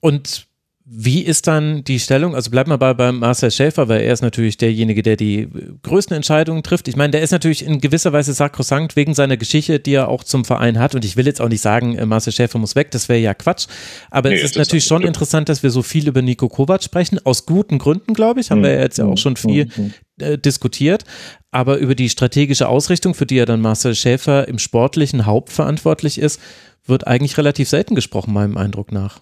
Und 0.00 0.47
Wie 0.90 1.20
ist 1.20 1.46
dann 1.46 1.84
die 1.84 1.98
Stellung? 1.98 2.34
Also 2.34 2.50
bleibt 2.50 2.66
mal 2.66 2.78
bei, 2.78 2.94
bei 2.94 3.12
Marcel 3.12 3.50
Schäfer, 3.50 3.88
weil 3.88 4.00
er 4.00 4.12
ist 4.14 4.22
natürlich 4.22 4.56
derjenige, 4.56 5.02
der 5.02 5.16
die 5.16 5.46
größten 5.82 6.16
Entscheidungen 6.16 6.62
trifft. 6.62 6.88
Ich 6.88 6.96
meine, 6.96 7.10
der 7.10 7.20
ist 7.20 7.30
natürlich 7.30 7.62
in 7.62 7.82
gewisser 7.82 8.14
Weise 8.14 8.32
sakrosankt 8.32 8.96
wegen 8.96 9.12
seiner 9.12 9.36
Geschichte, 9.36 9.80
die 9.80 9.92
er 9.92 10.08
auch 10.08 10.24
zum 10.24 10.46
Verein 10.46 10.78
hat. 10.78 10.94
Und 10.94 11.04
ich 11.04 11.18
will 11.18 11.26
jetzt 11.26 11.42
auch 11.42 11.50
nicht 11.50 11.60
sagen, 11.60 11.98
äh, 11.98 12.06
Marcel 12.06 12.32
Schäfer 12.32 12.58
muss 12.58 12.74
weg, 12.74 12.90
das 12.90 13.10
wäre 13.10 13.18
ja 13.18 13.34
Quatsch. 13.34 13.66
Aber 14.10 14.30
nee, 14.30 14.36
es 14.36 14.44
ist 14.44 14.56
natürlich 14.56 14.86
schon 14.86 15.02
stimmt. 15.02 15.08
interessant, 15.08 15.50
dass 15.50 15.62
wir 15.62 15.68
so 15.68 15.82
viel 15.82 16.08
über 16.08 16.22
Nico 16.22 16.48
Kovac 16.48 16.82
sprechen. 16.82 17.20
Aus 17.22 17.44
guten 17.44 17.78
Gründen, 17.78 18.14
glaube 18.14 18.40
ich, 18.40 18.50
haben 18.50 18.60
mhm. 18.60 18.64
wir 18.64 18.80
jetzt 18.80 18.96
ja 18.96 19.04
auch 19.04 19.18
schon 19.18 19.36
viel 19.36 19.66
mhm. 19.66 19.92
äh, 20.20 20.38
diskutiert. 20.38 21.04
Aber 21.50 21.76
über 21.76 21.96
die 21.96 22.08
strategische 22.08 22.66
Ausrichtung, 22.66 23.12
für 23.12 23.26
die 23.26 23.36
ja 23.36 23.44
dann 23.44 23.60
Marcel 23.60 23.94
Schäfer 23.94 24.48
im 24.48 24.58
Sportlichen 24.58 25.26
hauptverantwortlich 25.26 26.18
ist, 26.18 26.40
wird 26.86 27.06
eigentlich 27.06 27.36
relativ 27.36 27.68
selten 27.68 27.94
gesprochen, 27.94 28.32
meinem 28.32 28.56
Eindruck 28.56 28.90
nach. 28.90 29.20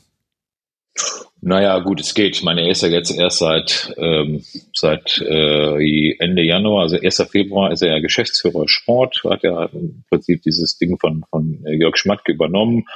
Naja, 1.43 1.79
gut, 1.79 2.01
es 2.01 2.15
geht. 2.15 2.37
Ich 2.37 2.43
meine, 2.43 2.63
er 2.63 2.71
ist 2.71 2.83
ja 2.83 2.89
jetzt 2.89 3.11
erst 3.11 3.39
seit, 3.39 3.95
ähm, 3.99 4.43
seit 4.73 5.21
äh, 5.21 6.17
Ende 6.19 6.43
Januar, 6.43 6.83
also 6.83 6.97
1. 6.99 7.29
Februar, 7.31 7.71
ist 7.71 7.83
er 7.83 7.93
ja 7.93 8.01
Geschäftsführer 8.01 8.67
Sport, 8.67 9.23
hat 9.25 9.43
ja 9.43 9.67
im 9.67 10.05
Prinzip 10.09 10.43
dieses 10.43 10.79
Ding 10.79 10.99
von, 10.99 11.25
von 11.31 11.65
Jörg 11.67 11.97
Schmatke 11.97 12.33
übernommen. 12.33 12.87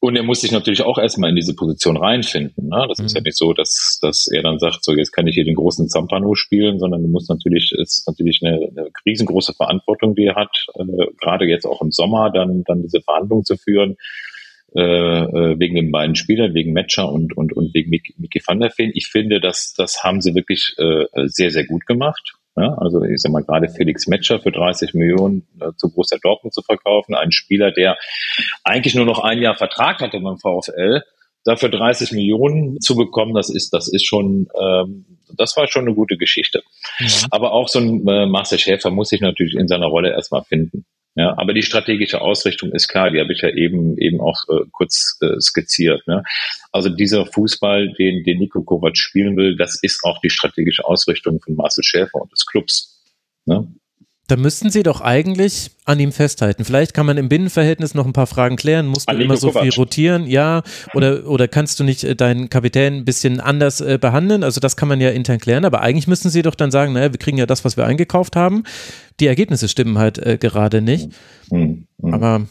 Und 0.00 0.16
er 0.16 0.24
muss 0.24 0.40
sich 0.40 0.50
natürlich 0.50 0.82
auch 0.82 0.98
erstmal 0.98 1.30
in 1.30 1.36
diese 1.36 1.54
Position 1.54 1.96
reinfinden. 1.96 2.68
Ne? 2.68 2.86
Das 2.88 2.98
mhm. 2.98 3.06
ist 3.06 3.14
ja 3.14 3.20
nicht 3.20 3.38
so, 3.38 3.52
dass, 3.52 4.00
dass 4.02 4.26
er 4.26 4.42
dann 4.42 4.58
sagt, 4.58 4.82
so 4.82 4.92
jetzt 4.92 5.12
kann 5.12 5.28
ich 5.28 5.36
hier 5.36 5.44
den 5.44 5.54
großen 5.54 5.88
Zampano 5.88 6.34
spielen, 6.34 6.80
sondern 6.80 7.02
du 7.02 7.08
musst 7.08 7.30
natürlich, 7.30 7.72
ist 7.78 8.08
natürlich 8.08 8.40
eine, 8.42 8.56
eine 8.56 8.88
riesengroße 9.06 9.54
Verantwortung, 9.54 10.16
die 10.16 10.24
er 10.24 10.34
hat, 10.34 10.66
äh, 10.74 11.06
gerade 11.20 11.44
jetzt 11.44 11.66
auch 11.66 11.80
im 11.82 11.92
Sommer 11.92 12.30
dann, 12.30 12.64
dann 12.64 12.82
diese 12.82 13.00
Verhandlungen 13.00 13.44
zu 13.44 13.56
führen 13.56 13.96
äh, 14.74 14.80
äh, 14.80 15.58
wegen 15.58 15.74
den 15.74 15.90
beiden 15.90 16.16
Spielern, 16.16 16.54
wegen 16.54 16.72
Matcher 16.72 17.10
und, 17.10 17.36
und, 17.36 17.52
und 17.52 17.74
wegen 17.74 17.90
Mickey, 17.90 18.14
Mickey 18.16 18.40
van 18.46 18.60
der 18.60 18.70
Feen. 18.70 18.90
Ich 18.94 19.08
finde, 19.08 19.40
das, 19.40 19.74
das 19.76 20.02
haben 20.02 20.20
sie 20.20 20.34
wirklich 20.34 20.74
äh, 20.78 21.04
sehr, 21.26 21.50
sehr 21.50 21.66
gut 21.66 21.86
gemacht. 21.86 22.32
Ja, 22.56 22.74
also 22.78 23.02
ich 23.02 23.20
sag 23.20 23.32
mal 23.32 23.42
gerade 23.42 23.68
Felix 23.68 24.06
Metscher 24.06 24.38
für 24.38 24.50
30 24.50 24.92
Millionen 24.92 25.46
äh, 25.60 25.72
zu 25.76 25.90
Borussia 25.90 26.18
Dortmund 26.22 26.52
zu 26.52 26.62
verkaufen, 26.62 27.14
ein 27.14 27.32
Spieler, 27.32 27.70
der 27.70 27.96
eigentlich 28.62 28.94
nur 28.94 29.06
noch 29.06 29.20
ein 29.20 29.40
Jahr 29.40 29.56
Vertrag 29.56 30.00
hatte 30.00 30.20
beim 30.20 30.36
VfL, 30.36 31.02
dafür 31.44 31.70
30 31.70 32.12
Millionen 32.12 32.78
zu 32.80 32.94
bekommen, 32.94 33.34
das 33.34 33.48
ist 33.48 33.70
das 33.72 33.90
ist 33.90 34.06
schon 34.06 34.48
ähm, 34.58 35.06
das 35.36 35.56
war 35.56 35.66
schon 35.66 35.86
eine 35.86 35.94
gute 35.94 36.16
Geschichte. 36.16 36.62
Mhm. 37.00 37.06
Aber 37.30 37.52
auch 37.52 37.68
so 37.68 37.78
ein 37.78 38.06
äh, 38.06 38.26
Marcel 38.26 38.58
Schäfer 38.58 38.90
muss 38.90 39.08
sich 39.08 39.22
natürlich 39.22 39.54
in 39.54 39.68
seiner 39.68 39.86
Rolle 39.86 40.12
erstmal 40.12 40.44
finden. 40.44 40.84
Ja, 41.14 41.34
aber 41.36 41.52
die 41.52 41.62
strategische 41.62 42.22
Ausrichtung 42.22 42.72
ist 42.72 42.88
klar, 42.88 43.10
die 43.10 43.20
habe 43.20 43.34
ich 43.34 43.42
ja 43.42 43.50
eben 43.50 43.98
eben 43.98 44.20
auch 44.20 44.44
äh, 44.48 44.64
kurz 44.72 45.18
äh, 45.20 45.38
skizziert. 45.40 46.06
Ne? 46.06 46.22
Also 46.70 46.88
dieser 46.88 47.26
Fußball, 47.26 47.92
den, 47.92 48.24
den 48.24 48.38
Nico 48.38 48.62
Kovac 48.62 48.96
spielen 48.96 49.36
will, 49.36 49.56
das 49.56 49.78
ist 49.82 50.04
auch 50.04 50.20
die 50.20 50.30
strategische 50.30 50.86
Ausrichtung 50.86 51.38
von 51.40 51.54
Marcel 51.54 51.84
Schäfer 51.84 52.22
und 52.22 52.32
des 52.32 52.46
Clubs. 52.46 52.98
Ne? 53.44 53.74
Da 54.32 54.38
müssten 54.38 54.70
Sie 54.70 54.82
doch 54.82 55.02
eigentlich 55.02 55.72
an 55.84 56.00
ihm 56.00 56.10
festhalten. 56.10 56.64
Vielleicht 56.64 56.94
kann 56.94 57.04
man 57.04 57.18
im 57.18 57.28
Binnenverhältnis 57.28 57.92
noch 57.92 58.06
ein 58.06 58.14
paar 58.14 58.26
Fragen 58.26 58.56
klären. 58.56 58.86
Musst 58.86 59.10
du 59.10 59.14
immer 59.14 59.36
so 59.36 59.48
Kovac. 59.48 59.62
viel 59.62 59.72
rotieren? 59.74 60.26
Ja. 60.26 60.62
Oder, 60.94 61.26
oder 61.26 61.48
kannst 61.48 61.78
du 61.78 61.84
nicht 61.84 62.02
äh, 62.02 62.16
deinen 62.16 62.48
Kapitän 62.48 62.94
ein 62.94 63.04
bisschen 63.04 63.40
anders 63.40 63.82
äh, 63.82 63.98
behandeln? 64.00 64.42
Also 64.42 64.58
das 64.58 64.74
kann 64.74 64.88
man 64.88 65.02
ja 65.02 65.10
intern 65.10 65.38
klären. 65.38 65.66
Aber 65.66 65.82
eigentlich 65.82 66.06
müssten 66.06 66.30
Sie 66.30 66.40
doch 66.40 66.54
dann 66.54 66.70
sagen, 66.70 66.94
naja, 66.94 67.12
wir 67.12 67.18
kriegen 67.18 67.36
ja 67.36 67.44
das, 67.44 67.66
was 67.66 67.76
wir 67.76 67.84
eingekauft 67.84 68.34
haben. 68.34 68.62
Die 69.20 69.26
Ergebnisse 69.26 69.68
stimmen 69.68 69.98
halt 69.98 70.16
äh, 70.16 70.38
gerade 70.38 70.80
nicht. 70.80 71.10
Mhm. 71.50 71.88
Mhm. 71.98 72.14
Aber 72.14 72.46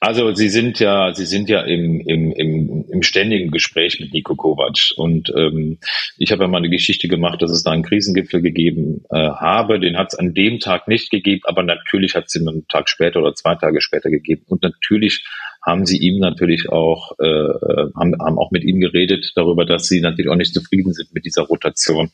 also 0.00 0.34
Sie 0.34 0.48
sind 0.48 0.78
ja, 0.78 1.12
Sie 1.14 1.26
sind 1.26 1.48
ja 1.48 1.62
im, 1.62 2.00
im, 2.00 2.32
im, 2.32 2.84
im 2.90 3.02
ständigen 3.02 3.50
Gespräch 3.50 3.98
mit 4.00 4.12
Nico 4.12 4.36
Kovac. 4.36 4.92
Und 4.96 5.32
ähm, 5.36 5.78
ich 6.16 6.30
habe 6.32 6.44
ja 6.44 6.48
mal 6.48 6.58
eine 6.58 6.70
Geschichte 6.70 7.08
gemacht, 7.08 7.42
dass 7.42 7.50
es 7.50 7.64
da 7.64 7.72
einen 7.72 7.82
Krisengipfel 7.82 8.40
gegeben 8.40 9.04
äh, 9.10 9.16
habe. 9.16 9.80
Den 9.80 9.96
hat 9.96 10.12
es 10.12 10.18
an 10.18 10.34
dem 10.34 10.60
Tag 10.60 10.86
nicht 10.86 11.10
gegeben, 11.10 11.42
aber 11.44 11.62
natürlich 11.62 12.14
hat 12.14 12.26
es 12.26 12.36
ihn 12.36 12.48
einen 12.48 12.68
Tag 12.68 12.88
später 12.88 13.20
oder 13.20 13.34
zwei 13.34 13.56
Tage 13.56 13.80
später 13.80 14.10
gegeben. 14.10 14.44
Und 14.46 14.62
natürlich 14.62 15.24
haben 15.64 15.86
sie 15.86 15.98
ihm 15.98 16.18
natürlich 16.18 16.68
auch, 16.70 17.18
äh, 17.18 17.24
haben, 17.24 18.14
haben 18.20 18.38
auch 18.38 18.50
mit 18.52 18.64
ihm 18.64 18.80
geredet 18.80 19.32
darüber, 19.34 19.66
dass 19.66 19.88
sie 19.88 20.00
natürlich 20.00 20.30
auch 20.30 20.36
nicht 20.36 20.54
zufrieden 20.54 20.92
sind 20.92 21.12
mit 21.12 21.24
dieser 21.24 21.42
Rotation, 21.42 22.10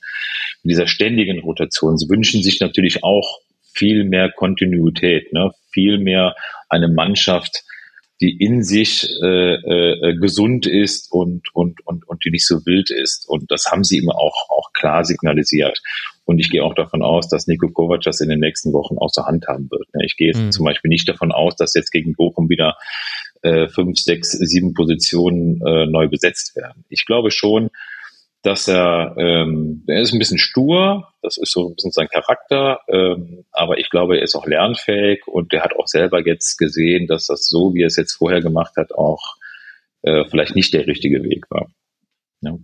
mit 0.63 0.73
dieser 0.73 0.87
ständigen 0.87 1.41
Rotation. 1.41 1.99
Sie 1.99 2.09
wünschen 2.09 2.43
sich 2.43 2.61
natürlich 2.61 3.05
auch 3.05 3.41
viel 3.75 4.05
mehr 4.05 4.31
Kontinuität, 4.31 5.33
ne? 5.33 5.51
viel 5.72 5.99
mehr 5.99 6.35
eine 6.68 6.89
Mannschaft, 6.89 7.64
die 8.20 8.37
in 8.39 8.62
sich 8.62 9.09
äh, 9.22 9.55
äh, 9.55 10.16
gesund 10.16 10.66
ist 10.66 11.11
und, 11.11 11.43
und, 11.53 11.85
und, 11.85 12.09
und 12.09 12.25
die 12.25 12.31
nicht 12.31 12.47
so 12.47 12.64
wild 12.64 12.91
ist. 12.91 13.29
Und 13.29 13.51
das 13.51 13.66
haben 13.70 13.85
sie 13.85 13.99
immer 13.99 14.14
auch, 14.14 14.49
auch 14.51 14.72
klar 14.72 15.05
signalisiert. 15.05 15.81
Und 16.25 16.39
ich 16.39 16.49
gehe 16.49 16.62
auch 16.64 16.75
davon 16.75 17.03
aus, 17.03 17.29
dass 17.29 17.47
Nico 17.47 17.68
Kovac 17.68 18.03
das 18.03 18.20
in 18.20 18.29
den 18.29 18.41
nächsten 18.41 18.72
Wochen 18.72 18.97
außer 18.97 19.27
Hand 19.27 19.47
haben 19.49 19.68
wird. 19.70 19.87
Ich 20.05 20.16
gehe 20.16 20.29
jetzt 20.29 20.41
mhm. 20.41 20.53
zum 20.53 20.64
Beispiel 20.64 20.89
nicht 20.89 21.09
davon 21.09 21.33
aus, 21.33 21.57
dass 21.57 21.75
jetzt 21.75 21.91
gegen 21.91 22.14
Bochum 22.14 22.49
wieder 22.49 22.77
äh, 23.43 23.68
fünf, 23.68 23.99
sechs, 23.99 24.31
sieben 24.31 24.72
Positionen 24.72 25.61
äh, 25.66 25.87
neu 25.87 26.09
besetzt 26.09 26.57
werden. 26.57 26.85
Ich 26.89 27.05
glaube 27.05 27.31
schon, 27.31 27.68
dass 28.45 28.69
er, 28.69 29.17
ähm, 29.19 29.85
er 29.87 30.03
ist 30.03 30.13
ein 30.13 30.19
bisschen 30.19 30.39
stur, 30.39 31.09
das 31.23 31.39
ist 31.39 31.51
so 31.51 31.69
ein 31.69 31.75
bisschen 31.75 31.93
sein 31.93 32.09
Charakter, 32.09 32.81
ähm, 32.89 33.47
aber 33.53 33.79
ich 33.79 33.89
glaube, 33.89 34.19
er 34.19 34.23
ist 34.23 34.35
auch 34.35 34.47
lernfähig 34.47 35.27
und 35.27 35.55
er 35.55 35.63
hat 35.63 35.75
auch 35.75 35.87
selber 35.87 36.25
jetzt 36.25 36.59
gesehen, 36.59 37.07
dass 37.07 37.27
das 37.27 37.49
so, 37.49 37.75
wie 37.75 37.83
er 37.83 37.87
es 37.87 37.97
jetzt 37.97 38.13
vorher 38.13 38.43
gemacht 38.43 38.77
hat, 38.77 38.93
auch 38.93 39.37
äh, 40.03 40.27
vielleicht 40.29 40.55
nicht 40.55 40.75
der 40.75 40.87
richtige 40.87 41.23
Weg 41.23 41.51
war. 41.51 41.71
Ja. 42.43 42.59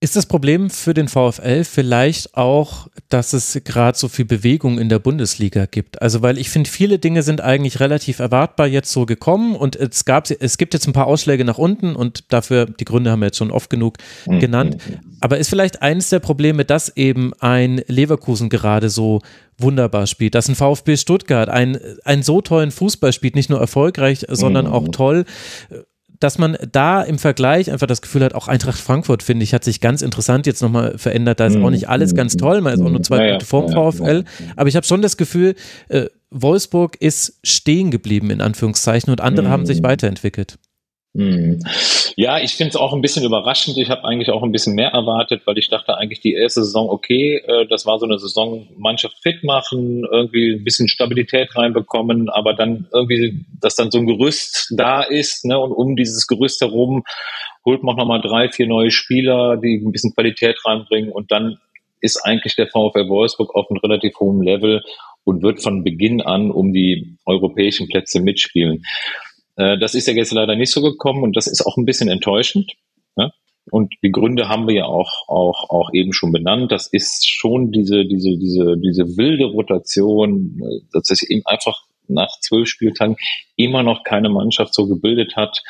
Ist 0.00 0.16
das 0.16 0.26
Problem 0.26 0.68
für 0.68 0.92
den 0.92 1.08
VfL 1.08 1.64
vielleicht 1.64 2.36
auch, 2.36 2.88
dass 3.08 3.32
es 3.32 3.58
gerade 3.64 3.96
so 3.96 4.08
viel 4.08 4.26
Bewegung 4.26 4.78
in 4.78 4.90
der 4.90 4.98
Bundesliga 4.98 5.64
gibt? 5.64 6.02
Also, 6.02 6.20
weil 6.20 6.36
ich 6.36 6.50
finde, 6.50 6.68
viele 6.68 6.98
Dinge 6.98 7.22
sind 7.22 7.40
eigentlich 7.40 7.80
relativ 7.80 8.18
erwartbar 8.18 8.66
jetzt 8.66 8.92
so 8.92 9.06
gekommen 9.06 9.56
und 9.56 9.76
es 9.76 10.04
gab, 10.04 10.30
es 10.30 10.58
gibt 10.58 10.74
jetzt 10.74 10.86
ein 10.86 10.92
paar 10.92 11.06
Ausschläge 11.06 11.46
nach 11.46 11.56
unten 11.56 11.96
und 11.96 12.32
dafür, 12.34 12.66
die 12.66 12.84
Gründe 12.84 13.10
haben 13.10 13.20
wir 13.20 13.26
jetzt 13.26 13.38
schon 13.38 13.50
oft 13.50 13.70
genug 13.70 13.96
mhm. 14.26 14.40
genannt. 14.40 14.76
Aber 15.20 15.38
ist 15.38 15.48
vielleicht 15.48 15.80
eines 15.80 16.10
der 16.10 16.18
Probleme, 16.18 16.66
dass 16.66 16.94
eben 16.96 17.32
ein 17.40 17.80
Leverkusen 17.86 18.50
gerade 18.50 18.90
so 18.90 19.22
wunderbar 19.56 20.06
spielt, 20.06 20.34
dass 20.34 20.48
ein 20.48 20.54
VfB 20.54 20.98
Stuttgart 20.98 21.48
einen, 21.48 21.78
einen 22.04 22.22
so 22.22 22.42
tollen 22.42 22.72
Fußball 22.72 23.14
spielt, 23.14 23.36
nicht 23.36 23.48
nur 23.48 23.60
erfolgreich, 23.60 24.26
sondern 24.28 24.66
auch 24.66 24.82
mhm. 24.82 24.92
toll 24.92 25.24
dass 26.24 26.38
man 26.38 26.56
da 26.72 27.02
im 27.02 27.18
Vergleich 27.18 27.70
einfach 27.70 27.86
das 27.86 28.00
Gefühl 28.00 28.24
hat, 28.24 28.34
auch 28.34 28.48
Eintracht 28.48 28.78
Frankfurt, 28.78 29.22
finde 29.22 29.44
ich, 29.44 29.52
hat 29.52 29.62
sich 29.62 29.82
ganz 29.82 30.00
interessant 30.00 30.46
jetzt 30.46 30.62
nochmal 30.62 30.96
verändert. 30.96 31.38
Da 31.38 31.44
ist 31.44 31.56
auch 31.58 31.68
nicht 31.68 31.90
alles 31.90 32.14
ganz 32.14 32.38
toll, 32.38 32.62
man 32.62 32.72
ist 32.72 32.80
auch 32.80 32.88
nur 32.88 33.02
zwei 33.02 33.26
ja, 33.26 33.30
Punkte 33.32 33.46
vorm 33.46 33.70
ja, 33.70 33.92
VfL. 33.92 34.24
Aber 34.56 34.66
ich 34.66 34.74
habe 34.74 34.86
schon 34.86 35.02
das 35.02 35.18
Gefühl, 35.18 35.54
äh, 35.90 36.06
Wolfsburg 36.30 36.96
ist 36.98 37.38
stehen 37.42 37.90
geblieben, 37.90 38.30
in 38.30 38.40
Anführungszeichen, 38.40 39.10
und 39.10 39.20
andere 39.20 39.48
mhm. 39.48 39.50
haben 39.50 39.66
sich 39.66 39.82
weiterentwickelt. 39.82 40.56
Mhm. 41.14 41.60
Ja, 42.16 42.40
ich 42.40 42.54
finde 42.54 42.70
es 42.70 42.76
auch 42.76 42.92
ein 42.92 43.00
bisschen 43.00 43.24
überraschend. 43.24 43.78
Ich 43.78 43.88
habe 43.88 44.04
eigentlich 44.04 44.30
auch 44.30 44.42
ein 44.42 44.50
bisschen 44.50 44.74
mehr 44.74 44.90
erwartet, 44.90 45.42
weil 45.44 45.58
ich 45.58 45.68
dachte 45.68 45.96
eigentlich 45.96 46.20
die 46.20 46.34
erste 46.34 46.64
Saison, 46.64 46.90
okay, 46.90 47.36
äh, 47.36 47.66
das 47.68 47.86
war 47.86 48.00
so 48.00 48.04
eine 48.04 48.18
Saison, 48.18 48.66
Mannschaft 48.76 49.16
fit 49.22 49.44
machen, 49.44 50.04
irgendwie 50.10 50.54
ein 50.54 50.64
bisschen 50.64 50.88
Stabilität 50.88 51.54
reinbekommen, 51.56 52.28
aber 52.30 52.52
dann 52.54 52.88
irgendwie, 52.92 53.44
dass 53.60 53.76
dann 53.76 53.92
so 53.92 53.98
ein 53.98 54.06
Gerüst 54.06 54.74
da 54.76 55.02
ist, 55.02 55.44
ne, 55.44 55.56
und 55.56 55.70
um 55.70 55.94
dieses 55.94 56.26
Gerüst 56.26 56.60
herum 56.60 57.04
holt 57.64 57.84
man 57.84 57.96
nochmal 57.96 58.20
drei, 58.20 58.48
vier 58.48 58.66
neue 58.66 58.90
Spieler, 58.90 59.56
die 59.56 59.80
ein 59.84 59.92
bisschen 59.92 60.14
Qualität 60.14 60.56
reinbringen 60.64 61.12
und 61.12 61.30
dann 61.30 61.58
ist 62.00 62.18
eigentlich 62.24 62.56
der 62.56 62.66
VfL 62.66 63.08
Wolfsburg 63.08 63.54
auf 63.54 63.70
einem 63.70 63.78
relativ 63.78 64.18
hohen 64.18 64.42
Level 64.42 64.82
und 65.24 65.42
wird 65.42 65.62
von 65.62 65.84
Beginn 65.84 66.20
an 66.20 66.50
um 66.50 66.72
die 66.72 67.16
europäischen 67.24 67.88
Plätze 67.88 68.20
mitspielen. 68.20 68.84
Äh, 69.56 69.78
das 69.78 69.94
ist 69.94 70.06
ja 70.06 70.14
jetzt 70.14 70.32
leider 70.32 70.56
nicht 70.56 70.72
so 70.72 70.82
gekommen 70.82 71.22
und 71.22 71.36
das 71.36 71.46
ist 71.46 71.64
auch 71.66 71.76
ein 71.76 71.84
bisschen 71.84 72.08
enttäuschend. 72.08 72.72
Ne? 73.16 73.32
Und 73.70 73.94
die 74.02 74.12
Gründe 74.12 74.48
haben 74.48 74.66
wir 74.66 74.74
ja 74.74 74.84
auch, 74.84 75.28
auch, 75.28 75.70
auch 75.70 75.90
eben 75.92 76.12
schon 76.12 76.32
benannt. 76.32 76.72
Das 76.72 76.86
ist 76.86 77.28
schon 77.28 77.72
diese, 77.72 78.04
diese, 78.04 78.36
diese, 78.38 78.76
diese 78.76 79.16
wilde 79.16 79.46
Rotation, 79.46 80.60
äh, 80.60 80.80
dass 80.92 81.10
es 81.10 81.22
eben 81.22 81.42
einfach 81.46 81.84
nach 82.08 82.38
zwölf 82.40 82.68
Spieltagen 82.68 83.16
immer 83.56 83.82
noch 83.82 84.04
keine 84.04 84.28
Mannschaft 84.28 84.74
so 84.74 84.86
gebildet 84.86 85.36
hat. 85.36 85.62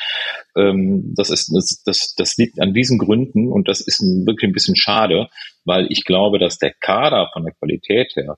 Ähm, 0.55 1.13
das, 1.15 1.29
ist, 1.29 1.53
das, 1.53 1.83
das, 1.85 2.15
das 2.15 2.37
liegt 2.37 2.61
an 2.61 2.73
diesen 2.73 2.97
Gründen 2.97 3.51
und 3.51 3.67
das 3.67 3.81
ist 3.81 4.01
wirklich 4.01 4.49
ein 4.49 4.53
bisschen 4.53 4.75
schade, 4.75 5.29
weil 5.63 5.87
ich 5.89 6.03
glaube, 6.03 6.39
dass 6.39 6.57
der 6.57 6.73
Kader 6.73 7.29
von 7.31 7.43
der 7.43 7.53
Qualität 7.53 8.13
her 8.15 8.37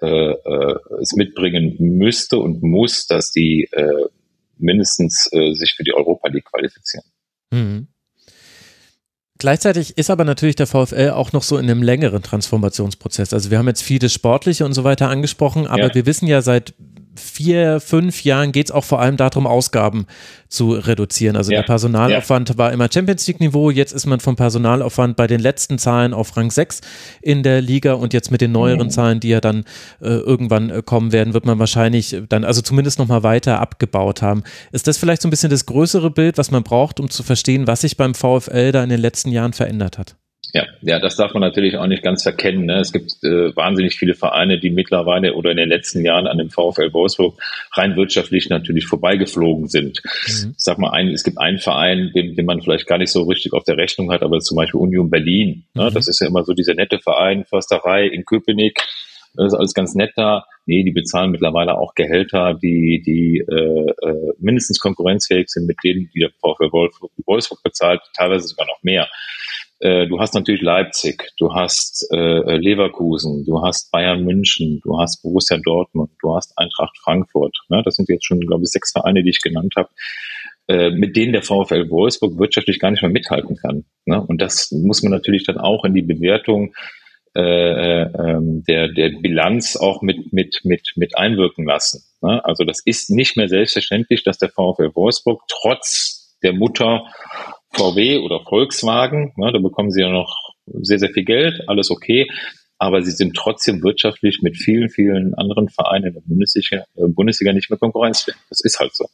äh, 0.00 0.32
äh, 0.32 0.78
es 1.00 1.14
mitbringen 1.14 1.76
müsste 1.78 2.38
und 2.38 2.62
muss, 2.62 3.06
dass 3.06 3.32
die 3.32 3.68
äh, 3.72 4.06
mindestens 4.56 5.28
äh, 5.32 5.52
sich 5.52 5.74
für 5.74 5.84
die 5.84 5.94
Europa 5.94 6.28
League 6.28 6.46
qualifizieren. 6.46 7.04
Mhm. 7.50 7.88
Gleichzeitig 9.38 9.98
ist 9.98 10.08
aber 10.08 10.24
natürlich 10.24 10.56
der 10.56 10.66
VfL 10.66 11.10
auch 11.10 11.32
noch 11.32 11.42
so 11.42 11.58
in 11.58 11.70
einem 11.70 11.82
längeren 11.82 12.22
Transformationsprozess. 12.22 13.34
Also 13.34 13.50
wir 13.50 13.58
haben 13.58 13.68
jetzt 13.68 13.82
vieles 13.82 14.12
Sportliche 14.12 14.64
und 14.64 14.72
so 14.72 14.82
weiter 14.82 15.10
angesprochen, 15.10 15.66
aber 15.66 15.88
ja. 15.88 15.94
wir 15.94 16.06
wissen 16.06 16.26
ja 16.26 16.40
seit 16.40 16.74
vier, 17.16 17.80
fünf 17.80 18.24
Jahren 18.24 18.52
geht 18.52 18.66
es 18.66 18.70
auch 18.72 18.84
vor 18.84 19.00
allem 19.00 19.16
darum, 19.16 19.46
Ausgaben 19.46 20.06
zu 20.48 20.72
reduzieren. 20.72 21.36
Also 21.36 21.52
ja. 21.52 21.58
der 21.58 21.66
Personalaufwand 21.66 22.50
ja. 22.50 22.58
war 22.58 22.72
immer 22.72 22.88
Champions 22.92 23.26
League-Niveau, 23.26 23.70
jetzt 23.70 23.92
ist 23.92 24.06
man 24.06 24.20
vom 24.20 24.36
Personalaufwand 24.36 25.16
bei 25.16 25.26
den 25.26 25.40
letzten 25.40 25.78
Zahlen 25.78 26.14
auf 26.14 26.36
Rang 26.36 26.50
6 26.50 26.80
in 27.22 27.42
der 27.42 27.60
Liga 27.60 27.94
und 27.94 28.12
jetzt 28.12 28.30
mit 28.30 28.40
den 28.40 28.52
neueren 28.52 28.86
mhm. 28.86 28.90
Zahlen, 28.90 29.20
die 29.20 29.28
ja 29.28 29.40
dann 29.40 29.64
äh, 30.00 30.06
irgendwann 30.06 30.70
äh, 30.70 30.82
kommen 30.84 31.12
werden, 31.12 31.34
wird 31.34 31.46
man 31.46 31.58
wahrscheinlich 31.58 32.16
dann 32.28 32.44
also 32.44 32.62
zumindest 32.62 32.98
nochmal 32.98 33.22
weiter 33.22 33.60
abgebaut 33.60 34.22
haben. 34.22 34.42
Ist 34.72 34.86
das 34.86 34.98
vielleicht 34.98 35.22
so 35.22 35.28
ein 35.28 35.30
bisschen 35.30 35.50
das 35.50 35.66
größere 35.66 36.10
Bild, 36.10 36.38
was 36.38 36.50
man 36.50 36.62
braucht, 36.62 37.00
um 37.00 37.10
zu 37.10 37.22
verstehen, 37.22 37.66
was 37.66 37.80
sich 37.80 37.96
beim 37.96 38.14
VfL 38.14 38.72
da 38.72 38.82
in 38.82 38.90
den 38.90 39.00
letzten 39.00 39.30
Jahren 39.30 39.52
verändert 39.52 39.98
hat? 39.98 40.16
Ja, 40.52 40.64
ja, 40.80 40.98
das 40.98 41.16
darf 41.16 41.34
man 41.34 41.42
natürlich 41.42 41.76
auch 41.76 41.86
nicht 41.86 42.02
ganz 42.02 42.22
verkennen. 42.22 42.66
Ne? 42.66 42.80
Es 42.80 42.92
gibt 42.92 43.12
äh, 43.22 43.54
wahnsinnig 43.54 43.96
viele 43.96 44.14
Vereine, 44.14 44.58
die 44.58 44.70
mittlerweile 44.70 45.34
oder 45.34 45.50
in 45.50 45.56
den 45.56 45.68
letzten 45.68 46.04
Jahren 46.04 46.26
an 46.26 46.38
dem 46.38 46.50
VfL 46.50 46.92
Wolfsburg 46.92 47.38
rein 47.72 47.96
wirtschaftlich 47.96 48.48
natürlich 48.48 48.86
vorbeigeflogen 48.86 49.68
sind. 49.68 50.00
Mhm. 50.04 50.54
Ich 50.56 50.64
sag 50.64 50.78
mal, 50.78 50.90
ein, 50.90 51.08
es 51.08 51.24
gibt 51.24 51.38
einen 51.38 51.58
Verein, 51.58 52.10
den, 52.14 52.36
den 52.36 52.46
man 52.46 52.62
vielleicht 52.62 52.86
gar 52.86 52.98
nicht 52.98 53.10
so 53.10 53.24
richtig 53.24 53.52
auf 53.52 53.64
der 53.64 53.76
Rechnung 53.76 54.10
hat, 54.10 54.22
aber 54.22 54.38
zum 54.40 54.56
Beispiel 54.56 54.80
Union 54.80 55.10
Berlin. 55.10 55.64
Ne? 55.74 55.90
Mhm. 55.90 55.94
Das 55.94 56.08
ist 56.08 56.20
ja 56.20 56.26
immer 56.26 56.44
so 56.44 56.52
dieser 56.52 56.74
nette 56.74 56.98
Verein, 56.98 57.44
Försterei 57.44 58.06
in 58.06 58.24
Köpenick. 58.24 58.80
Das 59.34 59.52
ist 59.52 59.58
alles 59.58 59.74
ganz 59.74 59.94
nett 59.94 60.12
da. 60.16 60.46
Nee, 60.64 60.82
die 60.82 60.92
bezahlen 60.92 61.30
mittlerweile 61.30 61.76
auch 61.76 61.94
Gehälter, 61.94 62.54
die, 62.54 63.02
die 63.04 63.44
äh, 63.46 63.90
äh, 63.90 64.32
mindestens 64.38 64.80
konkurrenzfähig 64.80 65.48
sind 65.48 65.66
mit 65.66 65.76
denen, 65.84 66.10
die 66.14 66.20
der 66.20 66.30
VfL 66.40 66.72
Wolfsburg 66.72 67.62
bezahlt, 67.62 68.00
teilweise 68.16 68.48
sogar 68.48 68.66
noch 68.66 68.82
mehr. 68.82 69.08
Äh, 69.80 70.06
du 70.06 70.18
hast 70.18 70.34
natürlich 70.34 70.62
Leipzig, 70.62 71.32
du 71.38 71.52
hast 71.52 72.08
äh, 72.10 72.56
Leverkusen, 72.56 73.44
du 73.44 73.62
hast 73.62 73.90
Bayern 73.90 74.24
München, 74.24 74.80
du 74.82 74.98
hast 74.98 75.22
Borussia 75.22 75.58
Dortmund, 75.58 76.10
du 76.20 76.34
hast 76.34 76.56
Eintracht 76.56 76.96
Frankfurt. 76.98 77.56
Ne? 77.68 77.82
Das 77.84 77.96
sind 77.96 78.08
jetzt 78.08 78.24
schon, 78.24 78.40
glaube 78.40 78.62
ich, 78.64 78.70
sechs 78.70 78.92
Vereine, 78.92 79.22
die 79.22 79.30
ich 79.30 79.42
genannt 79.42 79.74
habe, 79.76 79.88
äh, 80.68 80.90
mit 80.90 81.16
denen 81.16 81.32
der 81.32 81.42
VfL 81.42 81.90
Wolfsburg 81.90 82.38
wirtschaftlich 82.38 82.80
gar 82.80 82.90
nicht 82.90 83.02
mehr 83.02 83.10
mithalten 83.10 83.56
kann. 83.56 83.84
Ne? 84.06 84.20
Und 84.20 84.40
das 84.40 84.72
muss 84.72 85.02
man 85.02 85.12
natürlich 85.12 85.44
dann 85.44 85.58
auch 85.58 85.84
in 85.84 85.94
die 85.94 86.02
Bewertung 86.02 86.74
äh, 87.36 87.40
äh, 88.02 88.10
ähm, 88.18 88.64
der, 88.66 88.88
der 88.88 89.10
Bilanz 89.10 89.76
auch 89.76 90.00
mit, 90.00 90.32
mit, 90.32 90.62
mit, 90.64 90.92
mit 90.96 91.18
einwirken 91.18 91.66
lassen. 91.66 92.02
Ne? 92.22 92.42
Also 92.46 92.64
das 92.64 92.80
ist 92.82 93.10
nicht 93.10 93.36
mehr 93.36 93.48
selbstverständlich, 93.48 94.24
dass 94.24 94.38
der 94.38 94.48
VfL 94.48 94.92
Wolfsburg 94.94 95.42
trotz 95.46 96.38
der 96.42 96.54
Mutter 96.54 97.04
VW 97.76 98.18
oder 98.18 98.40
Volkswagen, 98.40 99.32
ne, 99.36 99.52
da 99.52 99.58
bekommen 99.58 99.90
sie 99.90 100.02
ja 100.02 100.10
noch 100.10 100.54
sehr, 100.66 100.98
sehr 100.98 101.10
viel 101.10 101.24
Geld, 101.24 101.68
alles 101.68 101.90
okay. 101.90 102.26
Aber 102.78 103.02
sie 103.02 103.12
sind 103.12 103.34
trotzdem 103.34 103.82
wirtschaftlich 103.82 104.40
mit 104.42 104.56
vielen, 104.56 104.90
vielen 104.90 105.34
anderen 105.34 105.68
Vereinen 105.68 106.08
in 106.08 106.14
der 106.14 106.20
Bundesliga, 106.20 106.84
äh, 106.96 107.08
Bundesliga 107.08 107.52
nicht 107.52 107.70
mehr 107.70 107.78
konkurrenzfähig. 107.78 108.36
Das 108.50 108.60
ist 108.62 108.78
halt 108.78 108.94
so. 108.94 109.06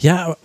Ja, 0.00 0.28
Ah, 0.28 0.36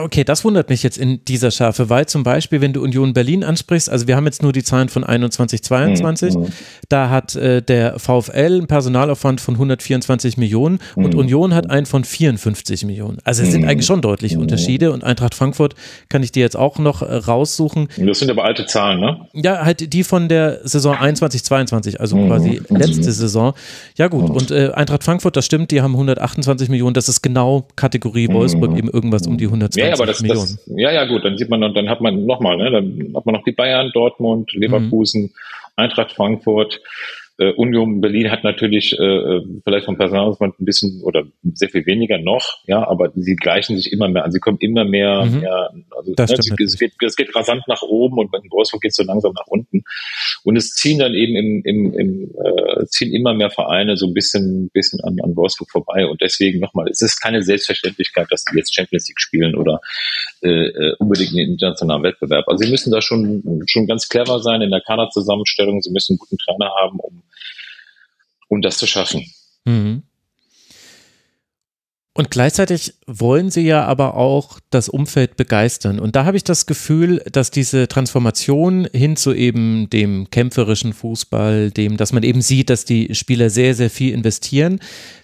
okay, 0.00 0.24
das 0.24 0.44
wundert 0.44 0.68
mich 0.68 0.82
jetzt 0.82 0.98
in 0.98 1.24
dieser 1.24 1.50
Schärfe, 1.50 1.90
weil 1.90 2.06
zum 2.06 2.22
Beispiel, 2.22 2.60
wenn 2.60 2.72
du 2.72 2.82
Union 2.82 3.12
Berlin 3.12 3.44
ansprichst, 3.44 3.90
also 3.90 4.06
wir 4.06 4.16
haben 4.16 4.24
jetzt 4.24 4.42
nur 4.42 4.52
die 4.52 4.62
Zahlen 4.62 4.88
von 4.88 5.04
21, 5.04 5.62
22, 5.62 6.34
mhm. 6.34 6.46
da 6.88 7.10
hat 7.10 7.34
äh, 7.36 7.62
der 7.62 7.98
VfL 7.98 8.58
einen 8.58 8.66
Personalaufwand 8.66 9.40
von 9.40 9.54
124 9.54 10.36
Millionen 10.36 10.78
mhm. 10.96 11.04
und 11.04 11.14
Union 11.14 11.54
hat 11.54 11.70
einen 11.70 11.86
von 11.86 12.04
54 12.04 12.84
Millionen. 12.84 13.18
Also 13.24 13.42
es 13.42 13.50
sind 13.50 13.62
mhm. 13.62 13.68
eigentlich 13.68 13.86
schon 13.86 14.00
deutliche 14.00 14.36
mhm. 14.36 14.42
Unterschiede 14.42 14.92
und 14.92 15.04
Eintracht 15.04 15.34
Frankfurt 15.34 15.74
kann 16.08 16.22
ich 16.22 16.32
dir 16.32 16.40
jetzt 16.40 16.56
auch 16.56 16.78
noch 16.78 17.02
äh, 17.02 17.14
raussuchen. 17.14 17.88
Das 17.98 18.20
sind 18.20 18.30
aber 18.30 18.44
alte 18.44 18.66
Zahlen, 18.66 19.00
ne? 19.00 19.26
Ja, 19.34 19.64
halt 19.64 19.92
die 19.92 20.04
von 20.04 20.28
der 20.28 20.60
Saison 20.64 20.96
21, 20.96 21.44
22, 21.44 22.00
also 22.00 22.16
mhm. 22.16 22.28
quasi 22.28 22.62
letzte 22.68 23.12
Saison. 23.12 23.54
Ja 23.96 24.08
gut, 24.08 24.30
und 24.30 24.50
äh, 24.50 24.70
Eintracht 24.74 25.04
Frankfurt, 25.04 25.36
das 25.36 25.44
stimmt, 25.44 25.70
die 25.70 25.82
haben 25.82 25.92
128 25.92 26.68
Millionen, 26.68 26.94
das 26.94 27.08
ist 27.08 27.22
genau 27.22 27.66
Kategorie 27.76 28.28
Wolfsburg, 28.28 28.76
eben 28.76 28.88
irgendwas 28.88 29.26
um 29.26 29.36
die 29.36 29.46
120 29.46 29.81
ja, 29.88 29.94
aber 29.94 30.06
das, 30.06 30.20
Millionen. 30.20 30.40
Das, 30.40 30.70
ja, 30.76 30.92
ja, 30.92 31.04
gut, 31.04 31.24
dann 31.24 31.36
sieht 31.36 31.50
man, 31.50 31.60
dann 31.60 31.88
hat 31.88 32.00
man 32.00 32.24
nochmal, 32.26 32.56
ne, 32.56 32.70
dann 32.70 33.12
hat 33.14 33.26
man 33.26 33.34
noch 33.34 33.44
die 33.44 33.52
Bayern, 33.52 33.90
Dortmund, 33.92 34.52
Leverkusen, 34.52 35.22
mhm. 35.22 35.32
Eintracht 35.76 36.12
Frankfurt, 36.12 36.80
äh, 37.38 37.52
Union 37.52 38.00
Berlin 38.00 38.30
hat 38.30 38.44
natürlich 38.44 38.98
äh, 38.98 39.04
äh 39.04 39.42
vielleicht 39.64 39.86
vom 39.86 39.96
Personalausband 39.96 40.60
ein 40.60 40.64
bisschen 40.64 41.00
oder 41.02 41.24
sehr 41.54 41.68
viel 41.68 41.86
weniger 41.86 42.18
noch, 42.18 42.58
ja, 42.66 42.86
aber 42.86 43.10
sie 43.14 43.36
gleichen 43.36 43.76
sich 43.76 43.92
immer 43.92 44.08
mehr 44.08 44.24
an. 44.24 44.32
Sie 44.32 44.40
kommen 44.40 44.58
immer 44.60 44.84
mehr, 44.84 45.24
mhm. 45.24 45.40
mehr 45.40 45.70
also 45.96 46.14
das, 46.14 46.30
ne, 46.30 46.36
es, 46.62 46.78
geht, 46.78 46.92
es 47.00 47.16
geht 47.16 47.34
rasant 47.34 47.62
nach 47.68 47.82
oben 47.82 48.18
und 48.18 48.30
bei 48.30 48.38
Wolfsburg 48.50 48.82
geht 48.82 48.90
es 48.90 48.96
so 48.96 49.02
langsam 49.02 49.32
nach 49.32 49.46
unten. 49.46 49.82
Und 50.44 50.56
es 50.56 50.70
ziehen 50.74 50.98
dann 50.98 51.14
eben 51.14 51.36
im, 51.36 51.62
im, 51.64 51.98
im 51.98 52.30
äh, 52.34 52.86
ziehen 52.86 53.12
immer 53.12 53.34
mehr 53.34 53.50
Vereine 53.50 53.96
so 53.96 54.06
ein 54.06 54.14
bisschen, 54.14 54.70
bisschen 54.70 55.00
an, 55.00 55.16
an 55.22 55.36
Wolfsburg 55.36 55.70
vorbei. 55.70 56.06
Und 56.06 56.20
deswegen 56.20 56.60
nochmal, 56.60 56.88
es 56.88 57.00
ist 57.00 57.20
keine 57.20 57.42
Selbstverständlichkeit, 57.42 58.26
dass 58.30 58.44
die 58.44 58.56
jetzt 58.56 58.74
Champions 58.74 59.08
League 59.08 59.20
spielen 59.20 59.54
oder 59.54 59.80
äh, 60.42 60.66
äh 60.66 60.96
unbedingt 60.98 61.30
einen 61.30 61.52
internationalen 61.52 62.02
Wettbewerb. 62.02 62.46
Also 62.48 62.64
sie 62.64 62.70
müssen 62.70 62.90
da 62.90 63.00
schon, 63.00 63.62
schon 63.66 63.86
ganz 63.86 64.08
clever 64.08 64.40
sein 64.40 64.62
in 64.62 64.70
der 64.70 64.80
Kaderzusammenstellung. 64.80 65.80
Sie 65.82 65.90
müssen 65.90 66.12
einen 66.12 66.18
guten 66.18 66.38
Trainer 66.38 66.72
haben, 66.80 66.98
um 66.98 67.22
um 68.52 68.60
das 68.60 68.76
zu 68.76 68.86
schaffen. 68.86 69.24
Mhm. 69.64 70.02
Und 72.14 72.30
gleichzeitig 72.30 72.92
wollen 73.06 73.50
sie 73.50 73.62
ja 73.62 73.86
aber 73.86 74.18
auch 74.18 74.60
das 74.68 74.90
Umfeld 74.90 75.38
begeistern. 75.38 75.98
Und 75.98 76.14
da 76.14 76.26
habe 76.26 76.36
ich 76.36 76.44
das 76.44 76.66
Gefühl, 76.66 77.22
dass 77.32 77.50
diese 77.50 77.88
Transformation 77.88 78.86
hin 78.92 79.16
zu 79.16 79.32
eben 79.32 79.88
dem 79.88 80.28
kämpferischen 80.28 80.92
Fußball, 80.92 81.70
dem, 81.70 81.96
dass 81.96 82.12
man 82.12 82.22
eben 82.22 82.42
sieht, 82.42 82.68
dass 82.68 82.84
die 82.84 83.14
Spieler 83.14 83.48
sehr, 83.48 83.74
sehr 83.74 83.88
viel 83.88 84.12
investieren, 84.12 84.80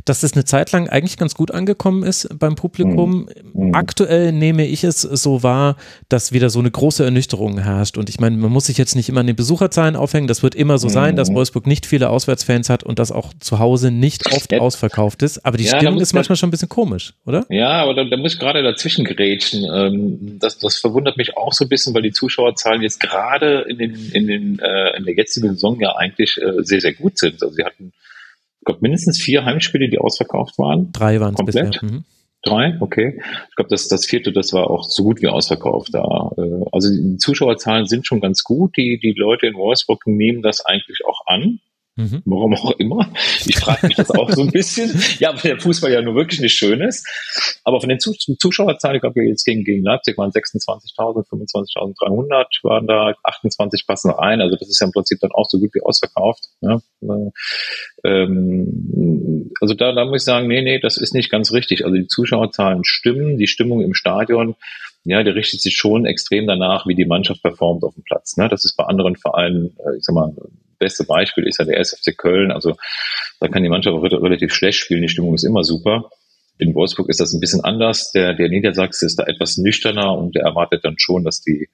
dass 0.09 0.21
das 0.21 0.33
eine 0.33 0.45
Zeit 0.45 0.73
lang 0.73 0.89
eigentlich 0.89 1.17
ganz 1.17 1.35
gut 1.35 1.51
angekommen 1.51 2.03
ist 2.03 2.29
beim 2.39 2.55
Publikum. 2.55 3.29
Mhm. 3.53 3.75
Aktuell 3.75 4.33
nehme 4.33 4.67
ich 4.67 4.85
es 4.85 5.03
so 5.03 5.43
wahr, 5.43 5.77
dass 6.09 6.33
wieder 6.33 6.51
so 6.51 6.59
eine 6.59 6.71
große 6.71 7.05
Ernüchterung 7.05 7.59
herrscht. 7.59 7.99
Und 7.99 8.09
ich 8.09 8.21
meine, 8.21 8.37
man 8.37 8.51
muss 8.51 8.67
sich 8.67 8.79
jetzt 8.79 8.95
nicht 8.95 9.09
immer 9.09 9.21
an 9.21 9.27
den 9.27 9.37
Besucherzahlen 9.37 9.97
aufhängen. 9.97 10.29
Das 10.29 10.43
wird 10.43 10.55
immer 10.55 10.79
so 10.79 10.89
sein, 10.89 11.17
dass 11.17 11.31
mhm. 11.31 11.35
Wolfsburg 11.35 11.67
nicht 11.67 11.87
viele 11.87 12.11
Auswärtsfans 12.11 12.71
hat 12.71 12.83
und 12.83 12.99
dass 12.99 13.13
auch 13.13 13.33
zu 13.39 13.59
Hause 13.59 13.91
nicht 13.91 14.27
oft 14.33 14.53
jetzt, 14.53 14.61
ausverkauft 14.61 15.23
ist. 15.23 15.45
Aber 15.45 15.59
die 15.59 15.65
ja, 15.65 15.77
Stimmung 15.77 16.01
ist 16.01 16.15
manchmal 16.15 16.37
schon 16.37 16.49
ein 16.49 16.53
bisschen 16.53 16.69
komisch, 16.69 17.15
oder? 17.27 17.45
Ja, 17.51 17.83
aber 17.83 17.95
da, 17.95 18.05
da 18.05 18.17
muss 18.17 18.35
ich 18.35 18.41
gerade 18.41 18.63
dazwischen 18.63 19.05
gerätschen. 19.05 19.65
Ähm, 19.65 20.39
das, 20.39 20.59
das 20.59 20.77
verwundert 20.77 21.17
mich 21.17 21.37
auch 21.37 21.53
so 21.53 21.65
ein 21.65 21.69
bisschen, 21.69 21.95
weil 21.95 22.03
die 22.03 22.13
Zuschauerzahlen 22.13 22.83
jetzt 22.83 23.01
gerade 23.01 23.67
in, 23.69 23.79
den, 23.79 24.11
in, 24.13 24.27
den, 24.27 24.59
äh, 24.61 24.97
in 24.97 25.05
der 25.05 25.15
jetzigen 25.15 25.51
Saison 25.51 25.79
ja 25.81 25.97
eigentlich 25.97 26.41
äh, 26.41 26.63
sehr, 26.63 26.81
sehr 26.81 26.95
gut 26.95 27.19
sind. 27.19 27.43
Also 27.43 27.55
sie 27.55 27.65
hatten 27.65 27.93
glaube, 28.69 28.81
mindestens 28.83 29.21
vier 29.21 29.45
Heimspiele, 29.45 29.89
die 29.89 29.99
ausverkauft 29.99 30.59
waren. 30.59 30.93
Drei 30.93 31.21
waren 31.21 31.35
es 31.35 31.45
bisher. 31.45 31.71
Mhm. 31.81 32.05
Drei, 32.43 32.77
okay. 32.81 33.21
Ich 33.49 33.57
glaube, 33.57 33.71
das, 33.71 33.89
das 33.89 34.07
vierte, 34.07 34.31
das 34.31 34.53
war 34.53 34.71
auch 34.71 34.85
so 34.85 35.03
gut 35.03 35.21
wie 35.23 35.27
ausverkauft 35.27 35.93
da. 35.93 36.31
Äh, 36.37 36.65
also 36.71 36.89
die 36.89 37.17
Zuschauerzahlen 37.17 37.87
sind 37.87 38.07
schon 38.07 38.21
ganz 38.21 38.45
gut. 38.45 38.77
Die, 38.77 39.01
die 39.03 39.15
Leute 39.17 39.47
in 39.47 39.55
Wolfsburg 39.55 40.07
nehmen 40.07 40.43
das 40.43 40.65
eigentlich 40.65 41.01
auch 41.07 41.27
an. 41.27 41.59
Mhm. 41.99 42.23
Warum 42.27 42.55
auch 42.55 42.71
immer. 42.79 43.11
Ich 43.45 43.57
frage 43.59 43.89
mich 43.89 43.97
das 43.97 44.13
auch 44.13 44.31
so 44.31 44.43
ein 44.43 44.53
bisschen. 44.53 45.03
Ja, 45.19 45.35
weil 45.35 45.43
der 45.43 45.61
Fußball 45.61 45.91
ja 45.91 46.01
nur 46.01 46.15
wirklich 46.15 46.39
nicht 46.39 46.55
schön 46.55 46.81
ist. 46.81 47.05
Aber 47.65 47.81
von 47.81 47.89
den 47.89 47.99
Zuschauerzahlen, 47.99 48.97
ich 48.97 49.01
glaube, 49.01 49.25
jetzt 49.25 49.45
gegen, 49.45 49.65
gegen 49.65 49.83
Leipzig 49.83 50.17
waren 50.17 50.31
26.000, 50.31 51.29
25.300 51.29 52.47
waren 52.63 52.87
da, 52.87 53.15
28 53.25 53.85
passen 53.85 54.13
ein. 54.13 54.41
Also 54.41 54.55
das 54.55 54.69
ist 54.69 54.81
ja 54.81 54.87
im 54.87 54.93
Prinzip 54.93 55.19
dann 55.21 55.33
auch 55.33 55.47
so 55.49 55.59
gut 55.59 55.75
wie 55.75 55.83
ausverkauft. 55.83 56.45
Ja. 56.61 56.81
Ähm, 58.05 59.51
also 59.61 59.75
da, 59.75 59.91
da 59.91 60.05
muss 60.05 60.23
ich 60.23 60.25
sagen, 60.25 60.47
nee, 60.47 60.63
nee, 60.63 60.79
das 60.79 60.99
ist 60.99 61.15
nicht 61.15 61.31
ganz 61.31 61.53
richtig. 61.53 61.85
Also 61.85 61.97
die 61.97 62.07
Zuschauerzahlen 62.07 62.85
stimmen, 62.85 63.39
die 63.39 63.49
Stimmung 63.49 63.83
im 63.83 63.95
Stadion 63.95 64.55
ja, 65.05 65.23
der 65.23 65.35
richtet 65.35 65.63
sich 65.63 65.75
schon 65.75 66.05
extrem 66.05 66.47
danach, 66.47 66.87
wie 66.87 66.95
die 66.95 67.07
Mannschaft 67.07 67.43
performt 67.43 67.83
auf 67.83 67.95
dem 67.95 68.03
Platz. 68.03 68.37
Ne? 68.37 68.49
Das 68.49 68.65
ist 68.67 68.77
bei 68.77 68.85
anderen 68.85 69.17
Vereinen, 69.17 69.77
äh, 69.79 69.97
ich 69.97 70.05
sag 70.05 70.15
mal, 70.15 70.35
beste 70.79 71.05
Beispiel 71.05 71.47
ist 71.47 71.59
ja 71.59 71.65
der 71.65 71.79
SFC 71.79 72.17
Köln. 72.17 72.51
Also 72.51 72.77
da 73.41 73.49
kann 73.49 73.63
die 73.63 73.69
Mannschaft 73.69 73.97
auch 73.97 74.03
relativ 74.03 74.53
schlecht 74.53 74.79
spielen, 74.79 75.03
die 75.03 75.09
Stimmung 75.09 75.35
ist 75.35 75.45
immer 75.45 75.65
super. 75.65 76.11
In 76.59 76.75
Wolfsburg 76.75 77.09
ist 77.09 77.21
das 77.21 77.33
ein 77.33 77.41
bisschen 77.41 77.63
anders. 77.63 78.11
Der, 78.13 78.35
der 78.35 78.49
Niedersachse 78.49 79.07
ist 79.07 79.19
da 79.19 79.25
etwas 79.25 79.59
nüchterner 79.59 80.17
und 80.17 80.35
der 80.35 80.43
erwartet 80.43 80.85
dann 80.85 80.99
schon, 80.99 81.25
dass 81.25 81.41
die, 81.41 81.69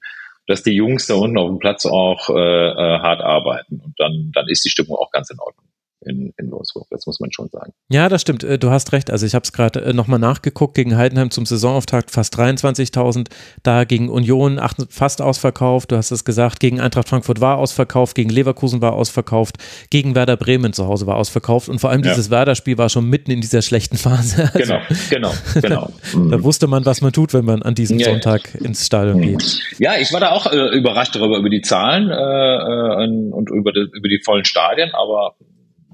dass 0.47 0.61
die 0.61 0.75
Jungs 0.75 1.07
da 1.07 1.15
unten 1.15 1.37
auf 1.37 1.49
dem 1.49 1.59
Platz 1.59 1.85
auch 1.85 2.29
äh, 2.29 2.33
äh 2.33 2.99
hart 2.99 3.21
arbeiten. 3.21 3.81
Und 3.83 3.95
dann, 3.97 4.31
dann 4.33 4.47
ist 4.47 4.63
die 4.63 4.69
Stimmung 4.69 4.97
auch 4.97 5.11
ganz 5.11 5.31
in 5.31 5.39
Ordnung 5.39 5.65
in, 6.05 6.33
in 6.37 6.51
Wolfsburg. 6.51 6.87
Das 6.89 7.05
muss 7.05 7.19
man 7.19 7.31
schon 7.31 7.49
sagen. 7.49 7.73
Ja, 7.89 8.09
das 8.09 8.21
stimmt. 8.21 8.43
Äh, 8.43 8.57
du 8.57 8.69
hast 8.69 8.93
recht. 8.93 9.11
Also 9.11 9.25
ich 9.25 9.35
habe 9.35 9.43
es 9.43 9.51
gerade 9.51 9.81
äh, 9.81 9.93
nochmal 9.93 10.19
nachgeguckt. 10.19 10.75
Gegen 10.75 10.97
Heidenheim 10.97 11.31
zum 11.31 11.45
Saisonauftakt 11.45 12.11
fast 12.11 12.37
23.000. 12.37 13.27
Da 13.63 13.83
gegen 13.83 14.09
Union 14.09 14.59
fast 14.89 15.21
ausverkauft. 15.21 15.91
Du 15.91 15.97
hast 15.97 16.11
es 16.11 16.25
gesagt. 16.25 16.59
Gegen 16.59 16.79
Eintracht 16.79 17.09
Frankfurt 17.09 17.41
war 17.41 17.57
ausverkauft. 17.57 18.15
Gegen 18.15 18.29
Leverkusen 18.29 18.81
war 18.81 18.93
ausverkauft. 18.93 19.57
Gegen 19.89 20.15
Werder 20.15 20.37
Bremen 20.37 20.73
zu 20.73 20.87
Hause 20.87 21.07
war 21.07 21.15
ausverkauft. 21.15 21.69
Und 21.69 21.79
vor 21.79 21.89
allem 21.89 22.01
dieses 22.01 22.27
ja. 22.27 22.31
Werder-Spiel 22.31 22.77
war 22.77 22.89
schon 22.89 23.09
mitten 23.09 23.31
in 23.31 23.41
dieser 23.41 23.61
schlechten 23.61 23.97
Phase. 23.97 24.51
Also, 24.53 24.75
genau, 25.09 25.31
genau, 25.61 25.89
genau. 26.13 26.29
da 26.31 26.43
wusste 26.43 26.67
man, 26.67 26.85
was 26.85 27.01
man 27.01 27.11
tut, 27.11 27.33
wenn 27.33 27.45
man 27.45 27.61
an 27.63 27.75
diesem 27.75 27.99
ja, 27.99 28.09
Sonntag 28.09 28.55
ins 28.55 28.85
Stadion 28.85 29.21
geht. 29.21 29.59
Ja, 29.79 29.97
ich 29.97 30.13
war 30.13 30.19
da 30.19 30.31
auch 30.31 30.51
äh, 30.51 30.77
überrascht 30.77 31.15
darüber, 31.15 31.37
über 31.37 31.49
die 31.49 31.61
Zahlen 31.61 32.09
äh, 32.09 32.13
äh 32.13 33.31
und 33.31 33.49
über 33.49 33.71
die, 33.71 33.87
über 33.93 34.07
die 34.07 34.19
vollen 34.23 34.45
Stadien. 34.45 34.91
Aber 34.93 35.35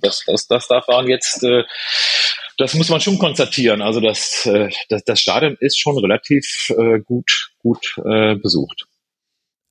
das, 0.02 0.24
das, 0.26 0.47
das, 0.47 0.68
das 0.68 0.88
waren 0.88 1.08
jetzt, 1.08 1.43
äh, 1.43 1.64
das 2.58 2.74
muss 2.74 2.89
man 2.89 3.02
schon 3.02 3.18
konstatieren. 3.18 3.82
Also 3.82 3.99
das, 3.99 4.45
äh, 4.45 4.70
das, 4.89 5.04
das 5.04 5.20
Stadion 5.20 5.58
ist 5.60 5.80
schon 5.80 5.97
relativ 5.97 6.70
äh, 6.78 6.99
gut, 6.99 7.52
gut 7.60 7.97
äh, 8.06 8.36
besucht. 8.36 8.86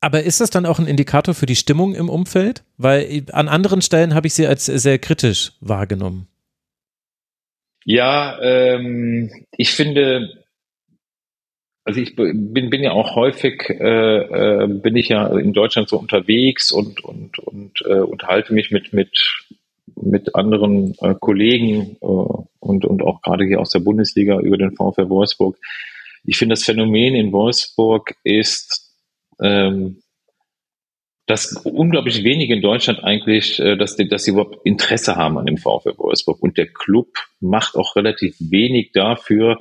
Aber 0.01 0.23
ist 0.23 0.41
das 0.41 0.51
dann 0.51 0.65
auch 0.65 0.79
ein 0.79 0.87
Indikator 0.87 1.35
für 1.35 1.47
die 1.47 1.57
Stimmung 1.57 1.95
im 1.95 2.09
Umfeld? 2.09 2.65
Weil 2.79 3.27
an 3.33 3.49
anderen 3.49 3.83
Stellen 3.83 4.15
habe 4.15 4.27
ich 4.27 4.35
sie 4.35 4.47
als 4.47 4.65
sehr 4.65 4.99
kritisch 4.99 5.53
wahrgenommen. 5.61 6.27
Ja, 7.85 8.41
ähm, 8.41 9.31
ich 9.57 9.73
finde, 9.73 10.45
also 11.85 12.01
ich 12.01 12.17
bin, 12.17 12.71
bin 12.71 12.83
ja 12.83 12.93
auch 12.93 13.15
häufig, 13.15 13.69
äh, 13.69 14.65
äh, 14.65 14.67
bin 14.69 14.97
ich 14.97 15.09
ja 15.09 15.27
in 15.37 15.53
Deutschland 15.53 15.89
so 15.89 15.99
unterwegs 15.99 16.73
und, 16.73 17.03
und, 17.05 17.39
und 17.39 17.83
äh, 17.85 18.01
unterhalte 18.01 18.55
mich 18.55 18.71
mit, 18.71 18.93
mit, 18.93 19.11
mit 20.03 20.35
anderen 20.35 20.95
äh, 21.01 21.15
Kollegen 21.19 21.97
äh, 22.01 22.05
und, 22.05 22.85
und 22.85 23.03
auch 23.03 23.23
gerade 23.23 23.45
hier 23.45 23.61
aus 23.61 23.71
der 23.71 23.81
Bundesliga 23.81 24.39
über 24.41 24.57
den 24.57 24.75
VfL 24.75 25.09
Wolfsburg. 25.09 25.57
Ich 26.25 26.37
finde, 26.37 26.55
das 26.55 26.65
Phänomen 26.65 27.15
in 27.15 27.33
Wolfsburg 27.33 28.15
ist, 28.25 28.91
ähm, 29.41 30.03
dass 31.27 31.53
unglaublich 31.65 32.25
wenige 32.25 32.55
in 32.55 32.63
Deutschland 32.63 33.05
eigentlich, 33.05 33.61
äh, 33.61 33.77
dass, 33.77 33.97
die, 33.97 34.09
dass 34.09 34.25
sie 34.25 34.33
überhaupt 34.33 34.59
Interesse 34.65 35.17
haben 35.17 35.39
an 35.39 35.47
dem 35.47 35.59
VfL 35.59 35.97
Wolfsburg. 35.97 36.43
Und 36.43 36.59
der 36.59 36.67
Club 36.67 37.09
macht 37.41 37.77
auch 37.77 37.97
relativ 37.97 38.37
wenig 38.41 38.91
dafür, 38.93 39.59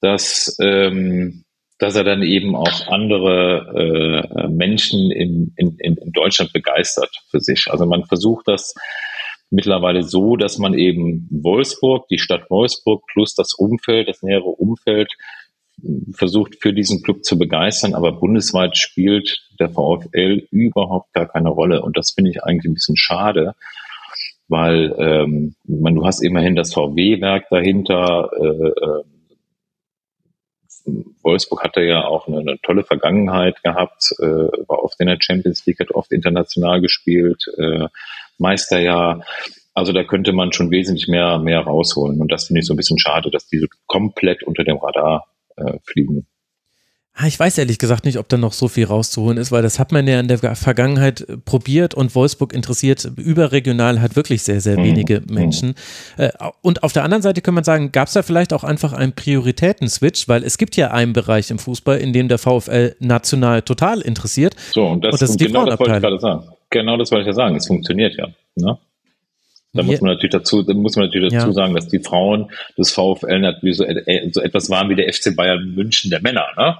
dass, 0.00 0.56
ähm, 0.60 1.44
dass 1.78 1.96
er 1.96 2.04
dann 2.04 2.22
eben 2.22 2.56
auch 2.56 2.88
andere 2.88 4.34
äh, 4.34 4.48
Menschen 4.48 5.10
in, 5.10 5.52
in, 5.56 5.78
in 5.78 6.12
Deutschland 6.12 6.52
begeistert 6.52 7.10
für 7.30 7.40
sich. 7.40 7.68
Also 7.70 7.86
man 7.86 8.04
versucht 8.04 8.48
das 8.48 8.74
mittlerweile 9.54 10.02
so, 10.02 10.36
dass 10.36 10.58
man 10.58 10.74
eben 10.74 11.28
Wolfsburg, 11.30 12.08
die 12.08 12.18
Stadt 12.18 12.50
Wolfsburg 12.50 13.04
plus 13.12 13.34
das 13.34 13.54
Umfeld, 13.54 14.08
das 14.08 14.22
nähere 14.22 14.44
Umfeld 14.44 15.12
versucht 16.12 16.56
für 16.60 16.72
diesen 16.72 17.02
Club 17.02 17.24
zu 17.24 17.38
begeistern, 17.38 17.94
aber 17.94 18.12
bundesweit 18.12 18.76
spielt 18.76 19.48
der 19.58 19.70
VfL 19.70 20.46
überhaupt 20.50 21.12
gar 21.12 21.26
keine 21.26 21.50
Rolle. 21.50 21.82
Und 21.82 21.96
das 21.96 22.12
finde 22.12 22.30
ich 22.30 22.42
eigentlich 22.42 22.70
ein 22.70 22.74
bisschen 22.74 22.96
schade, 22.96 23.54
weil 24.48 24.94
ähm, 24.98 25.54
man, 25.64 25.94
du 25.94 26.04
hast 26.04 26.20
immerhin 26.20 26.56
das 26.56 26.74
VW-Werk 26.74 27.48
dahinter. 27.50 28.30
Äh, 28.40 28.68
äh, 28.68 29.04
Wolfsburg 31.22 31.64
hatte 31.64 31.82
ja 31.82 32.04
auch 32.04 32.28
eine, 32.28 32.38
eine 32.38 32.58
tolle 32.60 32.84
Vergangenheit 32.84 33.62
gehabt, 33.62 34.14
äh, 34.18 34.24
war 34.68 34.84
oft 34.84 35.00
in 35.00 35.06
der 35.06 35.18
Champions 35.18 35.64
League, 35.64 35.80
hat 35.80 35.92
oft 35.92 36.12
international 36.12 36.80
gespielt, 36.80 37.46
äh, 37.56 37.88
Meisterjahr. 38.38 39.24
Also 39.74 39.92
da 39.92 40.04
könnte 40.04 40.32
man 40.32 40.52
schon 40.52 40.70
wesentlich 40.70 41.08
mehr, 41.08 41.38
mehr 41.38 41.60
rausholen. 41.60 42.20
Und 42.20 42.30
das 42.30 42.46
finde 42.46 42.60
ich 42.60 42.66
so 42.66 42.74
ein 42.74 42.76
bisschen 42.76 42.98
schade, 42.98 43.30
dass 43.30 43.48
diese 43.48 43.66
komplett 43.86 44.42
unter 44.44 44.64
dem 44.64 44.78
Radar 44.78 45.26
äh, 45.56 45.78
fliegen. 45.84 46.26
Ah, 47.16 47.28
ich 47.28 47.38
weiß 47.38 47.58
ehrlich 47.58 47.78
gesagt 47.78 48.06
nicht, 48.06 48.18
ob 48.18 48.28
da 48.28 48.36
noch 48.36 48.52
so 48.52 48.66
viel 48.66 48.86
rauszuholen 48.86 49.38
ist, 49.38 49.52
weil 49.52 49.62
das 49.62 49.78
hat 49.78 49.92
man 49.92 50.04
ja 50.08 50.18
in 50.18 50.26
der 50.26 50.56
Vergangenheit 50.56 51.20
äh, 51.20 51.36
probiert 51.36 51.94
und 51.94 52.12
Wolfsburg 52.16 52.52
interessiert 52.52 53.08
überregional 53.16 54.00
halt 54.00 54.16
wirklich 54.16 54.42
sehr, 54.42 54.60
sehr 54.60 54.76
mhm. 54.76 54.84
wenige 54.84 55.20
mhm. 55.20 55.34
Menschen. 55.34 55.74
Äh, 56.16 56.30
und 56.60 56.82
auf 56.82 56.92
der 56.92 57.04
anderen 57.04 57.22
Seite 57.22 57.40
kann 57.40 57.54
man 57.54 57.62
sagen, 57.62 57.92
gab 57.92 58.08
es 58.08 58.14
da 58.14 58.24
vielleicht 58.24 58.52
auch 58.52 58.64
einfach 58.64 58.92
einen 58.92 59.12
Prioritäten-Switch, 59.12 60.26
weil 60.26 60.42
es 60.42 60.58
gibt 60.58 60.74
ja 60.74 60.90
einen 60.90 61.12
Bereich 61.12 61.52
im 61.52 61.60
Fußball, 61.60 61.98
in 61.98 62.12
dem 62.12 62.26
der 62.26 62.38
VfL 62.38 62.96
national 62.98 63.62
total 63.62 64.00
interessiert. 64.00 64.56
So, 64.72 64.84
und 64.84 65.04
das, 65.04 65.12
und 65.12 65.22
das 65.22 65.30
ist 65.30 65.40
die 65.40 65.46
genau 65.46 65.66
das 65.66 65.78
wollte 65.78 65.94
ich 65.94 66.00
gerade 66.00 66.18
sagen. 66.18 66.48
Genau 66.74 66.96
das 66.96 67.12
wollte 67.12 67.22
ich 67.22 67.28
ja 67.28 67.34
sagen. 67.34 67.54
Es 67.54 67.68
funktioniert 67.68 68.16
ja. 68.16 68.26
Ne? 68.56 68.76
Da 69.74 69.82
muss 69.84 70.00
man 70.00 70.12
natürlich 70.12 70.32
dazu, 70.32 70.62
da 70.62 70.74
muss 70.74 70.96
man 70.96 71.06
natürlich 71.06 71.32
dazu 71.32 71.46
ja. 71.46 71.52
sagen, 71.52 71.74
dass 71.74 71.86
die 71.86 72.00
Frauen 72.00 72.50
des 72.76 72.90
VfL 72.90 73.38
natürlich 73.38 73.76
so, 73.76 73.84
äh, 73.84 74.28
so, 74.32 74.40
etwas 74.40 74.70
waren 74.70 74.88
wie 74.90 74.96
der 74.96 75.12
FC 75.12 75.36
Bayern 75.36 75.72
München 75.76 76.10
der 76.10 76.20
Männer. 76.20 76.46
Ne? 76.56 76.76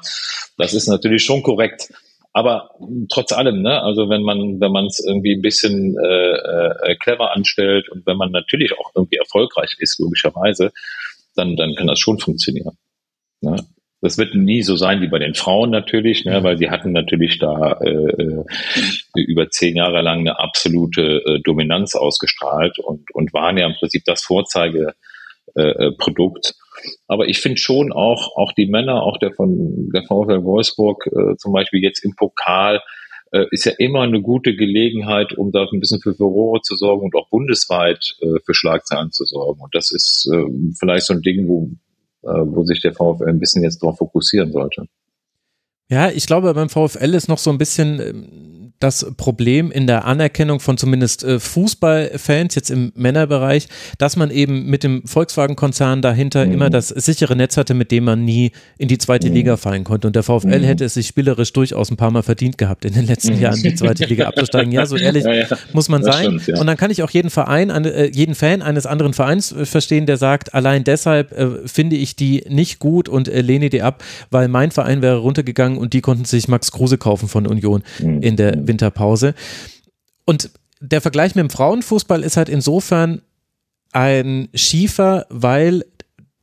Das 0.58 0.74
ist 0.74 0.88
natürlich 0.88 1.24
schon 1.24 1.44
korrekt. 1.44 1.92
Aber 2.32 2.70
trotz 3.08 3.30
allem, 3.30 3.62
ne, 3.62 3.80
also 3.82 4.08
wenn 4.08 4.22
man, 4.22 4.60
wenn 4.60 4.72
man 4.72 4.86
es 4.86 4.98
irgendwie 4.98 5.36
ein 5.36 5.42
bisschen 5.42 5.96
äh, 5.96 6.90
äh, 6.90 6.96
clever 6.96 7.32
anstellt 7.32 7.88
und 7.88 8.04
wenn 8.06 8.16
man 8.16 8.32
natürlich 8.32 8.72
auch 8.76 8.90
irgendwie 8.96 9.16
erfolgreich 9.16 9.76
ist, 9.78 10.00
logischerweise, 10.00 10.72
dann, 11.36 11.54
dann 11.54 11.76
kann 11.76 11.86
das 11.86 12.00
schon 12.00 12.18
funktionieren. 12.18 12.76
Ne? 13.40 13.54
Das 14.04 14.18
wird 14.18 14.34
nie 14.34 14.60
so 14.60 14.76
sein 14.76 15.00
wie 15.00 15.08
bei 15.08 15.18
den 15.18 15.32
Frauen 15.32 15.70
natürlich, 15.70 16.26
ne, 16.26 16.42
weil 16.42 16.58
sie 16.58 16.68
hatten 16.68 16.92
natürlich 16.92 17.38
da 17.38 17.78
äh, 17.80 17.88
äh, 17.88 18.44
über 19.14 19.48
zehn 19.48 19.76
Jahre 19.76 20.02
lang 20.02 20.20
eine 20.20 20.38
absolute 20.38 21.22
äh, 21.24 21.40
Dominanz 21.42 21.94
ausgestrahlt 21.94 22.78
und, 22.78 23.14
und 23.14 23.32
waren 23.32 23.56
ja 23.56 23.66
im 23.66 23.72
Prinzip 23.72 24.02
das 24.04 24.22
Vorzeigeprodukt. 24.22 24.98
Äh, 25.54 25.92
Produkt. 25.92 26.54
Aber 27.08 27.28
ich 27.28 27.40
finde 27.40 27.58
schon 27.58 27.92
auch, 27.92 28.36
auch 28.36 28.52
die 28.52 28.66
Männer, 28.66 29.02
auch 29.04 29.16
der 29.16 29.32
von 29.32 29.88
der 29.94 30.02
VfL 30.02 30.44
Wolfsburg 30.44 31.06
äh, 31.06 31.36
zum 31.38 31.54
Beispiel 31.54 31.82
jetzt 31.82 32.04
im 32.04 32.14
Pokal, 32.14 32.82
äh, 33.34 33.46
ist 33.50 33.64
ja 33.64 33.72
immer 33.78 34.02
eine 34.02 34.20
gute 34.20 34.54
Gelegenheit, 34.54 35.32
um 35.32 35.50
da 35.50 35.66
ein 35.72 35.80
bisschen 35.80 36.00
für 36.00 36.14
Furore 36.14 36.60
zu 36.60 36.76
sorgen 36.76 37.04
und 37.04 37.14
auch 37.14 37.28
bundesweit 37.30 38.16
äh, 38.20 38.38
für 38.44 38.54
Schlagzeilen 38.54 39.12
zu 39.12 39.24
sorgen. 39.24 39.60
Und 39.60 39.74
das 39.74 39.90
ist 39.90 40.30
äh, 40.32 40.44
vielleicht 40.78 41.06
so 41.06 41.14
ein 41.14 41.22
Ding, 41.22 41.48
wo, 41.48 41.64
äh, 41.64 41.83
wo 42.24 42.64
sich 42.64 42.80
der 42.80 42.92
VfL 42.92 43.28
ein 43.28 43.38
bisschen 43.38 43.62
jetzt 43.62 43.82
darauf 43.82 43.98
fokussieren 43.98 44.52
sollte. 44.52 44.86
Ja, 45.90 46.10
ich 46.10 46.26
glaube, 46.26 46.52
beim 46.54 46.68
VfL 46.68 47.14
ist 47.14 47.28
noch 47.28 47.38
so 47.38 47.50
ein 47.50 47.58
bisschen 47.58 48.00
ähm, 48.00 48.63
das 48.84 49.06
Problem 49.16 49.70
in 49.70 49.86
der 49.86 50.04
Anerkennung 50.04 50.60
von 50.60 50.76
zumindest 50.76 51.24
äh, 51.24 51.40
Fußballfans 51.40 52.54
jetzt 52.54 52.70
im 52.70 52.92
Männerbereich, 52.94 53.68
dass 53.96 54.16
man 54.16 54.30
eben 54.30 54.66
mit 54.66 54.84
dem 54.84 55.06
Volkswagen-Konzern 55.06 56.02
dahinter 56.02 56.44
mhm. 56.44 56.52
immer 56.52 56.68
das 56.68 56.88
sichere 56.88 57.34
Netz 57.34 57.56
hatte, 57.56 57.72
mit 57.72 57.90
dem 57.90 58.04
man 58.04 58.26
nie 58.26 58.52
in 58.76 58.88
die 58.88 58.98
zweite 58.98 59.28
mhm. 59.28 59.34
Liga 59.34 59.56
fallen 59.56 59.84
konnte. 59.84 60.06
Und 60.06 60.16
der 60.16 60.22
VfL 60.22 60.58
mhm. 60.58 60.64
hätte 60.64 60.84
es 60.84 60.94
sich 60.94 61.06
spielerisch 61.06 61.54
durchaus 61.54 61.90
ein 61.90 61.96
paar 61.96 62.10
Mal 62.10 62.22
verdient 62.22 62.58
gehabt, 62.58 62.84
in 62.84 62.92
den 62.92 63.06
letzten 63.06 63.36
mhm. 63.36 63.40
Jahren 63.40 63.62
die 63.62 63.74
zweite 63.74 64.04
Liga 64.04 64.26
abzusteigen. 64.28 64.70
Ja, 64.70 64.84
so 64.84 64.96
ehrlich 64.96 65.24
ja, 65.24 65.32
ja. 65.32 65.46
muss 65.72 65.88
man 65.88 66.02
das 66.02 66.16
sein. 66.16 66.24
Stimmt, 66.38 66.46
ja. 66.48 66.60
Und 66.60 66.66
dann 66.66 66.76
kann 66.76 66.90
ich 66.90 67.02
auch 67.02 67.10
jeden 67.10 67.30
Verein, 67.30 67.70
äh, 67.70 68.10
jeden 68.12 68.34
Fan 68.34 68.60
eines 68.60 68.84
anderen 68.84 69.14
Vereins 69.14 69.50
äh, 69.50 69.64
verstehen, 69.64 70.04
der 70.04 70.18
sagt, 70.18 70.52
allein 70.52 70.84
deshalb 70.84 71.34
finde 71.64 71.96
ich 71.96 72.16
die 72.16 72.44
nicht 72.48 72.78
gut 72.78 73.08
und 73.08 73.28
lehne 73.28 73.70
die 73.70 73.80
ab, 73.80 74.04
weil 74.30 74.48
mein 74.48 74.70
Verein 74.70 75.00
wäre 75.00 75.16
runtergegangen 75.16 75.78
und 75.78 75.94
die 75.94 76.02
konnten 76.02 76.26
sich 76.26 76.48
Max 76.48 76.70
Kruse 76.70 76.98
kaufen 76.98 77.28
von 77.28 77.46
Union 77.46 77.82
mhm. 77.98 78.20
in 78.20 78.36
der 78.36 78.56
mhm. 78.56 78.66
Winterpause. 78.74 79.34
Und 80.24 80.50
der 80.80 81.00
Vergleich 81.00 81.34
mit 81.34 81.42
dem 81.42 81.50
Frauenfußball 81.50 82.22
ist 82.22 82.36
halt 82.36 82.48
insofern 82.48 83.22
ein 83.92 84.48
schiefer, 84.54 85.26
weil 85.30 85.84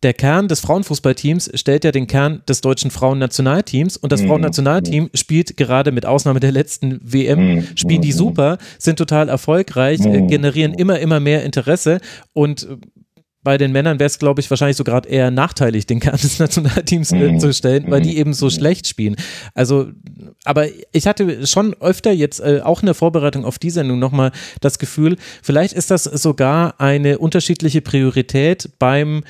der 0.04 0.14
Kern 0.14 0.48
des 0.48 0.62
Frauenfußballteams 0.62 1.52
stellt 1.54 1.84
ja 1.84 1.92
den 1.92 2.08
Kern 2.08 2.42
des 2.48 2.62
deutschen 2.62 2.90
Frauennationalteams 2.90 3.98
und 3.98 4.12
das 4.12 4.24
mhm. 4.24 4.30
Frauennationalteam 4.30 5.10
spielt 5.14 5.58
gerade 5.58 5.92
mit 5.92 6.08
Ausnahme 6.08 6.40
der 6.40 6.52
letzten 6.52 7.00
WM, 7.04 7.56
mhm. 7.56 7.68
spielen 7.76 8.02
die 8.02 8.14
mhm. 8.14 8.18
super, 8.18 8.58
sind 8.80 8.98
total 8.98 9.30
erfolgreich, 9.30 10.00
äh, 10.00 10.22
generieren 10.22 10.74
immer, 10.74 10.98
immer 11.00 11.20
mehr 11.20 11.44
Interesse 11.44 12.00
und 12.34 12.68
bei 13.44 13.58
den 13.58 13.72
Männern 13.72 14.00
wäre 14.00 14.08
es, 14.08 14.20
glaube 14.20 14.40
ich, 14.42 14.50
wahrscheinlich 14.50 14.78
so 14.78 14.84
gerade 14.84 15.10
eher 15.10 15.32
nachteilig, 15.32 15.88
den 15.88 16.00
Kern 16.00 16.18
des 16.22 16.40
Nationalteams 16.40 17.12
äh, 17.12 17.38
zu 17.38 17.54
stellen, 17.54 17.86
weil 17.90 18.02
die 18.02 18.18
eben 18.18 18.34
so 18.34 18.50
schlecht 18.50 18.88
spielen. 18.88 19.16
Also, 19.54 19.90
aber 20.44 20.68
ich 20.92 21.08
hatte 21.08 21.48
schon 21.48 21.74
öfter 21.80 22.12
jetzt 22.12 22.40
äh, 22.40 22.62
auch 22.64 22.82
in 22.82 22.86
der 22.86 22.96
Vorbereitung 22.96 23.46
auf 23.46 23.58
die 23.58 23.72
Sendung 23.72 24.00
nochmal 24.00 24.32
das 24.60 24.80
Gefühl, 24.80 25.18
vielleicht 25.42 25.74
ist 25.74 25.92
das 25.92 26.04
sogar 26.04 26.80
eine 26.80 27.18
unterschiedliche 27.18 27.82
Priorität 27.82 28.70
beim, 28.78 29.24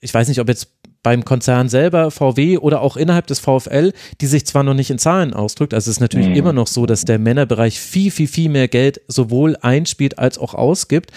ich 0.00 0.12
weiß 0.12 0.28
nicht, 0.28 0.40
ob 0.40 0.48
jetzt 0.48 0.79
beim 1.02 1.24
Konzern 1.24 1.68
selber, 1.68 2.10
VW 2.10 2.58
oder 2.58 2.82
auch 2.82 2.96
innerhalb 2.96 3.26
des 3.26 3.40
VfL, 3.40 3.92
die 4.20 4.26
sich 4.26 4.46
zwar 4.46 4.62
noch 4.62 4.74
nicht 4.74 4.90
in 4.90 4.98
Zahlen 4.98 5.32
ausdrückt, 5.32 5.72
also 5.72 5.90
es 5.90 5.96
ist 5.96 6.00
natürlich 6.00 6.28
mhm. 6.28 6.36
immer 6.36 6.52
noch 6.52 6.66
so, 6.66 6.84
dass 6.84 7.04
der 7.04 7.18
Männerbereich 7.18 7.80
viel, 7.80 8.10
viel, 8.10 8.28
viel 8.28 8.50
mehr 8.50 8.68
Geld 8.68 9.00
sowohl 9.08 9.56
einspielt 9.62 10.18
als 10.18 10.36
auch 10.38 10.54
ausgibt, 10.54 11.10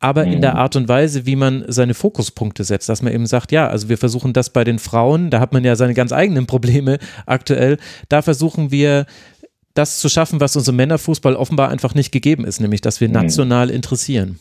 aber 0.00 0.26
mhm. 0.26 0.32
in 0.32 0.40
der 0.40 0.54
mhm. 0.54 0.58
Art 0.58 0.76
und 0.76 0.88
Weise, 0.88 1.26
wie 1.26 1.36
man 1.36 1.64
seine 1.68 1.94
Fokuspunkte 1.94 2.64
setzt, 2.64 2.88
dass 2.88 3.02
man 3.02 3.12
eben 3.12 3.26
sagt, 3.26 3.52
ja, 3.52 3.68
also 3.68 3.88
wir 3.88 3.98
versuchen 3.98 4.32
das 4.32 4.50
bei 4.50 4.64
den 4.64 4.78
Frauen, 4.78 5.30
da 5.30 5.40
hat 5.40 5.52
man 5.52 5.64
ja 5.64 5.76
seine 5.76 5.94
ganz 5.94 6.12
eigenen 6.12 6.46
Probleme 6.46 6.98
aktuell, 7.26 7.78
da 8.08 8.22
versuchen 8.22 8.70
wir 8.72 9.06
das 9.74 9.98
zu 9.98 10.08
schaffen, 10.08 10.40
was 10.40 10.56
unserem 10.56 10.76
Männerfußball 10.76 11.36
offenbar 11.36 11.68
einfach 11.68 11.94
nicht 11.94 12.10
gegeben 12.10 12.44
ist, 12.44 12.60
nämlich 12.60 12.80
dass 12.80 13.00
wir 13.00 13.08
mhm. 13.08 13.14
national 13.14 13.70
interessieren. 13.70 14.40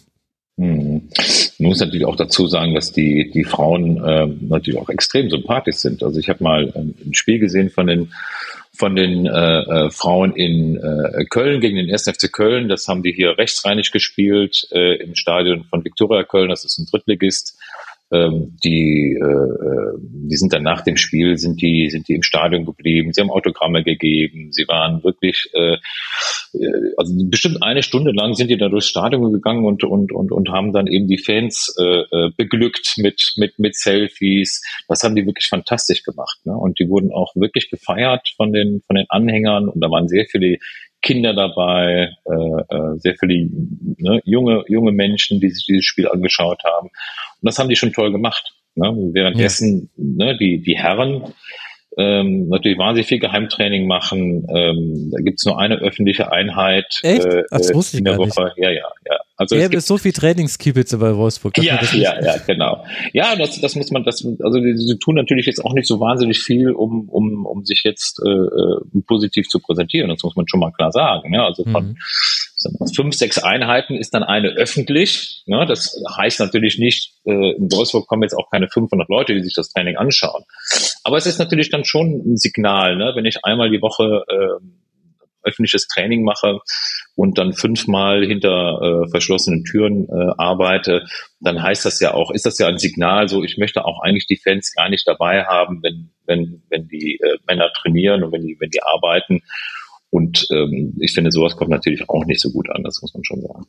Mhm. 0.57 1.09
Man 1.59 1.69
muss 1.69 1.79
natürlich 1.79 2.05
auch 2.05 2.15
dazu 2.15 2.47
sagen, 2.47 2.73
dass 2.73 2.91
die, 2.91 3.31
die 3.31 3.43
Frauen 3.43 4.03
äh, 4.03 4.27
natürlich 4.41 4.79
auch 4.79 4.89
extrem 4.89 5.29
sympathisch 5.29 5.77
sind. 5.77 6.03
Also 6.03 6.19
ich 6.19 6.29
habe 6.29 6.43
mal 6.43 6.73
ähm, 6.75 6.95
ein 7.05 7.13
Spiel 7.13 7.39
gesehen 7.39 7.69
von 7.69 7.87
den 7.87 8.11
von 8.77 8.95
den 8.95 9.25
äh, 9.25 9.29
äh, 9.29 9.89
Frauen 9.89 10.35
in 10.35 10.77
äh, 10.77 11.25
Köln 11.25 11.61
gegen 11.61 11.77
den 11.77 11.91
1. 11.91 12.03
FC 12.03 12.31
Köln. 12.31 12.69
Das 12.69 12.87
haben 12.87 13.01
die 13.01 13.11
hier 13.11 13.35
rechtsreinig 13.37 13.91
gespielt 13.91 14.67
äh, 14.71 14.97
im 14.97 15.15
Stadion 15.15 15.63
von 15.63 15.83
Viktoria 15.83 16.23
Köln. 16.23 16.49
Das 16.49 16.63
ist 16.63 16.77
ein 16.77 16.85
Drittligist. 16.85 17.57
Ähm, 18.11 18.55
die, 18.63 19.17
äh, 19.19 19.25
äh, 19.25 19.97
die 19.99 20.37
sind 20.37 20.53
dann 20.53 20.63
nach 20.63 20.81
dem 20.81 20.95
Spiel, 20.95 21.37
sind 21.37 21.61
die, 21.61 21.89
sind 21.89 22.07
die 22.07 22.13
im 22.13 22.23
Stadion 22.23 22.65
geblieben, 22.65 23.11
sie 23.11 23.19
haben 23.21 23.29
Autogramme 23.29 23.83
gegeben, 23.83 24.53
sie 24.53 24.65
waren 24.67 25.03
wirklich, 25.03 25.49
äh, 25.53 25.77
also 26.95 27.13
bestimmt 27.29 27.61
eine 27.61 27.83
Stunde 27.83 28.11
lang 28.11 28.33
sind 28.33 28.49
die 28.49 28.57
da 28.57 28.69
durchs 28.69 28.87
Stadion 28.87 29.33
gegangen 29.33 29.65
und, 29.65 29.83
und, 29.83 30.13
und, 30.13 30.31
und 30.31 30.49
haben 30.49 30.71
dann 30.71 30.87
eben 30.87 31.07
die 31.07 31.17
Fans 31.17 31.75
beglückt 32.37 32.95
mit, 32.97 33.33
mit, 33.35 33.59
mit 33.59 33.75
Selfies. 33.75 34.61
Das 34.87 35.03
haben 35.03 35.15
die 35.15 35.25
wirklich 35.25 35.47
fantastisch 35.47 36.03
gemacht. 36.03 36.39
Ne? 36.45 36.55
Und 36.55 36.79
die 36.79 36.89
wurden 36.89 37.11
auch 37.11 37.35
wirklich 37.35 37.69
gefeiert 37.69 38.29
von 38.37 38.53
den, 38.53 38.81
von 38.87 38.95
den 38.95 39.05
Anhängern 39.09 39.67
und 39.67 39.81
da 39.81 39.91
waren 39.91 40.07
sehr 40.07 40.25
viele 40.25 40.57
Kinder 41.01 41.33
dabei, 41.33 42.11
äh, 42.25 42.75
äh, 42.75 42.97
sehr 42.97 43.15
viele 43.19 43.49
ne, 43.97 44.21
junge, 44.25 44.63
junge 44.67 44.91
Menschen, 44.91 45.39
die 45.39 45.49
sich 45.49 45.65
dieses 45.65 45.85
Spiel 45.85 46.07
angeschaut 46.07 46.63
haben. 46.63 46.87
Und 46.87 47.43
das 47.43 47.59
haben 47.59 47.69
die 47.69 47.75
schon 47.75 47.93
toll 47.93 48.11
gemacht. 48.11 48.53
Ne? 48.75 48.93
Währenddessen 49.13 49.89
ja. 49.95 50.25
ne, 50.25 50.37
die, 50.37 50.61
die 50.61 50.77
Herren 50.77 51.33
ähm, 51.97 52.49
natürlich 52.49 52.77
wahnsinnig 52.77 53.07
viel 53.07 53.19
Geheimtraining 53.19 53.87
machen. 53.87 54.45
Ähm, 54.53 55.09
da 55.11 55.19
gibt's 55.21 55.45
nur 55.45 55.59
eine 55.59 55.75
öffentliche 55.75 56.31
Einheit 56.31 56.99
Echt? 57.01 57.25
Äh, 57.25 57.43
das 57.49 57.73
wusste 57.73 57.97
ich 57.97 57.99
in 57.99 58.05
der 58.05 58.17
Woche. 58.17 58.43
Nicht. 58.43 58.57
Ja, 58.57 58.69
ja, 58.69 58.89
ja. 59.09 59.17
Also 59.37 59.55
es 59.55 59.69
gibt 59.69 59.83
so 59.83 59.97
viel 59.97 60.13
Trainingskibitze 60.13 60.97
bei 60.97 61.15
Wolfsburg. 61.15 61.57
Ja, 61.59 61.79
ja, 61.93 62.19
ja, 62.21 62.37
genau. 62.45 62.83
Ja, 63.13 63.35
das, 63.35 63.61
das 63.61 63.75
muss 63.75 63.91
man, 63.91 64.03
das, 64.03 64.25
also 64.25 64.59
sie 64.59 64.97
tun 64.99 65.15
natürlich 65.15 65.45
jetzt 65.45 65.63
auch 65.63 65.73
nicht 65.73 65.87
so 65.87 65.99
wahnsinnig 65.99 66.39
viel, 66.39 66.71
um, 66.71 67.07
um, 67.07 67.45
um 67.45 67.63
sich 67.63 67.83
jetzt 67.83 68.19
äh, 68.25 68.29
äh 68.29 69.01
positiv 69.05 69.47
zu 69.47 69.59
präsentieren. 69.59 70.09
Das 70.09 70.23
muss 70.23 70.35
man 70.35 70.47
schon 70.47 70.59
mal 70.59 70.71
klar 70.71 70.91
sagen. 70.91 71.33
Ja, 71.33 71.45
also 71.45 71.63
von 71.63 71.89
mhm 71.89 71.97
fünf, 72.95 73.15
sechs 73.15 73.37
Einheiten 73.37 73.95
ist 73.95 74.13
dann 74.13 74.23
eine 74.23 74.49
öffentlich. 74.49 75.43
Ne? 75.45 75.65
Das 75.67 76.01
heißt 76.17 76.39
natürlich 76.39 76.79
nicht, 76.79 77.13
äh, 77.25 77.55
in 77.55 77.71
Wolfsburg 77.71 78.07
kommen 78.07 78.23
jetzt 78.23 78.33
auch 78.33 78.49
keine 78.49 78.67
500 78.67 79.07
Leute, 79.09 79.33
die 79.33 79.43
sich 79.43 79.53
das 79.53 79.69
Training 79.69 79.97
anschauen. 79.97 80.43
Aber 81.03 81.17
es 81.17 81.25
ist 81.25 81.39
natürlich 81.39 81.69
dann 81.69 81.85
schon 81.85 82.21
ein 82.25 82.37
Signal, 82.37 82.95
ne? 82.95 83.13
wenn 83.15 83.25
ich 83.25 83.43
einmal 83.43 83.69
die 83.69 83.81
Woche 83.81 84.23
äh, 84.27 84.63
öffentliches 85.47 85.87
Training 85.87 86.23
mache 86.23 86.59
und 87.15 87.37
dann 87.37 87.53
fünfmal 87.53 88.25
hinter 88.25 88.81
äh, 88.81 89.09
verschlossenen 89.09 89.63
Türen 89.63 90.07
äh, 90.09 90.33
arbeite, 90.37 91.05
dann 91.39 91.61
heißt 91.61 91.85
das 91.85 91.99
ja 91.99 92.13
auch, 92.13 92.31
ist 92.31 92.45
das 92.45 92.59
ja 92.59 92.67
ein 92.67 92.77
Signal, 92.77 93.27
so 93.27 93.43
ich 93.43 93.57
möchte 93.57 93.85
auch 93.85 94.01
eigentlich 94.01 94.27
die 94.27 94.39
Fans 94.41 94.73
gar 94.73 94.89
nicht 94.89 95.07
dabei 95.07 95.45
haben, 95.45 95.81
wenn 95.81 96.11
wenn 96.25 96.61
wenn 96.69 96.87
die 96.87 97.19
äh, 97.21 97.37
Männer 97.47 97.71
trainieren 97.73 98.23
und 98.23 98.31
wenn 98.31 98.45
die 98.45 98.57
wenn 98.59 98.69
die 98.69 98.83
arbeiten 98.83 99.41
und 100.09 100.47
ähm, 100.51 100.97
ich 100.99 101.13
finde, 101.13 101.31
sowas 101.31 101.55
kommt 101.55 101.69
natürlich 101.69 102.07
auch 102.09 102.25
nicht 102.25 102.41
so 102.41 102.51
gut 102.51 102.69
an, 102.69 102.83
das 102.83 103.01
muss 103.01 103.13
man 103.13 103.23
schon 103.23 103.41
sagen. 103.41 103.65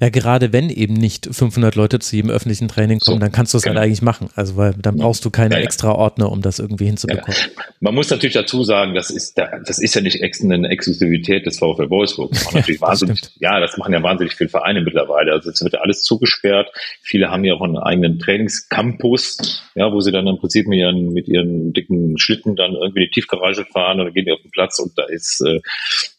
Ja, 0.00 0.10
gerade 0.10 0.52
wenn 0.52 0.70
eben 0.70 0.94
nicht 0.94 1.26
500 1.30 1.74
Leute 1.74 1.98
zu 1.98 2.14
jedem 2.14 2.30
öffentlichen 2.30 2.68
Training 2.68 3.00
kommen, 3.00 3.16
so, 3.16 3.20
dann 3.20 3.32
kannst 3.32 3.52
du 3.52 3.58
es 3.58 3.64
halt 3.64 3.72
genau. 3.72 3.80
halt 3.80 3.88
eigentlich 3.88 4.02
machen. 4.02 4.30
Also, 4.36 4.56
weil 4.56 4.74
dann 4.80 4.96
brauchst 4.96 5.24
du 5.24 5.30
keine 5.30 5.54
ja, 5.54 5.58
ja. 5.58 5.64
extra 5.64 5.90
Ordner, 5.90 6.30
um 6.30 6.40
das 6.40 6.60
irgendwie 6.60 6.86
hinzubekommen. 6.86 7.36
Ja. 7.36 7.62
Man 7.80 7.96
muss 7.96 8.08
natürlich 8.08 8.34
dazu 8.34 8.62
sagen, 8.62 8.94
das 8.94 9.10
ist, 9.10 9.36
das 9.38 9.78
ist 9.80 9.94
ja 9.94 10.00
nicht 10.00 10.22
eine 10.22 10.68
Exklusivität 10.68 11.46
des 11.46 11.58
VfL 11.58 11.90
Wolfsburg. 11.90 12.30
Das 12.30 12.52
natürlich 12.54 12.80
wahnsinnig, 12.80 13.20
ja, 13.40 13.58
das 13.58 13.76
machen 13.76 13.92
ja 13.92 14.00
wahnsinnig 14.02 14.34
viele 14.34 14.50
Vereine 14.50 14.82
mittlerweile. 14.82 15.32
Also, 15.32 15.50
es 15.50 15.60
wird 15.62 15.72
ja 15.72 15.80
alles 15.80 16.04
zugesperrt. 16.04 16.70
Viele 17.02 17.30
haben 17.30 17.44
ja 17.44 17.54
auch 17.54 17.62
einen 17.62 17.78
eigenen 17.78 18.20
Trainingscampus, 18.20 19.64
ja, 19.74 19.92
wo 19.92 20.00
sie 20.00 20.12
dann 20.12 20.28
im 20.28 20.38
Prinzip 20.38 20.68
mit 20.68 20.78
ihren, 20.78 21.12
mit 21.12 21.26
ihren 21.26 21.72
dicken 21.72 22.18
Schlitten 22.18 22.54
dann 22.54 22.74
irgendwie 22.74 23.06
die 23.06 23.10
Tiefgarage 23.10 23.64
fahren 23.64 23.98
oder 23.98 24.12
gehen 24.12 24.26
die 24.26 24.32
auf 24.32 24.42
den 24.42 24.52
Platz 24.52 24.78
und 24.78 24.96
da 24.96 25.02
ist, 25.04 25.40
äh, 25.44 25.58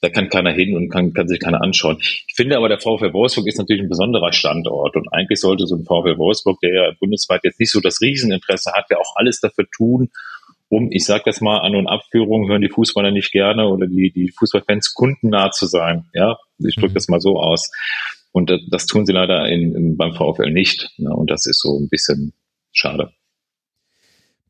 da 0.01 0.09
kann 0.09 0.27
keiner 0.27 0.51
hin 0.51 0.75
und 0.75 0.89
kann, 0.89 1.13
kann 1.13 1.29
sich 1.29 1.39
keiner 1.39 1.61
anschauen. 1.61 1.97
Ich 2.01 2.33
finde 2.35 2.57
aber, 2.57 2.67
der 2.67 2.79
VfL 2.79 3.13
Wolfsburg 3.13 3.47
ist 3.47 3.57
natürlich 3.57 3.68
natürlich 3.69 3.85
ein 3.85 3.89
besonderer 3.89 4.33
Standort 4.33 4.95
und 4.95 5.07
eigentlich 5.13 5.39
sollte 5.39 5.67
so 5.67 5.75
ein 5.75 5.85
VfL 5.85 6.17
Wolfsburg, 6.17 6.59
der 6.61 6.73
ja 6.73 6.91
bundesweit 6.99 7.41
jetzt 7.43 7.59
nicht 7.59 7.71
so 7.71 7.79
das 7.79 8.01
Rieseninteresse 8.01 8.71
hat, 8.73 8.85
ja 8.89 8.97
auch 8.97 9.15
alles 9.15 9.39
dafür 9.39 9.65
tun, 9.75 10.09
um, 10.69 10.91
ich 10.91 11.05
sage 11.05 11.23
das 11.25 11.41
mal, 11.41 11.59
An- 11.59 11.75
und 11.75 11.87
Abführungen 11.87 12.49
hören 12.49 12.61
die 12.61 12.69
Fußballer 12.69 13.11
nicht 13.11 13.31
gerne 13.31 13.67
oder 13.67 13.87
die, 13.87 14.11
die 14.11 14.31
Fußballfans 14.37 14.93
kundennah 14.93 15.49
zu 15.51 15.65
sein. 15.65 16.05
Ja, 16.13 16.37
ich 16.59 16.75
drücke 16.75 16.89
mhm. 16.89 16.93
das 16.93 17.07
mal 17.07 17.19
so 17.19 17.39
aus. 17.39 17.71
Und 18.31 18.51
das, 18.51 18.61
das 18.69 18.85
tun 18.85 19.07
sie 19.07 19.13
leider 19.13 19.47
in, 19.47 19.75
in, 19.75 19.97
beim 19.97 20.13
VfL 20.13 20.51
nicht. 20.51 20.89
Ne? 20.97 21.09
Und 21.11 21.31
das 21.31 21.47
ist 21.47 21.59
so 21.59 21.79
ein 21.79 21.89
bisschen 21.89 22.33
schade 22.71 23.11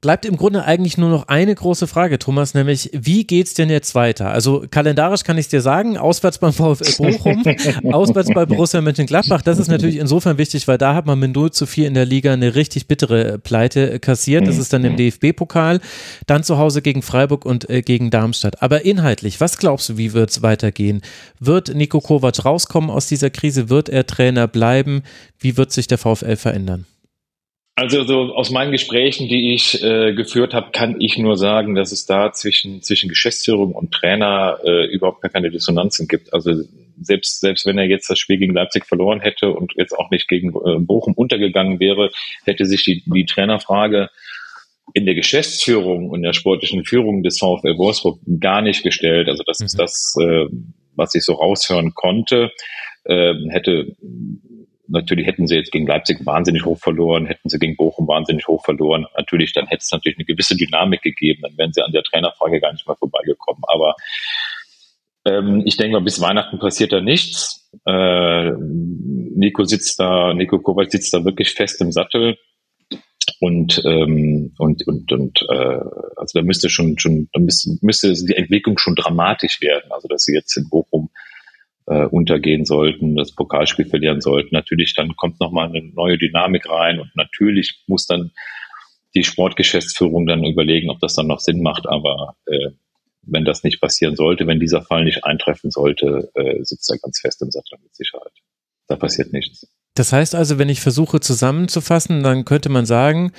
bleibt 0.01 0.25
im 0.25 0.37
Grunde 0.37 0.63
eigentlich 0.63 0.97
nur 0.97 1.09
noch 1.09 1.27
eine 1.27 1.53
große 1.53 1.85
Frage, 1.85 2.19
Thomas, 2.19 2.53
nämlich 2.53 2.89
wie 2.93 3.25
geht's 3.25 3.53
denn 3.53 3.69
jetzt 3.69 3.95
weiter? 3.95 4.29
Also 4.31 4.65
kalendarisch 4.69 5.23
kann 5.23 5.37
ich 5.37 5.49
dir 5.49 5.61
sagen, 5.61 5.97
auswärts 5.97 6.37
beim 6.37 6.53
VfL 6.53 6.95
Bochum, 6.97 7.43
auswärts 7.93 8.29
bei 8.33 8.45
Borussia 8.45 8.81
Mönchengladbach, 8.81 9.41
das 9.41 9.59
ist 9.59 9.67
natürlich 9.67 9.97
insofern 9.97 10.37
wichtig, 10.37 10.67
weil 10.67 10.77
da 10.77 10.95
hat 10.95 11.05
man 11.05 11.19
mit 11.19 11.35
0 11.35 11.51
zu 11.51 11.65
4 11.65 11.87
in 11.87 11.93
der 11.93 12.05
Liga 12.05 12.31
eine 12.31 12.55
richtig 12.55 12.87
bittere 12.87 13.39
Pleite 13.39 13.99
kassiert. 13.99 14.47
Das 14.47 14.57
ist 14.57 14.71
dann 14.71 14.83
im 14.83 14.95
DFB-Pokal, 14.95 15.81
dann 16.27 16.43
zu 16.43 16.57
Hause 16.57 16.81
gegen 16.81 17.01
Freiburg 17.01 17.45
und 17.45 17.69
äh, 17.69 17.81
gegen 17.81 18.09
Darmstadt. 18.09 18.61
Aber 18.61 18.85
inhaltlich, 18.85 19.41
was 19.41 19.57
glaubst 19.57 19.89
du, 19.89 19.97
wie 19.97 20.13
wird's 20.13 20.41
weitergehen? 20.41 21.01
Wird 21.39 21.75
Nico 21.75 21.99
Kovac 21.99 22.45
rauskommen 22.45 22.89
aus 22.89 23.07
dieser 23.07 23.29
Krise? 23.29 23.69
Wird 23.69 23.89
er 23.89 24.07
Trainer 24.07 24.47
bleiben? 24.47 25.03
Wie 25.39 25.57
wird 25.57 25.71
sich 25.71 25.87
der 25.87 25.97
VfL 25.97 26.37
verändern? 26.37 26.85
Also 27.79 28.03
so 28.03 28.33
aus 28.35 28.49
meinen 28.49 28.73
Gesprächen, 28.73 29.29
die 29.29 29.53
ich 29.53 29.81
äh, 29.81 30.13
geführt 30.13 30.53
habe, 30.53 30.71
kann 30.71 30.99
ich 30.99 31.17
nur 31.17 31.37
sagen, 31.37 31.75
dass 31.75 31.93
es 31.93 32.05
da 32.05 32.33
zwischen 32.33 32.81
zwischen 32.81 33.07
Geschäftsführung 33.07 33.71
und 33.71 33.93
Trainer 33.93 34.59
äh, 34.65 34.85
überhaupt 34.87 35.21
gar 35.21 35.31
keine 35.31 35.49
Dissonanzen 35.49 36.09
gibt. 36.09 36.33
Also 36.33 36.51
selbst 36.99 37.39
selbst 37.39 37.65
wenn 37.65 37.77
er 37.77 37.85
jetzt 37.85 38.09
das 38.09 38.19
Spiel 38.19 38.37
gegen 38.37 38.53
Leipzig 38.53 38.85
verloren 38.85 39.21
hätte 39.21 39.51
und 39.51 39.75
jetzt 39.77 39.97
auch 39.97 40.11
nicht 40.11 40.27
gegen 40.27 40.49
äh, 40.49 40.77
Bochum 40.79 41.13
untergegangen 41.13 41.79
wäre, 41.79 42.09
hätte 42.43 42.65
sich 42.65 42.83
die, 42.83 43.01
die 43.05 43.25
Trainerfrage 43.25 44.09
in 44.93 45.05
der 45.05 45.15
Geschäftsführung 45.15 46.09
und 46.09 46.21
der 46.21 46.33
sportlichen 46.33 46.83
Führung 46.83 47.23
des 47.23 47.39
VfL 47.39 47.77
Wolfsburg 47.77 48.19
gar 48.41 48.61
nicht 48.61 48.83
gestellt. 48.83 49.29
Also 49.29 49.43
das 49.47 49.59
mhm. 49.61 49.65
ist 49.67 49.79
das, 49.79 50.15
äh, 50.19 50.47
was 50.97 51.15
ich 51.15 51.23
so 51.23 51.31
raushören 51.31 51.93
konnte. 51.93 52.51
Äh, 53.05 53.35
hätte 53.51 53.95
natürlich 54.89 55.27
hätten 55.27 55.47
sie 55.47 55.55
jetzt 55.55 55.71
gegen 55.71 55.87
Leipzig 55.87 56.25
wahnsinnig 56.25 56.65
hoch 56.65 56.77
verloren, 56.77 57.25
hätten 57.25 57.49
sie 57.49 57.59
gegen 57.59 57.77
Bochum 57.77 58.07
wahnsinnig 58.07 58.47
hoch 58.47 58.63
verloren. 58.63 59.05
Natürlich, 59.15 59.53
dann 59.53 59.67
hätte 59.67 59.83
es 59.83 59.91
natürlich 59.91 60.17
eine 60.17 60.25
gewisse 60.25 60.55
Dynamik 60.55 61.01
gegeben, 61.01 61.41
dann 61.43 61.57
wären 61.57 61.73
sie 61.73 61.83
an 61.83 61.91
der 61.91 62.03
Trainerfrage 62.03 62.59
gar 62.59 62.73
nicht 62.73 62.87
mehr 62.87 62.95
vorbeigekommen. 62.95 63.63
Aber 63.67 63.95
ähm, 65.25 65.63
ich 65.65 65.77
denke 65.77 65.93
mal, 65.93 66.03
bis 66.03 66.21
Weihnachten 66.21 66.59
passiert 66.59 66.91
da 66.91 67.01
nichts. 67.01 67.69
Äh, 67.85 68.51
Nico 68.51 69.63
sitzt 69.63 69.99
da, 69.99 70.33
Nico 70.33 70.59
Kovac 70.59 70.91
sitzt 70.91 71.13
da 71.13 71.23
wirklich 71.23 71.51
fest 71.51 71.81
im 71.81 71.91
Sattel. 71.91 72.37
Und, 73.39 73.81
ähm, 73.85 74.53
und, 74.57 74.87
und, 74.87 75.11
und 75.11 75.41
äh, 75.49 75.79
also 76.15 76.39
da 76.39 76.41
müsste 76.41 76.69
schon, 76.69 76.97
schon, 76.97 77.29
da 77.31 77.39
müsste, 77.39 77.77
müsste 77.81 78.13
die 78.13 78.35
Entwicklung 78.35 78.77
schon 78.77 78.95
dramatisch 78.95 79.61
werden. 79.61 79.91
Also 79.91 80.07
dass 80.07 80.23
sie 80.23 80.33
jetzt 80.33 80.57
in 80.57 80.67
Bochum 80.69 81.09
äh, 81.89 82.05
untergehen 82.05 82.65
sollten, 82.65 83.15
das 83.15 83.33
Pokalspiel 83.33 83.85
verlieren 83.85 84.21
sollten. 84.21 84.49
Natürlich, 84.53 84.93
dann 84.95 85.15
kommt 85.15 85.39
nochmal 85.39 85.69
eine 85.69 85.81
neue 85.81 86.17
Dynamik 86.17 86.69
rein 86.69 86.99
und 86.99 87.15
natürlich 87.15 87.83
muss 87.87 88.05
dann 88.05 88.31
die 89.15 89.23
Sportgeschäftsführung 89.23 90.27
dann 90.27 90.43
überlegen, 90.43 90.91
ob 90.91 90.99
das 90.99 91.15
dann 91.15 91.27
noch 91.27 91.39
Sinn 91.39 91.63
macht. 91.63 91.87
Aber 91.87 92.35
äh, 92.45 92.69
wenn 93.23 93.43
das 93.43 93.63
nicht 93.63 93.81
passieren 93.81 94.15
sollte, 94.15 94.45
wenn 94.47 94.59
dieser 94.59 94.83
Fall 94.83 95.03
nicht 95.03 95.25
eintreffen 95.25 95.71
sollte, 95.71 96.29
äh, 96.35 96.63
sitzt 96.63 96.89
er 96.91 96.99
ganz 96.99 97.19
fest 97.19 97.41
im 97.41 97.51
Sattel 97.51 97.79
mit 97.81 97.95
Sicherheit. 97.95 98.33
Da 98.87 98.95
passiert 98.95 99.33
nichts. 99.33 99.67
Das 99.95 100.13
heißt 100.13 100.35
also, 100.35 100.57
wenn 100.57 100.69
ich 100.69 100.81
versuche 100.81 101.19
zusammenzufassen, 101.19 102.23
dann 102.23 102.45
könnte 102.45 102.69
man 102.69 102.85
sagen, 102.85 103.31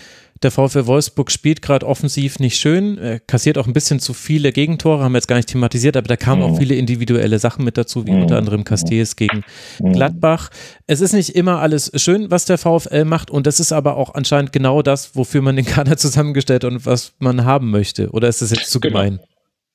der 0.43 0.51
VfL 0.51 0.87
Wolfsburg 0.87 1.31
spielt 1.31 1.61
gerade 1.61 1.87
offensiv 1.87 2.39
nicht 2.39 2.59
schön, 2.59 2.97
er 2.97 3.21
kassiert 3.21 3.59
auch 3.59 3.67
ein 3.67 3.75
bisschen 3.75 4.01
zu 4.01 4.15
viele 4.15 4.53
Gegentore, 4.53 5.05
haben 5.05 5.13
wir 5.13 5.19
jetzt 5.19 5.29
gar 5.29 5.37
nicht 5.37 5.51
thematisiert, 5.51 5.99
aber 5.99 6.09
da 6.09 6.17
kamen 6.17 6.43
auch 6.43 6.53
mhm. 6.53 6.57
viele 6.57 6.75
individuelle 6.77 7.39
Sachen 7.39 7.65
mit 7.65 7.77
dazu, 7.77 8.07
wie 8.07 8.13
unter 8.13 8.35
mhm. 8.35 8.39
anderem 8.39 8.65
Castells 8.65 9.17
gegen 9.17 9.45
mhm. 9.81 9.93
Gladbach. 9.93 10.51
Es 10.87 11.03
ist 11.03 11.13
nicht 11.13 11.31
immer 11.37 11.61
alles 11.61 11.93
schön, 11.97 12.31
was 12.31 12.47
der 12.47 12.57
VfL 12.57 13.05
macht 13.05 13.31
und 13.31 13.47
das 13.47 13.61
ist 13.61 13.73
aber 13.73 13.97
auch 13.97 14.15
anscheinend 14.15 14.53
genau 14.53 14.81
das, 14.81 15.15
wofür 15.15 15.43
man 15.43 15.57
den 15.57 15.67
Kader 15.67 15.97
zusammengestellt 15.99 16.65
und 16.65 16.87
was 16.87 17.13
man 17.19 17.45
haben 17.45 17.71
möchte. 17.71 18.11
Oder 18.11 18.29
ist 18.29 18.41
das 18.41 18.51
jetzt 18.51 18.71
zu 18.71 18.81
genau. 18.81 19.01
gemein? 19.01 19.21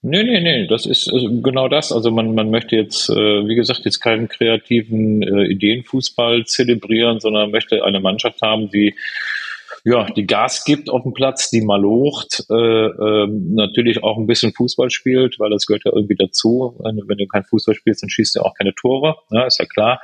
Nee, 0.07 0.23
nee, 0.23 0.39
nee, 0.39 0.67
das 0.67 0.85
ist 0.85 1.11
also 1.11 1.41
genau 1.41 1.67
das. 1.67 1.91
Also 1.91 2.11
man, 2.11 2.35
man 2.35 2.51
möchte 2.51 2.75
jetzt, 2.75 3.09
äh, 3.09 3.47
wie 3.47 3.55
gesagt, 3.55 3.85
jetzt 3.85 4.01
keinen 4.01 4.27
kreativen 4.27 5.23
äh, 5.23 5.45
Ideenfußball 5.47 6.45
zelebrieren, 6.45 7.19
sondern 7.19 7.49
möchte 7.49 7.83
eine 7.83 7.99
Mannschaft 7.99 8.39
haben, 8.43 8.69
die 8.69 8.93
ja, 9.83 10.05
die 10.05 10.27
Gas 10.27 10.63
gibt 10.63 10.91
auf 10.91 11.01
dem 11.01 11.13
Platz, 11.13 11.49
die 11.49 11.61
mal 11.61 11.81
locht, 11.81 12.45
äh, 12.51 12.53
äh, 12.55 13.27
natürlich 13.27 14.03
auch 14.03 14.17
ein 14.17 14.27
bisschen 14.27 14.53
Fußball 14.53 14.91
spielt, 14.91 15.39
weil 15.39 15.49
das 15.49 15.65
gehört 15.65 15.85
ja 15.85 15.91
irgendwie 15.91 16.15
dazu. 16.15 16.75
Wenn, 16.83 17.17
du 17.17 17.27
kein 17.27 17.43
Fußball 17.43 17.73
spielst, 17.73 18.03
dann 18.03 18.09
schießt 18.09 18.35
du 18.35 18.41
auch 18.41 18.53
keine 18.53 18.75
Tore, 18.75 19.15
ja, 19.31 19.45
ist 19.45 19.57
ja 19.57 19.65
klar. 19.65 19.99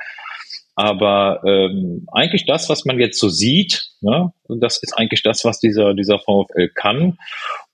Aber 0.74 1.42
ähm, 1.46 2.06
eigentlich 2.12 2.46
das, 2.46 2.68
was 2.70 2.84
man 2.86 2.98
jetzt 2.98 3.18
so 3.18 3.28
sieht, 3.28 3.90
ne, 4.00 4.32
das 4.48 4.82
ist 4.82 4.94
eigentlich 4.96 5.22
das, 5.22 5.44
was 5.44 5.60
dieser, 5.60 5.92
dieser 5.92 6.18
VfL 6.18 6.70
kann. 6.74 7.18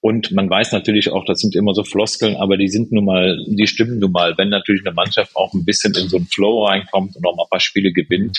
Und 0.01 0.33
man 0.33 0.51
weiß 0.51 0.73
natürlich 0.73 1.11
auch, 1.11 1.25
das 1.25 1.41
sind 1.41 1.55
immer 1.55 1.75
so 1.75 1.85
Floskeln, 1.85 2.37
aber 2.37 2.57
die 2.57 2.69
sind 2.69 2.91
nun 2.91 3.05
mal, 3.05 3.39
die 3.47 3.67
stimmen 3.69 4.01
nun 4.01 4.13
mal, 4.13 4.37
wenn 4.37 4.49
natürlich 4.49 4.85
eine 4.85 4.95
Mannschaft 4.95 5.37
auch 5.37 5.55
ein 5.55 5.65
bisschen 5.65 5.95
in 5.95 6.09
so 6.09 6.17
einen 6.17 6.27
Flow 6.27 6.65
reinkommt 6.65 7.15
und 7.15 7.23
noch 7.23 7.37
mal 7.37 7.45
ein 7.45 7.51
paar 7.51 7.61
Spiele 7.61 7.93
gewinnt, 7.93 8.39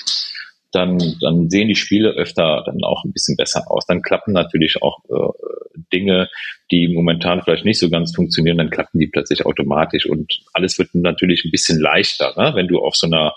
dann, 0.72 1.00
dann 1.22 1.50
sehen 1.50 1.68
die 1.68 1.76
Spiele 1.76 2.10
öfter 2.12 2.64
dann 2.66 2.84
auch 2.84 3.04
ein 3.04 3.14
bisschen 3.14 3.38
besser 3.38 3.64
aus. 3.72 3.86
Dann 3.86 4.02
klappen 4.02 4.34
natürlich 4.34 4.82
auch 4.82 5.00
äh, 5.10 5.80
Dinge, 5.92 6.30
die 6.72 6.90
momentan 6.90 7.42
vielleicht 7.42 7.66
nicht 7.66 7.80
so 7.80 7.90
ganz 7.90 8.14
funktionieren, 8.14 8.58
dann 8.58 8.70
klappen 8.70 9.00
die 9.00 9.08
plötzlich 9.08 9.46
automatisch 9.46 10.06
und 10.06 10.32
alles 10.54 10.78
wird 10.78 10.94
natürlich 10.94 11.46
ein 11.46 11.52
bisschen 11.52 11.80
leichter, 11.80 12.34
ne? 12.38 12.52
wenn 12.56 12.68
du 12.68 12.80
auf 12.80 12.96
so 12.96 13.08
einer 13.08 13.34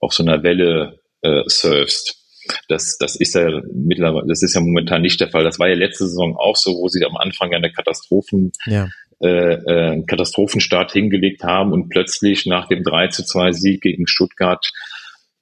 auf 0.00 0.12
so 0.12 0.22
einer 0.22 0.42
Welle 0.42 1.00
äh, 1.22 1.42
surfst. 1.46 2.16
Das, 2.68 2.96
das 2.98 3.16
ist 3.16 3.34
ja 3.34 3.60
mittlerweile, 3.72 4.26
das 4.26 4.42
ist 4.42 4.54
ja 4.54 4.60
momentan 4.60 5.02
nicht 5.02 5.20
der 5.20 5.28
Fall. 5.28 5.44
Das 5.44 5.58
war 5.58 5.68
ja 5.68 5.74
letzte 5.74 6.08
Saison 6.08 6.36
auch 6.36 6.56
so, 6.56 6.72
wo 6.72 6.88
sie 6.88 7.04
am 7.04 7.16
Anfang 7.16 7.52
eine 7.52 7.70
Katastrophen, 7.70 8.52
ja. 8.66 8.88
äh, 9.22 9.52
äh, 9.52 10.02
Katastrophenstart 10.04 10.92
hingelegt 10.92 11.44
haben 11.44 11.72
und 11.72 11.90
plötzlich 11.90 12.46
nach 12.46 12.66
dem 12.66 12.82
3 12.82 13.08
zu 13.08 13.24
2 13.24 13.52
Sieg 13.52 13.82
gegen 13.82 14.06
Stuttgart 14.06 14.66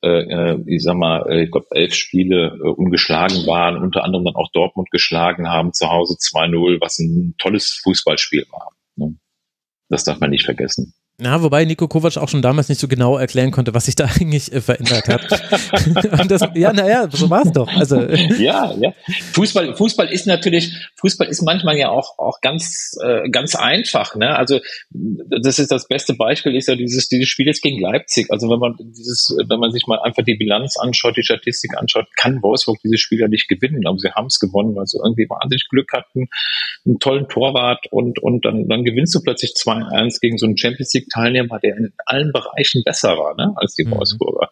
äh, 0.02 0.52
äh, 0.52 0.62
ich 0.66 0.82
sag 0.84 0.94
mal, 0.94 1.28
äh, 1.28 1.44
ich 1.44 1.50
glaube, 1.50 1.66
elf 1.72 1.94
Spiele 1.94 2.56
äh, 2.62 2.68
ungeschlagen 2.68 3.46
waren, 3.46 3.76
unter 3.82 4.04
anderem 4.04 4.24
dann 4.24 4.36
auch 4.36 4.50
Dortmund 4.52 4.90
geschlagen 4.90 5.48
haben, 5.48 5.72
zu 5.72 5.90
Hause 5.90 6.14
2-0, 6.14 6.80
was 6.80 7.00
ein 7.00 7.34
tolles 7.38 7.80
Fußballspiel 7.82 8.46
war. 8.50 8.72
Ne? 8.94 9.16
Das 9.88 10.04
darf 10.04 10.20
man 10.20 10.30
nicht 10.30 10.44
vergessen. 10.44 10.94
Na, 11.20 11.42
wobei 11.42 11.64
Nico 11.64 11.88
Kovac 11.88 12.16
auch 12.16 12.28
schon 12.28 12.42
damals 12.42 12.68
nicht 12.68 12.80
so 12.80 12.86
genau 12.86 13.18
erklären 13.18 13.50
konnte, 13.50 13.74
was 13.74 13.86
sich 13.86 13.96
da 13.96 14.04
eigentlich 14.20 14.52
äh, 14.52 14.60
verändert 14.60 15.08
hat. 15.08 16.30
das, 16.30 16.42
ja, 16.54 16.72
naja, 16.72 17.08
so 17.10 17.28
war 17.28 17.44
es 17.44 17.50
doch. 17.50 17.66
Also. 17.66 18.00
Ja, 18.38 18.72
ja. 18.78 18.94
Fußball, 19.32 19.74
Fußball 19.74 20.06
ist 20.12 20.28
natürlich, 20.28 20.72
Fußball 20.94 21.26
ist 21.26 21.42
manchmal 21.42 21.76
ja 21.76 21.88
auch, 21.88 22.20
auch 22.20 22.40
ganz, 22.40 22.96
äh, 23.04 23.28
ganz 23.30 23.56
einfach. 23.56 24.14
Ne? 24.14 24.36
Also 24.36 24.60
das 24.90 25.58
ist 25.58 25.72
das 25.72 25.88
beste 25.88 26.14
Beispiel, 26.14 26.54
ist 26.54 26.68
ja 26.68 26.76
dieses, 26.76 27.08
dieses 27.08 27.28
Spiel 27.28 27.46
jetzt 27.46 27.62
gegen 27.62 27.80
Leipzig. 27.80 28.30
Also 28.30 28.48
wenn 28.48 28.60
man 28.60 28.76
dieses, 28.78 29.36
wenn 29.48 29.58
man 29.58 29.72
sich 29.72 29.88
mal 29.88 29.98
einfach 29.98 30.22
die 30.22 30.36
Bilanz 30.36 30.76
anschaut, 30.78 31.16
die 31.16 31.24
Statistik 31.24 31.76
anschaut, 31.76 32.06
kann 32.16 32.40
Wolfsburg 32.42 32.78
dieses 32.84 33.00
Spiel 33.00 33.18
ja 33.18 33.26
nicht 33.26 33.48
gewinnen. 33.48 33.84
Aber 33.88 33.98
sie 33.98 34.12
haben 34.12 34.26
es 34.26 34.38
gewonnen, 34.38 34.76
weil 34.76 34.86
sie 34.86 34.98
irgendwie 35.02 35.28
wahnsinnig 35.28 35.66
Glück 35.68 35.92
hatten, 35.92 36.28
einen 36.86 37.00
tollen 37.00 37.28
Torwart 37.28 37.86
und, 37.90 38.20
und 38.20 38.44
dann, 38.44 38.68
dann 38.68 38.84
gewinnst 38.84 39.16
du 39.16 39.20
plötzlich 39.20 39.54
2-1 39.56 40.20
gegen 40.20 40.38
so 40.38 40.46
einen 40.46 40.56
Champions 40.56 40.94
League 40.94 41.07
Teilnehmer, 41.08 41.58
der 41.58 41.76
in 41.76 41.92
allen 42.06 42.32
Bereichen 42.32 42.82
besser 42.84 43.16
war 43.18 43.34
ne, 43.36 43.52
als 43.56 43.74
die 43.74 43.84
mhm. 43.84 43.92
Wolfsburger. 43.92 44.48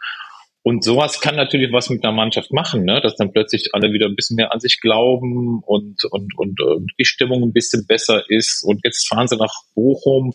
Und 0.67 0.83
sowas 0.83 1.21
kann 1.21 1.37
natürlich 1.37 1.73
was 1.73 1.91
mit 1.91 2.03
einer 2.03 2.13
Mannschaft 2.13 2.53
machen, 2.53 2.85
ne? 2.85 3.01
dass 3.01 3.15
dann 3.15 3.31
plötzlich 3.31 3.69
alle 3.73 3.93
wieder 3.93 4.07
ein 4.07 4.17
bisschen 4.17 4.35
mehr 4.35 4.53
an 4.53 4.59
sich 4.59 4.81
glauben 4.81 5.63
und, 5.65 6.03
und, 6.11 6.37
und, 6.37 6.61
und 6.61 6.93
die 6.99 7.05
Stimmung 7.05 7.45
ein 7.45 7.53
bisschen 7.53 7.87
besser 7.87 8.29
ist. 8.29 8.65
Und 8.67 8.81
jetzt 8.83 9.07
fahren 9.07 9.29
sie 9.29 9.37
nach 9.37 9.55
Bochum 9.77 10.33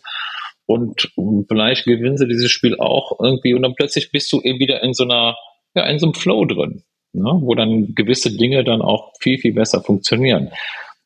und 0.64 1.12
vielleicht 1.48 1.84
gewinnen 1.84 2.16
sie 2.16 2.26
dieses 2.26 2.50
Spiel 2.50 2.76
auch 2.78 3.20
irgendwie 3.20 3.52
und 3.52 3.60
dann 3.60 3.74
plötzlich 3.74 4.10
bist 4.10 4.32
du 4.32 4.40
eben 4.40 4.58
wieder 4.58 4.82
in 4.82 4.94
so 4.94 5.04
einer, 5.04 5.36
ja, 5.74 5.84
in 5.84 5.98
so 5.98 6.06
einem 6.06 6.14
Flow 6.14 6.46
drin, 6.46 6.82
ne? 7.12 7.38
wo 7.42 7.54
dann 7.54 7.94
gewisse 7.94 8.34
Dinge 8.34 8.64
dann 8.64 8.80
auch 8.80 9.12
viel, 9.20 9.38
viel 9.38 9.52
besser 9.52 9.82
funktionieren. 9.82 10.50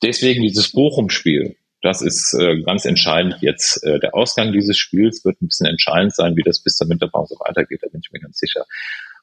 Deswegen 0.04 0.42
dieses 0.42 0.70
Bochum-Spiel. 0.70 1.56
Das 1.82 2.02
ist 2.02 2.34
äh, 2.34 2.62
ganz 2.62 2.84
entscheidend 2.84 3.36
jetzt. 3.40 3.82
Äh, 3.84 4.00
der 4.00 4.14
Ausgang 4.14 4.52
dieses 4.52 4.76
Spiels 4.76 5.24
wird 5.24 5.40
ein 5.40 5.48
bisschen 5.48 5.66
entscheidend 5.66 6.14
sein, 6.14 6.36
wie 6.36 6.42
das 6.42 6.62
bis 6.62 6.76
zur 6.76 6.88
Winterpause 6.88 7.36
weitergeht, 7.46 7.80
da 7.82 7.88
bin 7.88 8.00
ich 8.02 8.10
mir 8.12 8.20
ganz 8.20 8.38
sicher. 8.38 8.64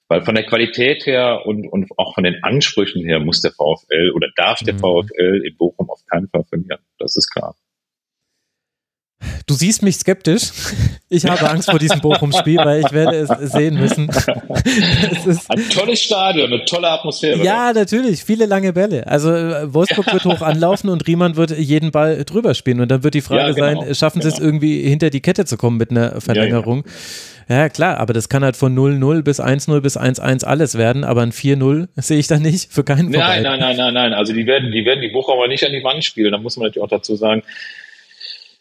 Weil 0.08 0.22
von 0.24 0.36
der 0.36 0.46
Qualität 0.46 1.06
her 1.06 1.46
und, 1.46 1.68
und 1.68 1.90
auch 1.98 2.14
von 2.14 2.24
den 2.24 2.44
Ansprüchen 2.44 3.04
her 3.04 3.20
muss 3.20 3.42
der 3.42 3.52
VfL 3.52 4.12
oder 4.14 4.28
darf 4.36 4.60
der 4.60 4.76
mhm. 4.76 4.80
VfL 4.80 5.42
in 5.46 5.58
Bochum 5.58 5.90
auf 5.90 6.02
keinen 6.06 6.28
Fall 6.28 6.44
verlieren. 6.44 6.80
Das 7.00 7.16
ist 7.16 7.30
klar. 7.32 7.56
Du 9.48 9.54
siehst 9.54 9.84
mich 9.84 9.98
skeptisch. 9.98 10.52
Ich 11.10 11.26
habe 11.26 11.50
Angst 11.50 11.70
vor 11.70 11.80
diesem 11.80 12.02
Bochum-Spiel, 12.02 12.58
weil 12.58 12.82
ich 12.82 12.92
werde 12.92 13.18
es 13.18 13.52
sehen 13.52 13.76
müssen. 13.76 14.10
es 14.10 15.26
ist 15.26 15.52
Ein 15.52 15.70
tolles 15.70 16.02
Stadion, 16.02 16.52
eine 16.52 16.66
tolle 16.66 16.90
Atmosphäre. 16.90 17.44
Ja, 17.44 17.74
natürlich. 17.74 18.24
Viele 18.24 18.46
lange 18.46 18.74
Bälle. 18.74 19.06
Also 19.08 19.32
äh, 19.32 19.74
Wolfsburg 19.74 20.12
wird 20.12 20.26
hoch 20.26 20.42
anlaufen 20.42 20.90
und 20.90 21.06
Riemann 21.08 21.36
wird 21.36 21.52
jeden 21.52 21.92
Ball 21.92 22.24
drüber 22.26 22.54
spielen. 22.54 22.80
Und 22.82 22.90
dann 22.90 23.04
wird 23.04 23.14
die 23.14 23.22
Frage 23.22 23.60
ja, 23.60 23.70
genau, 23.70 23.84
sein, 23.84 23.96
schaffen 23.96 24.20
genau. 24.20 24.30
sie 24.30 24.36
es 24.36 24.40
genau. 24.40 24.48
irgendwie 24.48 24.82
hinter 24.82 25.10
die 25.10 25.22
Kette 25.22 25.46
zu 25.46 25.58
kommen 25.58 25.78
mit 25.78 25.92
einer 25.92 26.20
Verlängerung? 26.22 26.84
Ja, 27.48 27.56
ja. 27.56 27.62
ja 27.64 27.70
klar, 27.70 27.98
aber 27.98 28.14
das 28.14 28.30
kann 28.30 28.44
halt 28.44 28.56
von 28.56 28.76
0-0 28.78 29.22
bis 29.22 29.40
1-0 29.40 29.82
bis 29.82 29.98
1-1 29.98 30.46
alles 30.46 30.78
werden, 30.78 31.04
aber 31.04 31.22
ein 31.22 31.32
4-0 31.32 31.90
sehe 31.98 32.18
ich 32.18 32.28
da 32.28 32.40
nicht, 32.40 32.72
für 32.72 32.84
keinen 32.84 33.14
Fall. 33.14 33.42
Nein, 33.42 33.44
nein, 33.44 33.60
nein, 33.60 33.78
nein, 33.78 33.94
nein. 33.94 34.14
Also 34.14 34.34
die 34.34 34.46
werden, 34.46 34.72
die 34.72 34.86
werden 34.86 35.02
die 35.02 35.10
Bochumer 35.10 35.48
nicht 35.48 35.66
an 35.66 35.72
die 35.72 35.84
Wand 35.84 36.04
spielen. 36.04 36.32
Da 36.32 36.38
muss 36.38 36.58
man 36.58 36.68
natürlich 36.68 36.84
auch 36.84 36.90
dazu 36.90 37.16
sagen, 37.16 37.44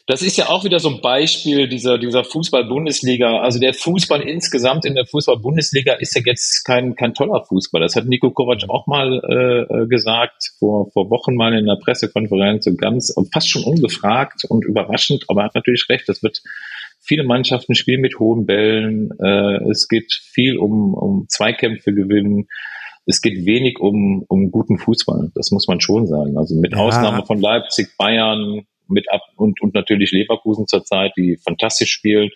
das 0.07 0.21
ist 0.21 0.37
ja 0.37 0.49
auch 0.49 0.65
wieder 0.65 0.81
so 0.81 0.89
ein 0.89 1.01
Beispiel 1.01 1.69
dieser, 1.69 1.97
dieser 1.97 2.25
Fußball-Bundesliga. 2.25 3.39
Also 3.39 3.61
der 3.61 3.73
Fußball 3.73 4.23
insgesamt 4.23 4.85
in 4.85 4.97
der 4.97 5.07
Fußball-Bundesliga 5.07 5.95
ist 5.95 6.17
ja 6.17 6.23
jetzt 6.25 6.65
kein, 6.65 6.97
kein 6.97 7.15
toller 7.15 7.45
Fußball. 7.45 7.81
Das 7.81 7.95
hat 7.95 8.07
Nico 8.07 8.31
Kovac 8.33 8.69
auch 8.69 8.89
mal 8.89 9.23
äh, 9.23 9.87
gesagt, 9.87 10.51
vor, 10.59 10.91
vor 10.91 11.09
Wochen 11.11 11.37
mal 11.37 11.53
in 11.53 11.69
einer 11.69 11.79
Pressekonferenz, 11.79 12.65
so 12.65 12.75
ganz, 12.75 13.15
fast 13.33 13.49
schon 13.49 13.63
ungefragt 13.63 14.45
und 14.49 14.65
überraschend, 14.65 15.25
aber 15.29 15.43
er 15.43 15.45
hat 15.47 15.55
natürlich 15.55 15.87
recht, 15.89 16.09
das 16.09 16.23
wird 16.23 16.43
viele 17.01 17.23
Mannschaften 17.23 17.77
spielen 17.77 18.01
mit 18.01 18.19
hohen 18.19 18.45
Bällen. 18.45 19.11
Äh, 19.21 19.71
es 19.71 19.87
geht 19.87 20.13
viel 20.13 20.59
um, 20.59 20.95
um 20.95 21.27
Zweikämpfe 21.29 21.93
gewinnen. 21.93 22.49
Es 23.07 23.21
geht 23.21 23.45
wenig 23.47 23.79
um, 23.81 24.25
um 24.29 24.51
guten 24.51 24.79
Fußball. 24.79 25.31
Das 25.35 25.51
muss 25.51 25.67
man 25.69 25.81
schon 25.81 26.07
sagen. 26.07 26.37
Also 26.39 26.55
mit 26.55 26.73
ja. 26.73 26.79
Ausnahme 26.79 27.25
von 27.27 27.41
Leipzig, 27.41 27.97
Bayern, 27.99 28.63
mit 28.93 29.11
ab 29.11 29.23
und, 29.37 29.61
und 29.61 29.75
natürlich 29.75 30.13
Leverkusen 30.13 30.67
zurzeit, 30.67 31.13
die 31.17 31.39
fantastisch 31.43 31.91
spielen. 31.91 32.31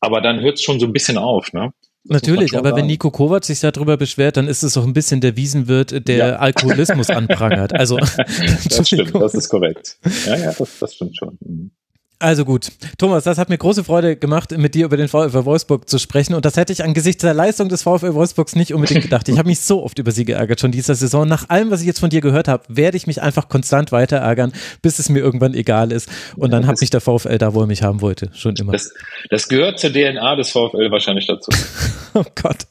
Aber 0.00 0.20
dann 0.20 0.40
hört 0.40 0.54
es 0.54 0.62
schon 0.62 0.78
so 0.78 0.86
ein 0.86 0.92
bisschen 0.92 1.18
auf, 1.18 1.52
ne? 1.52 1.72
Natürlich, 2.08 2.56
aber 2.56 2.68
sagen. 2.68 2.82
wenn 2.82 2.86
Nico 2.86 3.10
Kovac 3.10 3.44
sich 3.44 3.60
darüber 3.60 3.96
beschwert, 3.96 4.36
dann 4.36 4.46
ist 4.46 4.62
es 4.62 4.74
doch 4.74 4.84
ein 4.84 4.92
bisschen 4.92 5.20
der 5.20 5.36
Wiesenwirt, 5.36 6.06
der 6.06 6.16
ja. 6.16 6.36
Alkoholismus 6.36 7.10
anprangert. 7.10 7.74
Also, 7.74 7.96
das 7.98 8.86
stimmt, 8.86 9.14
das 9.14 9.34
ist 9.34 9.48
korrekt. 9.48 9.98
Ja, 10.26 10.36
ja, 10.36 10.52
das, 10.52 10.78
das 10.78 10.94
stimmt 10.94 11.16
schon. 11.16 11.72
Also 12.18 12.46
gut, 12.46 12.68
Thomas, 12.96 13.24
das 13.24 13.36
hat 13.36 13.50
mir 13.50 13.58
große 13.58 13.84
Freude 13.84 14.16
gemacht, 14.16 14.56
mit 14.56 14.74
dir 14.74 14.86
über 14.86 14.96
den 14.96 15.06
VfL 15.06 15.44
Wolfsburg 15.44 15.86
zu 15.86 15.98
sprechen 15.98 16.34
und 16.34 16.46
das 16.46 16.56
hätte 16.56 16.72
ich 16.72 16.82
angesichts 16.82 17.20
der 17.20 17.34
Leistung 17.34 17.68
des 17.68 17.82
VfL 17.82 18.14
Wolfsburgs 18.14 18.56
nicht 18.56 18.72
unbedingt 18.72 19.02
gedacht. 19.02 19.28
Ich 19.28 19.36
habe 19.36 19.48
mich 19.48 19.60
so 19.60 19.82
oft 19.82 19.98
über 19.98 20.10
sie 20.12 20.24
geärgert 20.24 20.60
schon 20.60 20.72
dieser 20.72 20.94
Saison. 20.94 21.28
Nach 21.28 21.50
allem, 21.50 21.70
was 21.70 21.82
ich 21.82 21.86
jetzt 21.86 22.00
von 22.00 22.08
dir 22.08 22.22
gehört 22.22 22.48
habe, 22.48 22.64
werde 22.68 22.96
ich 22.96 23.06
mich 23.06 23.20
einfach 23.20 23.50
konstant 23.50 23.92
weiter 23.92 24.16
ärgern, 24.16 24.54
bis 24.80 24.98
es 24.98 25.10
mir 25.10 25.18
irgendwann 25.18 25.52
egal 25.52 25.92
ist 25.92 26.08
und 26.36 26.52
dann 26.52 26.66
hat 26.66 26.80
mich 26.80 26.88
der 26.88 27.02
VfL 27.02 27.36
da, 27.36 27.52
wo 27.52 27.60
er 27.60 27.66
mich 27.66 27.82
haben 27.82 28.00
wollte, 28.00 28.30
schon 28.32 28.56
immer. 28.56 28.72
Das, 28.72 28.94
das 29.28 29.48
gehört 29.48 29.78
zur 29.78 29.90
DNA 29.92 30.36
des 30.36 30.50
VfL 30.50 30.90
wahrscheinlich 30.90 31.26
dazu. 31.26 31.50
oh 32.14 32.24
Gott. 32.34 32.66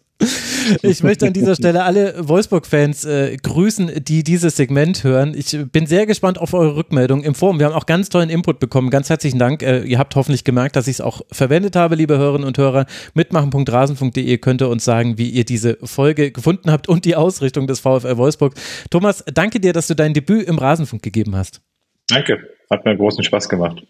Ich 0.82 1.04
möchte 1.04 1.28
an 1.28 1.34
dieser 1.34 1.56
Stelle 1.56 1.84
alle 1.84 2.28
Wolfsburg-Fans 2.28 3.06
äh, 3.06 3.38
grüßen, 3.38 4.04
die 4.04 4.24
dieses 4.24 4.56
Segment 4.56 5.04
hören. 5.04 5.36
Ich 5.36 5.58
bin 5.72 5.86
sehr 5.86 6.06
gespannt 6.06 6.40
auf 6.40 6.54
eure 6.54 6.76
Rückmeldung 6.76 7.24
im 7.24 7.36
Forum. 7.36 7.60
Wir 7.60 7.68
haben 7.68 7.74
auch 7.74 7.86
ganz 7.86 8.10
tollen 8.10 8.30
Input 8.30 8.60
bekommen. 8.60 8.90
Ganz 8.90 9.10
herzlichen 9.10 9.40
Dank. 9.40 9.62
Äh, 9.62 9.82
ihr 9.82 10.00
habt 10.00 10.16
hoffentlich 10.16 10.44
gemerkt, 10.44 10.76
dass 10.76 10.88
ich 10.88 10.96
es 10.96 11.02
auch 11.02 11.22
verwendet 11.32 11.76
habe, 11.76 11.96
liebe 11.96 12.18
Hörerinnen 12.18 12.48
und 12.48 12.58
Hörer. 12.58 12.86
Mitmachen.rasen.de 13.14 14.38
könnt 14.38 14.62
ihr 14.62 14.70
uns 14.70 14.86
sagen, 14.86 15.18
wie 15.18 15.30
ihr 15.30 15.46
diese 15.46 15.78
Folge 15.84 16.32
gefunden 16.32 16.72
habt 16.72 16.88
und 16.88 17.06
die 17.06 17.16
Ausrichtung 17.16 17.68
des 17.68 17.80
VfL 17.80 18.18
Wolfsburg. 18.18 18.56
Thomas, 18.90 19.24
danke 19.34 19.60
dir, 19.60 19.74
dass 19.74 19.88
du 19.88 19.96
dein 19.96 20.14
Debüt 20.14 20.48
im 20.48 20.58
Rasenfunk 20.58 21.04
gegeben 21.04 21.36
hast. 21.36 21.62
Danke. 22.08 22.40
Hat 22.70 22.86
mir 22.86 22.96
großen 22.96 23.24
Spaß 23.24 23.50
gemacht. 23.50 23.84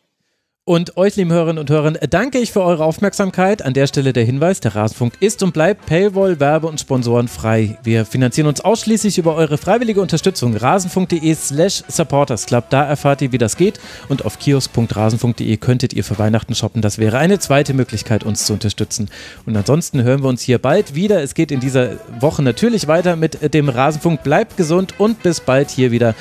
Und 0.68 0.98
euch, 0.98 1.16
lieben 1.16 1.32
Hörerinnen 1.32 1.60
und 1.60 1.70
Hörern, 1.70 1.96
danke 2.10 2.40
ich 2.40 2.52
für 2.52 2.64
eure 2.64 2.86
Aufmerksamkeit. 2.86 3.62
An 3.62 3.76
der 3.76 3.86
Stelle 3.86 4.14
der 4.14 4.26
Hinweis, 4.26 4.62
der 4.62 4.74
Rasenfunk 4.74 5.14
ist 5.20 5.44
und 5.44 5.54
bleibt 5.54 5.86
Paywall, 5.86 6.40
Werbe 6.40 6.66
und 6.66 6.80
Sponsoren 6.80 7.28
frei. 7.28 7.78
Wir 7.84 8.04
finanzieren 8.04 8.48
uns 8.48 8.62
ausschließlich 8.62 9.20
über 9.20 9.36
eure 9.36 9.60
freiwillige 9.60 10.02
Unterstützung. 10.02 10.58
Rasenfunk.de 10.58 11.36
slash 11.36 11.84
supportersclub. 11.88 12.68
Da 12.72 12.84
erfahrt 12.84 13.22
ihr, 13.22 13.32
wie 13.32 13.38
das 13.38 13.58
geht. 13.58 13.80
Und 14.10 14.26
auf 14.26 14.40
kiosk.rasenfunk.de 14.40 15.56
könntet 15.58 15.94
ihr 15.94 16.04
für 16.04 16.18
Weihnachten 16.18 16.56
shoppen. 16.56 16.82
Das 16.82 16.98
wäre 16.98 17.20
eine 17.20 17.38
zweite 17.38 17.76
Möglichkeit, 17.76 18.24
uns 18.24 18.48
zu 18.48 18.54
unterstützen. 18.54 19.12
Und 19.46 19.56
ansonsten 19.56 20.02
hören 20.02 20.24
wir 20.24 20.30
uns 20.30 20.42
hier 20.42 20.58
bald 20.58 20.96
wieder. 20.96 21.22
Es 21.22 21.36
geht 21.36 21.52
in 21.52 21.60
dieser 21.60 21.92
Woche 22.20 22.42
natürlich 22.42 22.88
weiter 22.88 23.16
mit 23.16 23.54
dem 23.54 23.70
Rasenfunk. 23.70 24.24
Bleibt 24.24 24.58
gesund 24.58 24.96
und 24.98 25.22
bis 25.22 25.42
bald 25.42 25.70
hier 25.70 25.92
wieder. 25.92 26.16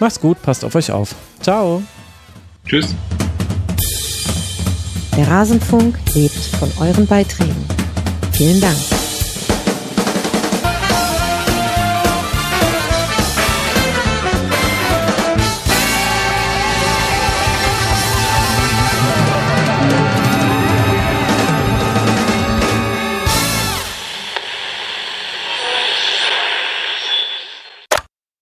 Macht's 0.00 0.18
gut, 0.18 0.42
passt 0.42 0.64
auf 0.64 0.74
euch 0.74 0.90
auf. 0.90 1.14
Ciao. 1.40 1.80
Tschüss. 2.66 2.92
Der 5.16 5.28
Rasenfunk 5.28 5.96
lebt 6.14 6.34
von 6.34 6.70
euren 6.80 7.06
Beiträgen. 7.06 7.64
Vielen 8.32 8.60
Dank. 8.60 9.03